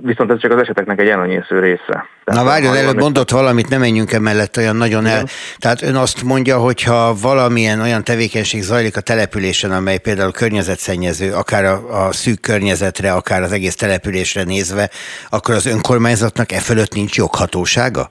[0.02, 2.06] Viszont ez csak az eseteknek egy elanyésző része.
[2.24, 5.24] Tehát Na várjon, előbb mondott valamit, nem menjünk emellett olyan nagyon el.
[5.58, 11.32] Tehát ön azt mondja, hogy ha valamilyen olyan tevékenység zajlik a településen, amely például környezetszennyező,
[11.32, 14.90] akár a, a szűk környezetre, akár az egész településre nézve,
[15.28, 18.10] akkor az önkormányzatnak e fölött nincs joghatósága?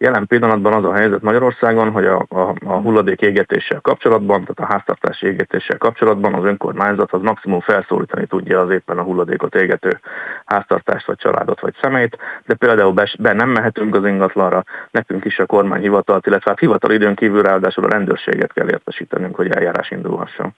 [0.00, 4.72] Jelen pillanatban az a helyzet Magyarországon, hogy a, a, a hulladék égetéssel kapcsolatban, tehát a
[4.74, 10.00] háztartási égetéssel kapcsolatban az önkormányzat az maximum felszólítani tudja az éppen a hulladékot égető
[10.44, 15.38] háztartást, vagy családot, vagy szemét, de például be, be nem mehetünk az ingatlanra, nekünk is
[15.38, 20.54] a kormányhivatalt, illetve hát hivatal időn kívül ráadásul a rendőrséget kell értesítenünk, hogy eljárás indulhasson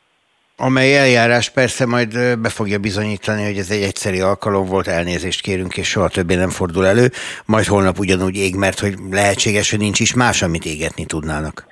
[0.61, 5.77] amely eljárás persze majd be fogja bizonyítani, hogy ez egy egyszeri alkalom volt, elnézést kérünk,
[5.77, 7.07] és soha többé nem fordul elő,
[7.47, 11.69] majd holnap ugyanúgy ég, mert hogy lehetséges, hogy nincs is más, amit égetni tudnának.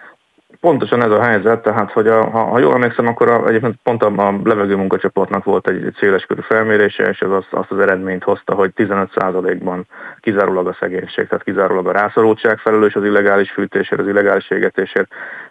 [0.60, 4.02] Pontosan ez a helyzet, tehát hogy a, ha, ha jól emlékszem, akkor a, egyébként pont
[4.02, 8.23] a, a levegő munkacsoportnak volt egy, egy széleskörű felmérése, és ez azt, azt az eredményt
[8.23, 9.86] hozta, hogy 15%-ban
[10.20, 15.09] kizárólag a szegénység, tehát kizárólag a rászorultság felelős az illegális fűtésért, az illegális égetésért,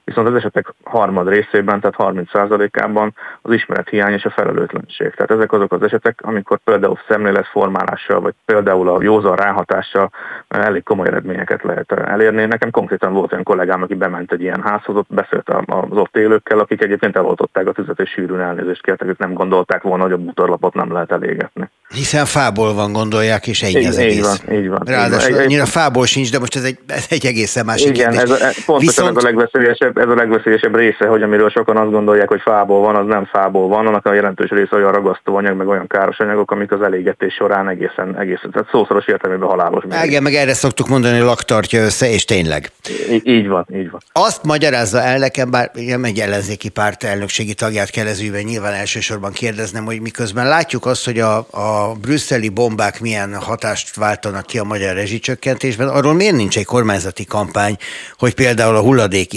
[0.07, 5.11] viszont az esetek harmad részében, tehát 30%-ában az ismerethiány és a felelőtlenség.
[5.11, 10.11] Tehát ezek azok az esetek, amikor például szemléletformálással, vagy például a józan ráhatással
[10.47, 12.45] elég komoly eredményeket lehet elérni.
[12.45, 16.59] Nekem konkrétan volt olyan kollégám, aki bement egy ilyen házhoz, ott beszélt az ott élőkkel,
[16.59, 20.17] akik egyébként eloltották a tüzet és sűrűn elnézést kértek, ők nem gondolták volna, hogy a
[20.17, 21.69] bútorlapot nem lehet elégetni.
[21.87, 24.15] Hiszen fából van, gondolják, és ennyi az egész.
[24.15, 24.81] Így van, így van.
[24.85, 28.39] Ráadásul annyira fából sincs, de most ez egy, ez egy egészen másik Igen, kérdés.
[28.39, 29.17] ez a, pontosan Viszont...
[29.17, 32.95] ez a legveszélyesebb, ez a legveszélyesebb része, hogy amiről sokan azt gondolják, hogy fából van,
[32.95, 36.71] az nem fából van, annak a jelentős része olyan ragasztóanyag, meg olyan káros anyagok, amik
[36.71, 39.83] az elégetés során egészen, egészen tehát szószoros értelmében halálos.
[40.03, 42.71] Igen, meg erre szoktuk mondani, hogy laktartja össze, és tényleg.
[43.09, 44.01] Így, így van, így van.
[44.11, 49.31] Azt magyarázza el nekem, bár igen, egy ellenzéki párt elnökségi tagját kell ezügyben nyilván elsősorban
[49.31, 54.63] kérdeznem, hogy miközben látjuk azt, hogy a, a brüsszeli bombák milyen hatást váltanak ki a
[54.63, 57.75] magyar rezsicsökkentésben, arról miért nincs egy kormányzati kampány,
[58.17, 59.33] hogy például a hulladék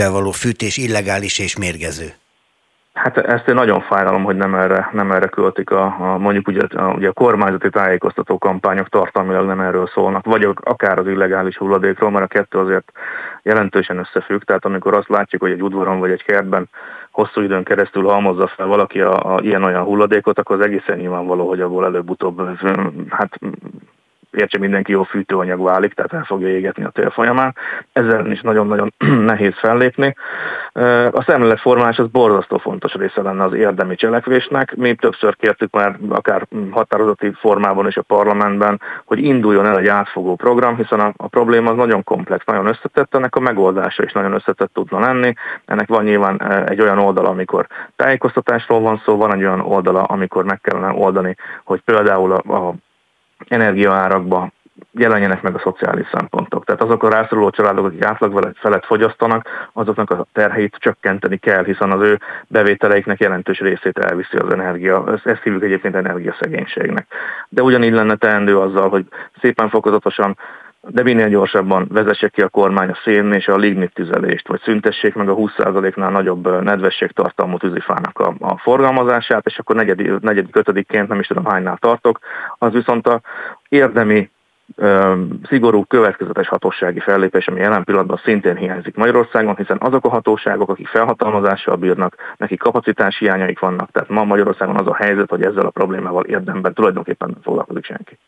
[0.00, 2.08] égetéssel való fűtés illegális és mérgező?
[2.92, 6.60] Hát ezt én nagyon fájlalom, hogy nem erre, nem erre költik a, a mondjuk ugye,
[6.76, 12.10] a, ugye a kormányzati tájékoztató kampányok tartalmilag nem erről szólnak, vagy akár az illegális hulladékról,
[12.10, 12.92] mert a kettő azért
[13.42, 16.68] jelentősen összefügg, tehát amikor azt látjuk, hogy egy udvaron vagy egy kertben
[17.10, 21.60] hosszú időn keresztül halmozza fel valaki a, a ilyen-olyan hulladékot, akkor az egészen nyilvánvaló, hogy
[21.60, 22.40] abból előbb-utóbb
[23.10, 23.38] hát
[24.30, 27.56] értse mindenki jó fűtőanyag válik, tehát el fogja égetni a tél folyamán.
[27.92, 28.92] Ezzel is nagyon-nagyon
[29.32, 30.14] nehéz fellépni.
[31.10, 34.76] A szemléletformálás az borzasztó fontos része lenne az érdemi cselekvésnek.
[34.76, 40.34] Mi többször kértük már akár határozati formában is a parlamentben, hogy induljon el egy átfogó
[40.34, 44.32] program, hiszen a, a probléma az nagyon komplex, nagyon összetett, ennek a megoldása is nagyon
[44.32, 45.34] összetett tudna lenni.
[45.64, 47.66] Ennek van nyilván egy olyan oldala, amikor
[47.96, 52.74] tájékoztatásról van szó, van egy olyan oldala, amikor meg kellene oldani, hogy például a, a
[53.50, 54.50] energiaárakba
[54.92, 56.64] jelenjenek meg a szociális szempontok.
[56.64, 61.90] Tehát azok a rászoruló családok, akik átlag felett fogyasztanak, azoknak a terheit csökkenteni kell, hiszen
[61.90, 65.04] az ő bevételeiknek jelentős részét elviszi az energia.
[65.24, 67.06] Ezt hívjuk egyébként energiaszegénységnek.
[67.48, 69.06] De ugyanígy lenne teendő azzal, hogy
[69.40, 70.36] szépen fokozatosan
[70.82, 75.14] de minél gyorsabban vezesse ki a kormány a szén és a lignit tüzelést, vagy szüntessék
[75.14, 81.20] meg a 20%-nál nagyobb nedvességtartalmú tűzifának a, a forgalmazását, és akkor negyedik, negyedik, ötödikként, nem
[81.20, 82.18] is tudom hánynál tartok,
[82.58, 83.20] az viszont a
[83.68, 84.30] érdemi
[85.48, 90.88] szigorú, következetes hatósági fellépés, ami jelen pillanatban szintén hiányzik Magyarországon, hiszen azok a hatóságok, akik
[90.88, 95.70] felhatalmazással bírnak, neki kapacitás hiányaik vannak, tehát ma Magyarországon az a helyzet, hogy ezzel a
[95.70, 98.18] problémával érdemben tulajdonképpen nem foglalkozik senki.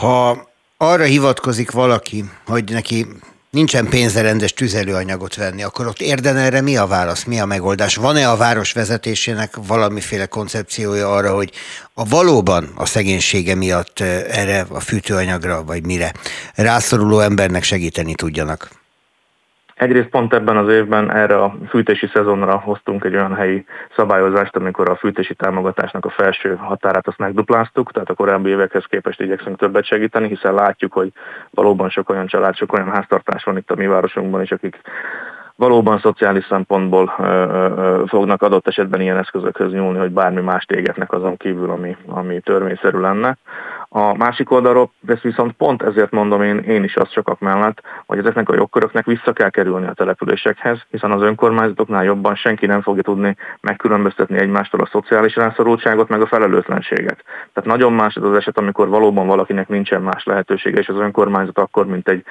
[0.00, 0.36] Ha
[0.76, 3.06] arra hivatkozik valaki, hogy neki
[3.50, 7.96] nincsen pénzre rendes tüzelőanyagot venni, akkor ott érden erre mi a válasz, mi a megoldás?
[7.96, 11.50] Van-e a város vezetésének valamiféle koncepciója arra, hogy
[11.94, 16.12] a valóban a szegénysége miatt erre a fűtőanyagra, vagy mire
[16.54, 18.70] rászoruló embernek segíteni tudjanak?
[19.76, 23.64] Egyrészt pont ebben az évben erre a fűtési szezonra hoztunk egy olyan helyi
[23.96, 29.20] szabályozást, amikor a fűtési támogatásnak a felső határát azt megdupláztuk, tehát a korábbi évekhez képest
[29.20, 31.12] igyekszünk többet segíteni, hiszen látjuk, hogy
[31.50, 34.80] valóban sok olyan család, sok olyan háztartás van itt a mi városunkban is, akik
[35.56, 41.12] valóban szociális szempontból ö, ö, fognak adott esetben ilyen eszközökhöz nyúlni, hogy bármi más égetnek
[41.12, 43.36] azon kívül, ami, ami törvényszerű lenne.
[43.88, 48.18] A másik oldalról ezt viszont pont ezért mondom én, én is azt sokak mellett, hogy
[48.18, 53.02] ezeknek a jogköröknek vissza kell kerülni a településekhez, hiszen az önkormányzatoknál jobban senki nem fogja
[53.02, 57.24] tudni megkülönböztetni egymástól a szociális rászorultságot, meg a felelőtlenséget.
[57.52, 61.58] Tehát nagyon más ez az eset, amikor valóban valakinek nincsen más lehetősége, és az önkormányzat
[61.58, 62.24] akkor, mint egy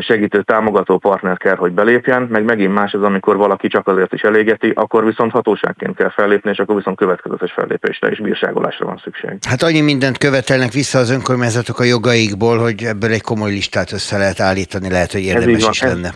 [0.00, 4.22] segítő, támogató partner kell, hogy belépjen, meg megint más az, amikor valaki csak azért is
[4.22, 9.38] elégeti, akkor viszont hatóságként kell fellépni, és akkor viszont következetes fellépésre és bírságolásra van szükség.
[9.48, 14.18] Hát annyi mindent követelnek vissza az önkormányzatok a jogaikból, hogy ebből egy komoly listát össze
[14.18, 16.12] lehet állítani, lehet, hogy érdemes is lenne.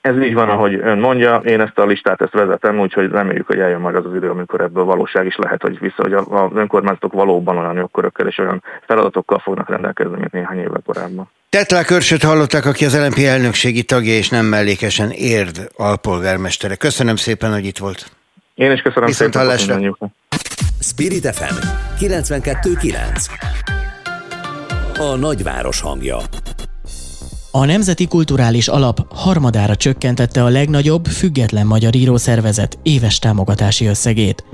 [0.00, 3.46] Ez, ez így van, ahogy ön mondja, én ezt a listát ezt vezetem, úgyhogy reméljük,
[3.46, 6.50] hogy eljön majd az az idő, amikor ebből valóság is lehet, hogy vissza, hogy az
[6.54, 11.30] önkormányzatok valóban olyan jogkörökkel és olyan feladatokkal fognak rendelkezni, mint néhány évvel korábban.
[11.48, 16.74] Tetlá Körsöt hallották, aki az LNP elnökségi tagja, és nem mellékesen érd alpolgármestere.
[16.74, 18.10] Köszönöm szépen, hogy itt volt.
[18.54, 19.46] Én is köszönöm Viszont szépen.
[19.46, 19.94] Hallásra.
[20.80, 21.54] Spirit FM
[22.00, 23.85] 92.9
[24.98, 26.18] A nagyváros hangja
[27.50, 34.44] a Nemzeti Kulturális Alap harmadára csökkentette a legnagyobb független magyar írószervezet éves támogatási összegét.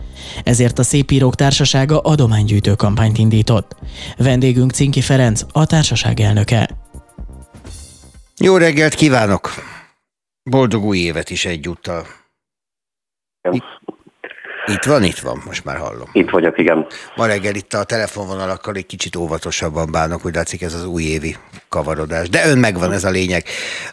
[0.44, 3.77] Ezért a Szépírók Társasága adománygyűjtő kampányt indított.
[4.16, 6.70] Vendégünk Cinki Ferenc, a társaság elnöke.
[8.36, 9.51] Jó reggelt kívánok!
[10.43, 12.06] Boldog új évet is egyúttal!
[13.51, 13.82] Itt
[14.87, 16.09] van, itt van, most már hallom.
[16.13, 16.87] Itt vagyok, igen.
[17.17, 21.37] Ma reggel itt a telefonvonalakkal egy kicsit óvatosabban bánok, úgy látszik ez az újévi
[21.69, 22.29] kavarodás.
[22.29, 23.45] De ön megvan, ez a lényeg.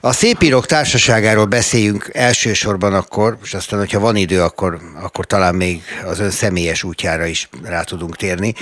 [0.01, 5.81] A Szépírók Társaságáról beszéljünk elsősorban akkor, és aztán, hogyha van idő, akkor, akkor talán még
[6.05, 8.53] az ön személyes útjára is rá tudunk térni.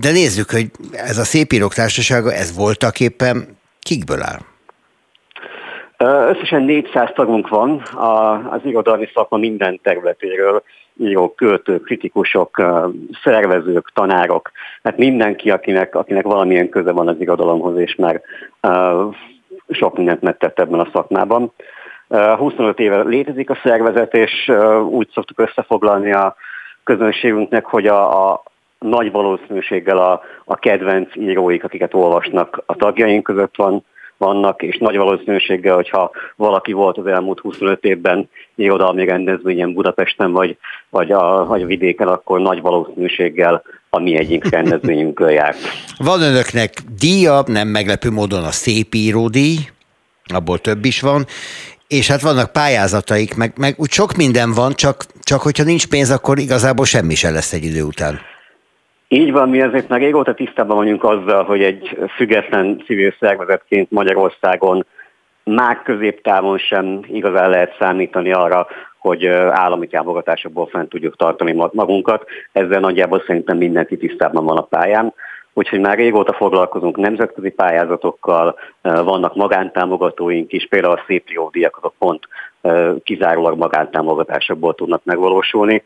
[0.00, 4.38] De nézzük, hogy ez a Szépírók Társasága, ez voltak éppen kikből áll?
[6.30, 7.82] Összesen 400 tagunk van
[8.50, 10.62] az irodalmi szakma minden területéről
[10.98, 12.62] írók, költők, kritikusok,
[13.22, 14.50] szervezők, tanárok,
[14.82, 18.20] hát mindenki, akinek, akinek valamilyen köze van az irodalomhoz, és már
[19.70, 21.52] sok mindent megtett ebben a szakmában.
[22.10, 24.52] Uh, 25 éve létezik a szervezet, és
[24.88, 26.36] úgy szoktuk összefoglalni a
[26.84, 28.42] közönségünknek, hogy a, a
[28.78, 33.84] nagy valószínűséggel a, a kedvenc íróik, akiket olvasnak a tagjaink között van,
[34.16, 38.28] vannak, és nagy valószínűséggel, hogyha valaki volt az elmúlt 25 évben
[38.58, 40.56] irodalmi rendezvényen Budapesten vagy,
[40.90, 45.58] vagy, a, vagy a vidéken, akkor nagy valószínűséggel a mi egyik rendezvényünkről járt.
[45.98, 49.56] Van önöknek díja, nem meglepő módon a szép íródíj,
[50.34, 51.24] abból több is van,
[51.88, 56.10] és hát vannak pályázataik, meg, meg úgy sok minden van, csak, csak hogyha nincs pénz,
[56.10, 58.20] akkor igazából semmi se lesz egy idő után.
[59.08, 64.86] Így van, mi azért már régóta tisztában vagyunk azzal, hogy egy független civil szervezetként Magyarországon
[65.48, 68.66] már középtávon sem igazán lehet számítani arra,
[68.98, 72.24] hogy állami támogatásokból fent tudjuk tartani magunkat.
[72.52, 75.14] Ezzel nagyjából szerintem mindenki tisztában van a pályán.
[75.52, 82.28] Úgyhogy már régóta foglalkozunk nemzetközi pályázatokkal, vannak magántámogatóink is, például a szép díjak azok pont
[83.02, 85.82] kizárólag magántámogatásokból tudnak megvalósulni.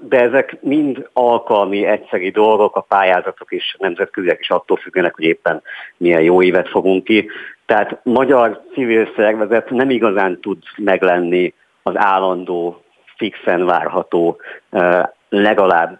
[0.00, 5.62] De ezek mind alkalmi, egyszeri dolgok, a pályázatok is nemzetköziek is attól függenek, hogy éppen
[5.96, 7.30] milyen jó évet fogunk ki.
[7.66, 12.82] Tehát magyar civil szervezet nem igazán tud meglenni az állandó,
[13.16, 14.40] fixen várható,
[15.28, 15.98] legalább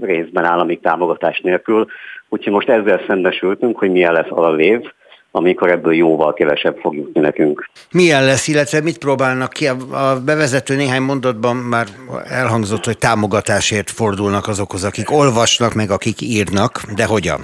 [0.00, 1.86] részben állami támogatás nélkül.
[2.28, 4.92] Úgyhogy most ezzel szembesültünk, hogy milyen lesz az a év,
[5.34, 7.70] amikor ebből jóval kevesebb fog jutni nekünk.
[7.92, 9.66] Milyen lesz, illetve mit próbálnak ki?
[9.66, 9.76] A
[10.24, 11.86] bevezető néhány mondatban már
[12.24, 17.40] elhangzott, hogy támogatásért fordulnak azokhoz, akik olvasnak, meg akik írnak, de hogyan?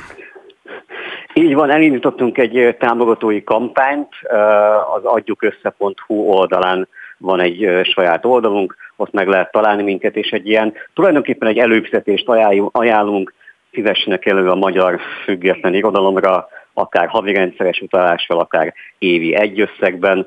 [1.34, 4.08] Így van, elindítottunk egy támogatói kampányt,
[4.94, 6.88] az adjukössze.hu oldalán
[7.18, 12.28] van egy saját oldalunk, ott meg lehet találni minket, és egy ilyen, tulajdonképpen egy előfizetést
[12.72, 13.34] ajánlunk,
[13.72, 16.48] fizessenek elő a magyar független irodalomra,
[16.78, 20.26] akár havi rendszeres utalással, akár évi egy összegben.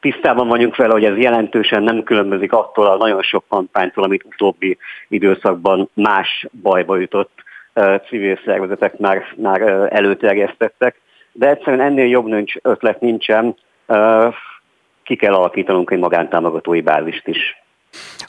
[0.00, 4.78] Tisztában vagyunk vele, hogy ez jelentősen nem különbözik attól a nagyon sok kampánytól, amit utóbbi
[5.08, 7.44] időszakban más bajba jutott
[8.08, 9.60] civil szervezetek már, már
[9.92, 11.00] előterjesztettek,
[11.32, 13.56] de egyszerűen ennél jobb nincs, ötlet nincsen,
[15.02, 17.65] ki kell alakítanunk egy magántámogatói bázist is.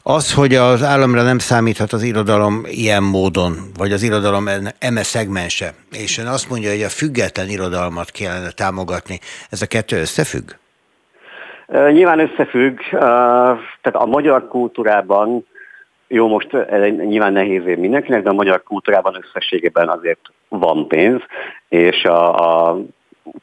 [0.10, 4.48] Az, hogy az államra nem számíthat az irodalom ilyen módon, vagy az irodalom
[4.80, 9.20] eme szegmense, és ön azt mondja, hogy a független irodalmat kellene támogatni,
[9.50, 10.50] ez a kettő összefügg?
[11.92, 15.46] Nyilván összefügg, tehát a magyar kultúrában,
[16.08, 16.50] jó most
[17.08, 21.22] nyilván nehéz év mindenkinek, de a magyar kultúrában összességében azért van pénz,
[21.70, 22.36] és a,
[22.70, 22.78] a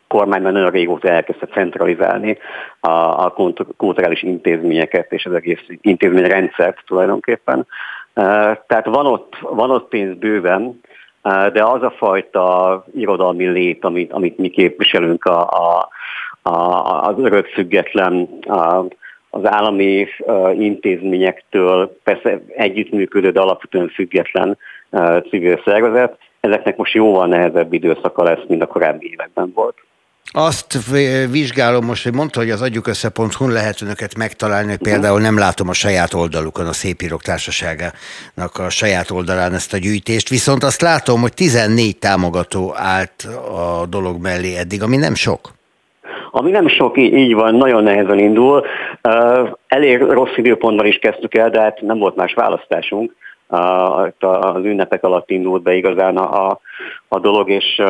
[0.08, 2.38] kormány már nagyon régóta elkezdte centralizálni
[2.80, 2.90] a,
[3.24, 3.34] a
[3.76, 7.66] kulturális intézményeket és az egész intézményrendszert tulajdonképpen.
[8.66, 10.80] Tehát van ott, van ott pénz bőven,
[11.52, 15.88] de az a fajta irodalmi lét, amit, amit mi képviselünk a, a,
[16.42, 16.52] a,
[17.08, 18.84] az örök független a,
[19.30, 20.06] az állami
[20.54, 24.58] intézményektől persze együttműködő, de alapvetően független
[25.30, 29.76] civil szervezet, ezeknek most jóval nehezebb időszaka lesz, mint a korábbi években volt.
[30.36, 30.78] Azt
[31.30, 35.72] vizsgálom most, hogy mondta, hogy az agyukösze.hu lehet önöket megtalálni, hogy például nem látom a
[35.72, 41.34] saját oldalukon, a Szépírók Társaságának a saját oldalán ezt a gyűjtést, viszont azt látom, hogy
[41.34, 45.52] 14 támogató állt a dolog mellé eddig, ami nem sok.
[46.30, 48.66] Ami nem sok, így van, nagyon nehezen indul.
[49.68, 53.12] Elég rossz időpontban is kezdtük el, de hát nem volt más választásunk
[54.18, 56.58] az ünnepek alatt indult be igazán a,
[57.08, 57.82] a dolog, és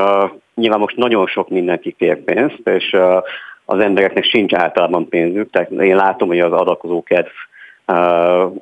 [0.55, 2.97] nyilván most nagyon sok mindenki kér pénzt, és
[3.65, 7.28] az embereknek sincs általában pénzük, tehát én látom, hogy az adakozó kedv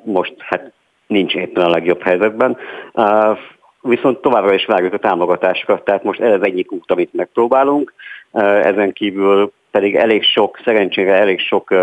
[0.03, 0.71] most hát
[1.07, 2.57] nincs éppen a legjobb helyzetben,
[3.81, 7.93] viszont továbbra is várjuk a támogatásokat, tehát most ez az egyik út, amit megpróbálunk,
[8.63, 11.73] ezen kívül pedig elég sok, szerencsére elég sok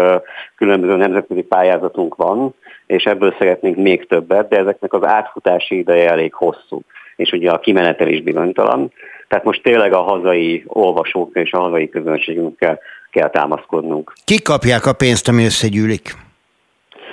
[0.56, 2.54] különböző nemzetközi pályázatunk van,
[2.90, 6.80] és ebből szeretnénk még többet, de ezeknek az átfutási ideje elég hosszú,
[7.16, 8.92] és ugye a kimenetel is bizonytalan.
[9.28, 12.78] Tehát most tényleg a hazai olvasók és a hazai közönségünkkel
[13.10, 14.12] kell támaszkodnunk.
[14.24, 16.16] Ki kapják a pénzt, ami összegyűlik?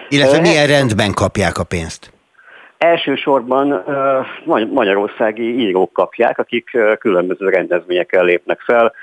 [0.10, 2.12] Illetve milyen rendben kapják a pénzt?
[2.78, 3.84] Elsősorban
[4.74, 8.94] magyarországi írók kapják, akik különböző rendezvényekkel lépnek fel,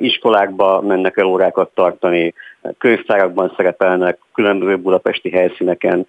[0.00, 2.34] iskolákba mennek el órákat tartani,
[2.78, 6.06] könyvtárakban szerepelnek, különböző budapesti helyszíneken,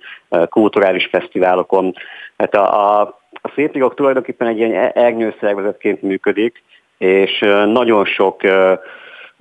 [0.49, 1.93] kulturális fesztiválokon.
[2.37, 3.01] Hát a, a,
[3.31, 6.63] a szépírók tulajdonképpen egy ilyen ernyőszervezetként működik,
[6.97, 8.41] és nagyon sok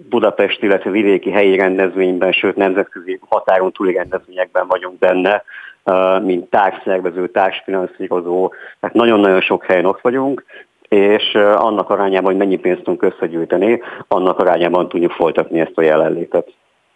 [0.08, 5.42] Budapesti, illetve vidéki helyi rendezvényben, sőt nemzetközi határon túli rendezvényekben vagyunk benne,
[6.22, 10.44] mint társszervező, társfinanszírozó, tehát nagyon-nagyon sok helyen ott vagyunk,
[10.88, 16.48] és annak arányában, hogy mennyi pénzt tudunk összegyűjteni, annak arányában tudjuk folytatni ezt a jelenlétet.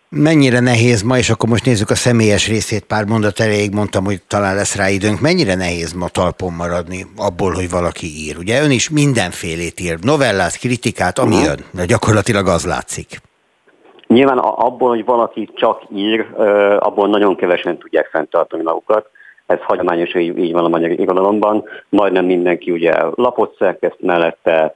[0.08, 4.22] Mennyire nehéz ma, és akkor most nézzük a személyes részét, pár mondat elejéig mondtam, hogy
[4.28, 8.36] talán lesz rá időnk, mennyire nehéz ma talpon maradni abból, hogy valaki ír?
[8.38, 11.46] Ugye ön is mindenfélét ír, novellát, kritikát, ami uh-huh.
[11.46, 13.20] jön, de gyakorlatilag az látszik.
[14.06, 16.26] Nyilván abból, hogy valaki csak ír,
[16.78, 19.10] abból nagyon kevesen tudják fenntartani magukat.
[19.46, 21.64] Ez hagyományos, hogy így van a magyar irodalomban.
[21.88, 24.74] Majdnem mindenki ugye lapot szerkeszt mellette,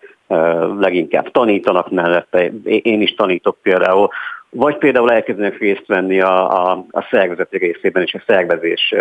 [0.78, 2.52] leginkább tanítanak mellette.
[2.64, 4.08] Én is tanítok például.
[4.50, 8.94] Vagy például elkezdenek részt venni a, a, a szervezeti részében és a szervezés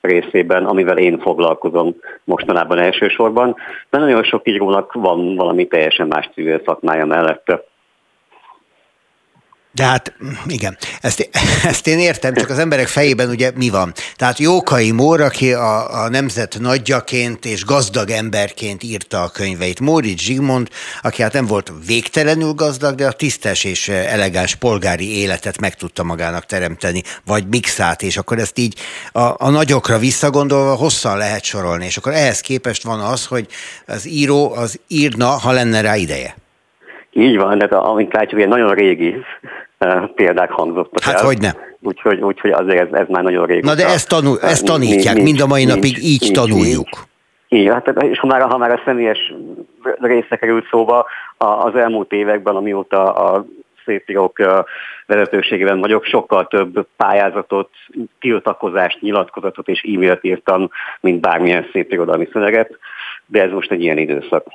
[0.00, 3.56] részében, amivel én foglalkozom mostanában elsősorban.
[3.90, 7.64] De nagyon sok írónak van valami teljesen más civil szakmája mellette.
[9.74, 10.12] De hát
[10.46, 11.30] igen, ezt,
[11.64, 13.92] ezt én értem, csak az emberek fejében ugye mi van?
[14.16, 19.80] Tehát Jókai Mór, aki a, a nemzet nagyjaként és gazdag emberként írta a könyveit.
[19.80, 20.68] Móricz Zsigmond,
[21.02, 26.02] aki hát nem volt végtelenül gazdag, de a tisztes és elegáns polgári életet meg tudta
[26.02, 28.74] magának teremteni, vagy mixát, és akkor ezt így
[29.12, 33.46] a, a nagyokra visszagondolva hosszan lehet sorolni, és akkor ehhez képest van az, hogy
[33.86, 36.36] az író az írna, ha lenne rá ideje.
[37.12, 39.14] Így van, de amint látjuk, ilyen nagyon régi
[40.14, 41.24] példák hangzottak Hát el.
[41.24, 41.52] hogy nem.
[41.80, 43.66] Úgyhogy, úgyhogy azért ez, ez már nagyon régi.
[43.66, 46.88] Na de ezt, tanul, ezt tanítják, nincs, mind a mai nincs, napig így nincs, tanuljuk.
[46.88, 47.10] Nincs.
[47.48, 49.32] Igen, hát, és ha már, ha már a személyes
[50.00, 51.06] része került szóba,
[51.38, 53.46] az elmúlt években, amióta a
[53.84, 54.38] szépírók
[55.06, 57.70] vezetőségében vagyok, sokkal több pályázatot,
[58.20, 62.78] tiltakozást, nyilatkozatot és e-mailt írtam, mint bármilyen szépirodalmi szöveget,
[63.26, 64.46] de ez most egy ilyen időszak.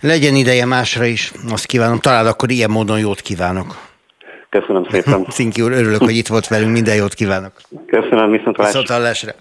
[0.00, 1.98] Legyen ideje másra is, azt kívánom.
[1.98, 3.89] Talán akkor ilyen módon jót kívánok.
[4.50, 5.26] Köszönöm szépen.
[5.38, 7.52] Szinki úr, örülök, hogy itt volt velünk, minden jót kívánok.
[7.86, 8.80] Köszönöm, viszont hallásra.
[8.80, 9.32] Viszont hallásra.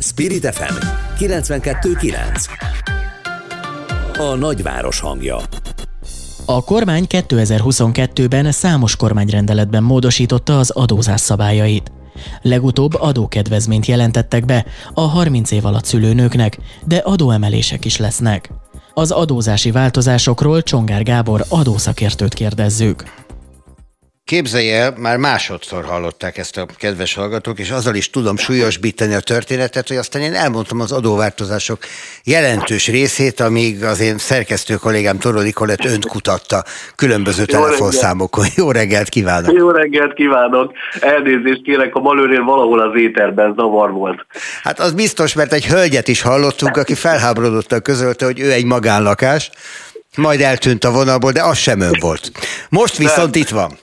[0.00, 0.74] Spirit FM
[1.18, 2.48] 92.9
[4.18, 5.36] A nagyváros hangja
[6.46, 11.92] a kormány 2022-ben számos kormányrendeletben módosította az adózás szabályait.
[12.42, 14.64] Legutóbb adókedvezményt jelentettek be
[14.94, 18.50] a 30 év alatt szülőnőknek, de adóemelések is lesznek.
[18.94, 23.04] Az adózási változásokról Csongár Gábor adószakértőt kérdezzük.
[24.32, 29.20] Képzelje el, már másodszor hallották ezt a kedves hallgatók, és azzal is tudom súlyosbítani a
[29.20, 31.78] történetet, hogy aztán én elmondtam az adóváltozások
[32.24, 36.64] jelentős részét, amíg az én szerkesztő kollégám Torodi Kolett önt kutatta
[36.96, 38.44] különböző Jó telefonszámokon.
[38.44, 38.58] Reggelt.
[38.58, 39.56] Jó reggelt kívánok!
[39.56, 40.72] Jó reggelt kívánok!
[41.00, 44.26] Elnézést kérek, a malőrél valahol az éterben zavar volt.
[44.62, 49.50] Hát az biztos, mert egy hölgyet is hallottunk, aki felháborodottan közölte, hogy ő egy magánlakás,
[50.16, 52.30] majd eltűnt a vonalból, de az sem ön volt.
[52.68, 53.78] Most viszont itt van.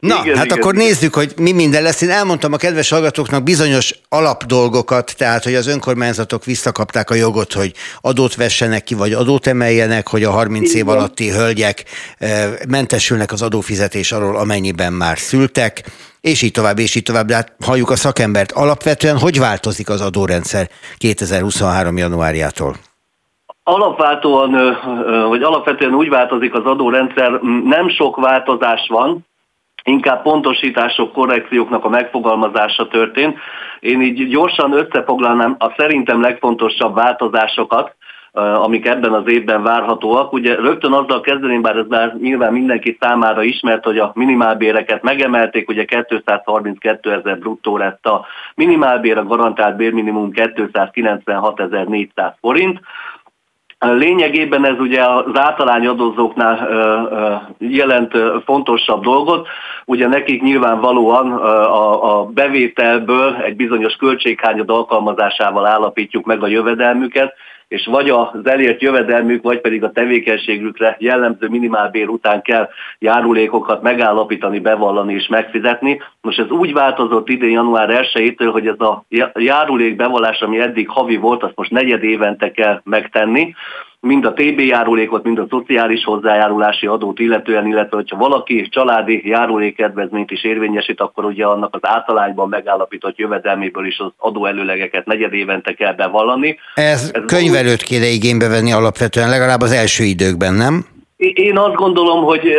[0.00, 0.86] Na, igen, hát igen, akkor igen.
[0.86, 2.00] nézzük, hogy mi minden lesz.
[2.00, 7.72] Én elmondtam a kedves hallgatóknak bizonyos alapdolgokat, tehát, hogy az önkormányzatok visszakapták a jogot, hogy
[8.00, 10.82] adót vessenek ki, vagy adót emeljenek, hogy a 30 igen.
[10.82, 11.84] év alatti hölgyek
[12.18, 15.84] eh, mentesülnek az adófizetés arról, amennyiben már szültek,
[16.20, 17.26] és így tovább, és így tovább.
[17.26, 18.52] De hát halljuk a szakembert.
[18.52, 20.68] Alapvetően hogy változik az adórendszer
[20.98, 21.96] 2023.
[21.96, 22.76] januárjától?
[23.62, 24.76] Alapváltóan,
[25.28, 29.26] vagy alapvetően úgy változik az adórendszer, nem sok változás van,
[29.86, 33.38] inkább pontosítások, korrekcióknak a megfogalmazása történt.
[33.80, 37.94] Én így gyorsan összefoglalnám a szerintem legfontosabb változásokat,
[38.36, 40.32] amik ebben az évben várhatóak.
[40.32, 45.68] Ugye rögtön azzal kezdeném, bár ez már nyilván mindenki számára ismert, hogy a minimálbéreket megemelték,
[45.68, 52.80] ugye 232 ezer bruttó lett a minimálbér, a garantált bérminimum 296.400 forint.
[53.78, 56.68] Lényegében ez ugye az általány adózóknál
[57.58, 58.12] jelent
[58.44, 59.48] fontosabb dolgot,
[59.84, 61.32] ugye nekik nyilvánvalóan
[62.02, 67.34] a bevételből egy bizonyos költséghányad alkalmazásával állapítjuk meg a jövedelmüket,
[67.68, 72.68] és vagy az elért jövedelmük, vagy pedig a tevékenységükre jellemző minimálbér után kell
[72.98, 76.00] járulékokat megállapítani, bevallani és megfizetni.
[76.20, 81.16] Most ez úgy változott idén január 1-től, hogy ez a járulék bevallás, ami eddig havi
[81.16, 83.54] volt, azt most negyed évente kell megtenni
[84.06, 90.30] mind a TB járulékot, mind a szociális hozzájárulási adót illetően, illetve hogyha valaki családi járulékedvezményt
[90.30, 95.94] is érvényesít, akkor ugye annak az általányban megállapított jövedelméből is az adóelőlegeket negyed évente kell
[95.94, 96.58] bevallani.
[96.74, 100.84] Ez, Ez könyvelőt kéne igénybe venni alapvetően, legalább az első időkben, nem?
[101.16, 102.56] Én azt gondolom, hogy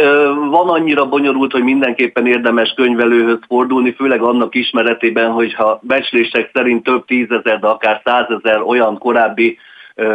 [0.49, 7.05] van annyira bonyolult, hogy mindenképpen érdemes könyvelőhöz fordulni, főleg annak ismeretében, hogyha becslések szerint több
[7.05, 9.57] tízezer, de akár százezer olyan korábbi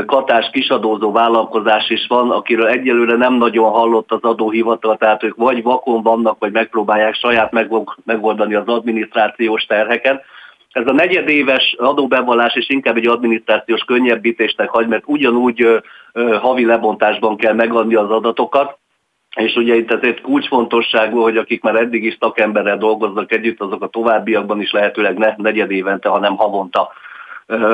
[0.06, 5.62] katás kisadózó vállalkozás is van, akiről egyelőre nem nagyon hallott az adóhivatal, tehát ők vagy
[5.62, 7.52] vakon vannak, vagy megpróbálják saját
[8.04, 10.24] megoldani az adminisztrációs terheket.
[10.72, 15.82] Ez a negyedéves adóbevallás is inkább egy adminisztrációs könnyebbítésnek hagy, mert ugyanúgy
[16.40, 18.78] havi lebontásban kell megadni az adatokat,
[19.36, 23.88] és ugye itt ezért kulcsfontosságú, hogy akik már eddig is szakemberrel dolgoznak együtt, azok a
[23.88, 26.90] továbbiakban is lehetőleg ne negyedévente, hanem havonta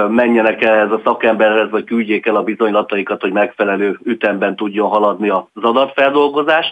[0.09, 5.29] menjenek el ez a szakemberhez, vagy küldjék el a bizonylataikat, hogy megfelelő ütemben tudjon haladni
[5.29, 6.71] az adatfeldolgozás.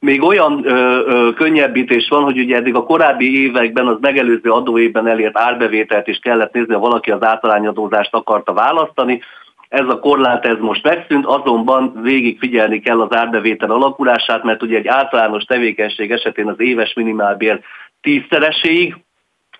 [0.00, 5.06] Még olyan ö, ö, könnyebbítés van, hogy ugye eddig a korábbi években az megelőző adóévben
[5.06, 9.20] elért árbevételt is kellett nézni, ha valaki az általányadózást akarta választani.
[9.68, 14.76] Ez a korlát ez most megszűnt, azonban végig figyelni kell az árbevétel alakulását, mert ugye
[14.76, 17.60] egy általános tevékenység esetén az éves minimálbér
[18.00, 18.96] tízszereséig,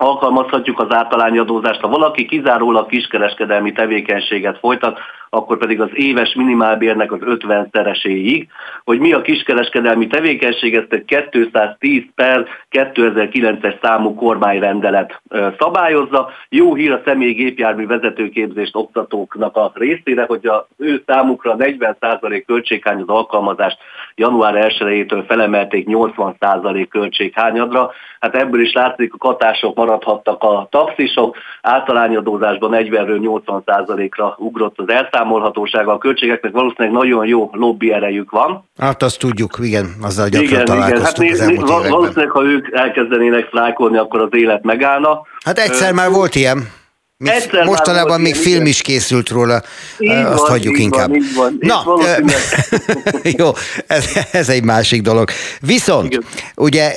[0.01, 1.81] alkalmazhatjuk az általányadózást.
[1.81, 4.99] Ha valaki kizárólag kiskereskedelmi tevékenységet folytat,
[5.31, 8.49] akkor pedig az éves minimálbérnek az 50 szereséig,
[8.85, 15.23] hogy mi a kiskereskedelmi tevékenység, ezt egy 210 per 2009-es számú kormányrendelet
[15.59, 16.31] szabályozza.
[16.49, 23.11] Jó hír a személyi gépjármű vezetőképzést oktatóknak a részére, hogy a ő számukra 40% költséghányad
[23.11, 23.79] alkalmazást
[24.15, 27.91] január 1-től felemelték 80% költséghányadra.
[28.21, 35.18] Hát ebből is látszik, a katások maradhattak a taxisok, általányadózásban 40-ről 80%-ra ugrott az elszállás,
[35.19, 38.69] elszámolhatósága a költségeknek valószínűleg nagyon jó lobby erejük van.
[38.79, 41.49] Hát azt tudjuk, igen, azzal gyakran igen, találkoztunk igen.
[41.49, 45.21] Hát az valószínűleg, ha ők elkezdenének sztrájkolni, akkor az élet megállna.
[45.45, 46.77] Hát egyszer már volt ilyen.
[47.25, 49.63] Még Egyszer mostanában még film is készült róla,
[49.99, 51.09] így azt van, hagyjuk így inkább.
[51.09, 51.59] Van, így van.
[51.61, 51.85] Na,
[53.39, 53.51] jó,
[53.87, 55.31] ez, ez egy másik dolog.
[55.61, 56.25] Viszont, Igen.
[56.57, 56.95] ugye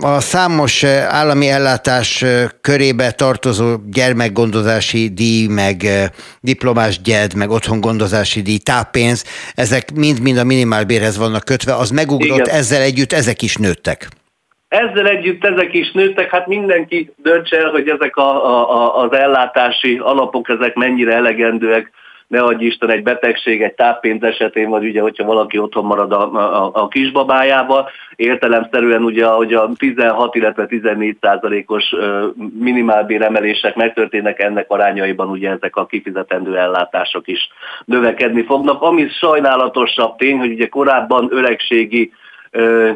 [0.00, 2.24] a számos állami ellátás
[2.60, 5.88] körébe tartozó gyermekgondozási díj, meg
[6.40, 9.24] diplomás gyed, meg otthongondozási díj, táppénz,
[9.54, 12.54] ezek mind-mind a minimálbérhez vannak kötve, az megugrott, Igen.
[12.54, 14.08] ezzel együtt ezek is nőttek.
[14.74, 19.98] Ezzel együtt ezek is nőttek, hát mindenki döntse el, hogy ezek a, a, az ellátási
[19.98, 21.92] alapok, ezek mennyire elegendőek
[22.26, 26.32] ne adj Isten egy betegség, egy táppénz esetén, vagy ugye, hogyha valaki otthon marad a,
[26.32, 31.84] a, a kisbabájával, értelemszerűen ugye, hogy a 16, illetve 14 százalékos
[32.58, 37.48] minimálbér emelések megtörténnek, ennek arányaiban ugye ezek a kifizetendő ellátások is
[37.84, 38.82] növekedni fognak.
[38.82, 42.12] Ami sajnálatosabb tény, hogy ugye korábban öregségi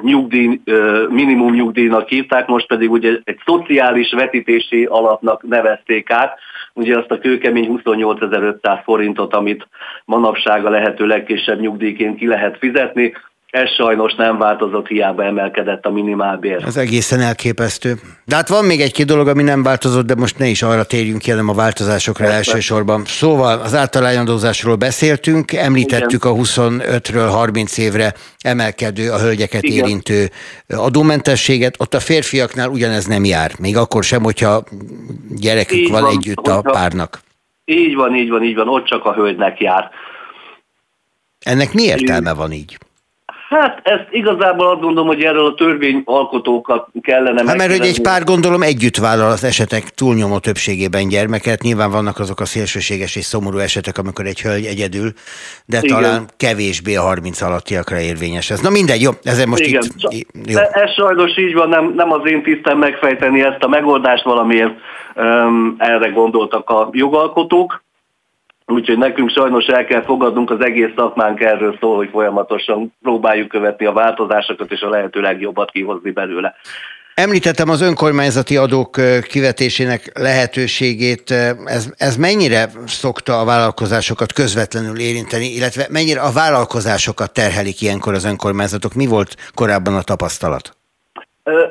[0.03, 0.61] nyugdíj,
[1.09, 6.39] minimum nyugdíjnak hívták, most pedig ugye egy szociális vetítési alapnak nevezték át,
[6.73, 9.69] ugye azt a kőkemény 28.500 forintot, amit
[10.05, 13.15] manapság a lehető legkisebb nyugdíjként ki lehet fizetni,
[13.51, 16.65] ez sajnos nem változott, hiába emelkedett a minimálbér.
[16.67, 17.95] Ez egészen elképesztő.
[18.25, 21.19] De hát van még egy-két dolog, ami nem változott, de most ne is arra térjünk
[21.19, 22.39] ki, hanem a változásokra Persze.
[22.39, 23.05] elsősorban.
[23.05, 26.33] Szóval az általányadózásról beszéltünk, említettük Igen.
[26.33, 29.85] a 25-ről 30 évre emelkedő, a hölgyeket Igen.
[29.85, 30.29] érintő
[30.69, 31.81] adómentességet.
[31.81, 34.63] Ott a férfiaknál ugyanez nem jár, még akkor sem, hogyha
[35.37, 36.53] gyerekük így van, van együtt hogyha...
[36.53, 37.21] a párnak.
[37.65, 39.91] Így van, így van, így van, ott csak a hölgynek jár.
[41.45, 42.79] Ennek mi értelme van így?
[43.49, 48.25] Hát ezt igazából azt gondolom, hogy erről a törvényalkotókat kellene hát mert hogy egy pár
[48.25, 51.63] gondolom együtt vállal az esetek túlnyomó többségében gyermeket.
[51.63, 55.13] Nyilván vannak azok a szélsőséges és szomorú esetek, amikor egy hölgy egyedül,
[55.67, 55.97] de Igen.
[55.97, 58.61] talán kevésbé a 30 alattiakra érvényes ez.
[58.61, 59.83] Na mindegy, jó, ezen most Igen.
[60.09, 60.29] itt...
[60.47, 60.59] Jó.
[60.59, 64.75] Ez sajnos így van, nem, nem az én tisztem megfejteni ezt a megoldást, valamiért
[65.17, 67.87] um, erre gondoltak a jogalkotók.
[68.73, 73.87] Úgyhogy nekünk sajnos el kell fogadnunk, az egész szakmánk erről szól, hogy folyamatosan próbáljuk követni
[73.87, 76.55] a változásokat és a lehető legjobbat kihozni belőle.
[77.15, 81.31] Említettem az önkormányzati adók kivetésének lehetőségét.
[81.65, 88.25] Ez, ez mennyire szokta a vállalkozásokat közvetlenül érinteni, illetve mennyire a vállalkozásokat terhelik ilyenkor az
[88.25, 88.95] önkormányzatok?
[88.95, 90.78] Mi volt korábban a tapasztalat?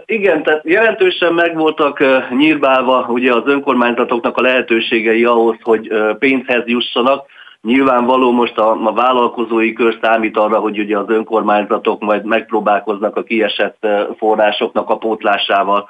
[0.05, 7.25] Igen, tehát jelentősen megvoltak nyírbálva ugye az önkormányzatoknak a lehetőségei ahhoz, hogy pénzhez jussanak.
[7.61, 13.23] Nyilvánvaló most a, a vállalkozói kör számít arra, hogy ugye az önkormányzatok majd megpróbálkoznak a
[13.23, 13.87] kiesett
[14.17, 15.89] forrásoknak a pótlásával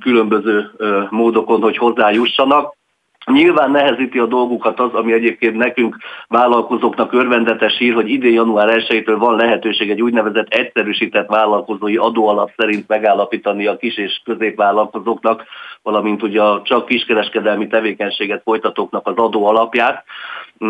[0.00, 0.70] különböző
[1.10, 2.74] módokon, hogy hozzájussanak.
[3.24, 5.96] Nyilván nehezíti a dolgukat az, ami egyébként nekünk
[6.28, 12.88] vállalkozóknak örvendetes hír, hogy idén január 1-től van lehetőség egy úgynevezett egyszerűsített vállalkozói adóalap szerint
[12.88, 15.44] megállapítani a kis és középvállalkozóknak,
[15.82, 20.04] valamint ugye a csak kiskereskedelmi tevékenységet folytatóknak az adóalapját.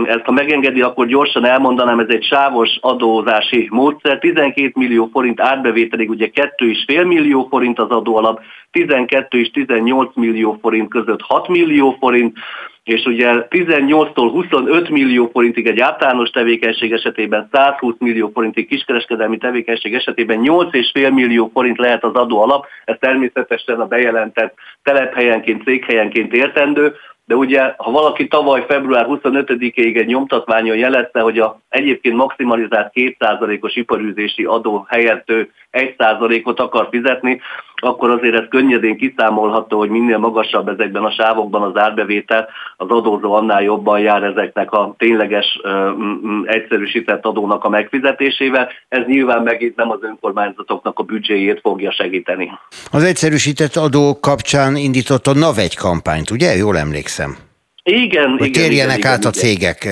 [0.04, 4.18] Ezt ha megengedi, akkor gyorsan elmondanám, ez egy sávos adózási módszer.
[4.18, 8.40] 12 millió forint árbevételig ugye 2,5 millió forint az adóalap,
[8.70, 12.36] 12 és 18 millió forint között 6 millió forint,
[12.84, 19.94] és ugye 18-tól 25 millió forintig egy általános tevékenység esetében, 120 millió forintig kiskereskedelmi tevékenység
[19.94, 26.94] esetében 8,5 millió forint lehet az adó alap, ez természetesen a bejelentett telephelyenként, céghelyenként értendő,
[27.32, 33.76] de ugye, ha valaki tavaly február 25-ig egy nyomtatványon jelezte, hogy a egyébként maximalizált 2%-os
[33.76, 37.40] iparűzési adó helyett ő 1%-ot akar fizetni,
[37.76, 43.32] akkor azért ez könnyedén kiszámolható, hogy minél magasabb ezekben a sávokban az árbevétel, az adózó
[43.32, 45.60] annál jobban jár ezeknek a tényleges
[46.44, 48.68] egyszerűsített adónak a megfizetésével.
[48.88, 52.52] Ez nyilván megint nem az önkormányzatoknak a büdzséjét fogja segíteni.
[52.90, 56.56] Az egyszerűsített adó kapcsán indított a NAV egy kampányt, ugye?
[56.56, 57.21] Jól emlékszem.
[57.84, 59.88] Igen, hogy igen, térjenek igen, át igen, a cégek.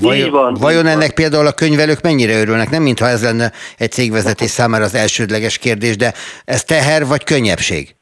[0.00, 1.14] Vajon, van, vajon ennek van.
[1.14, 2.70] például a könyvelők mennyire örülnek?
[2.70, 6.12] Nem mintha ez lenne egy cégvezetés számára az elsődleges kérdés, de
[6.44, 7.94] ez teher vagy könnyebbség?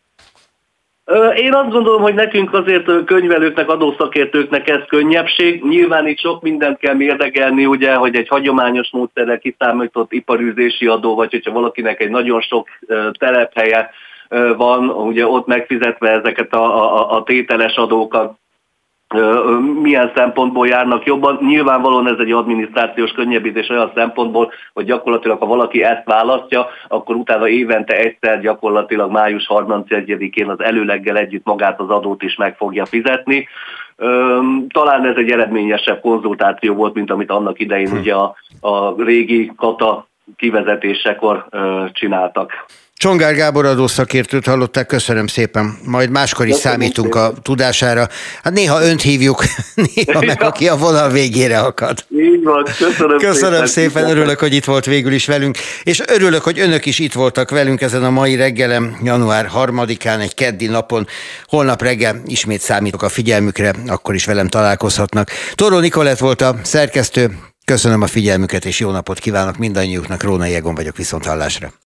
[1.36, 5.62] Én azt gondolom, hogy nekünk azért könyvelőknek, adószakértőknek ez könnyebbség.
[5.64, 11.30] Nyilván itt sok mindent kell mérdegelni, ugye, hogy egy hagyományos módszerrel kiszámított iparűzési adó, vagy
[11.30, 12.68] hogyha valakinek egy nagyon sok
[13.18, 13.90] telephelye
[14.56, 18.38] van, ugye ott megfizetve ezeket a, a, a tételes adókat,
[19.82, 21.38] milyen szempontból járnak jobban.
[21.40, 27.48] Nyilvánvalóan ez egy adminisztrációs könnyebbítés olyan szempontból, hogy gyakorlatilag ha valaki ezt választja, akkor utána
[27.48, 33.48] évente egyszer gyakorlatilag május 31-én az előleggel együtt magát az adót is meg fogja fizetni.
[34.68, 37.96] Talán ez egy eredményesebb konzultáció volt, mint amit annak idején hm.
[37.96, 40.06] ugye a, a régi kata
[40.36, 41.46] kivezetésekor
[41.92, 42.66] csináltak.
[42.98, 45.78] Csongár Gábor adószakértőt hallották, köszönöm szépen.
[45.84, 47.30] Majd máskor is köszönöm számítunk szépen.
[47.30, 48.08] a tudására.
[48.42, 49.44] Hát néha önt hívjuk,
[49.94, 52.04] néha meg aki a vonal végére akad.
[52.10, 53.90] Így van, köszönöm, köszönöm szépen.
[53.90, 54.10] szépen.
[54.10, 57.80] Örülök, hogy itt volt végül is velünk, és örülök, hogy önök is itt voltak velünk
[57.80, 61.06] ezen a mai reggelem, január 3-án, egy keddi napon.
[61.46, 65.30] Holnap reggel ismét számítok a figyelmükre, akkor is velem találkozhatnak.
[65.54, 70.22] Toró Nikolett volt a szerkesztő, köszönöm a figyelmüket, és jó napot kívánok mindannyiuknak.
[70.22, 71.72] Róna Jegon vagyok, viszont hallásra.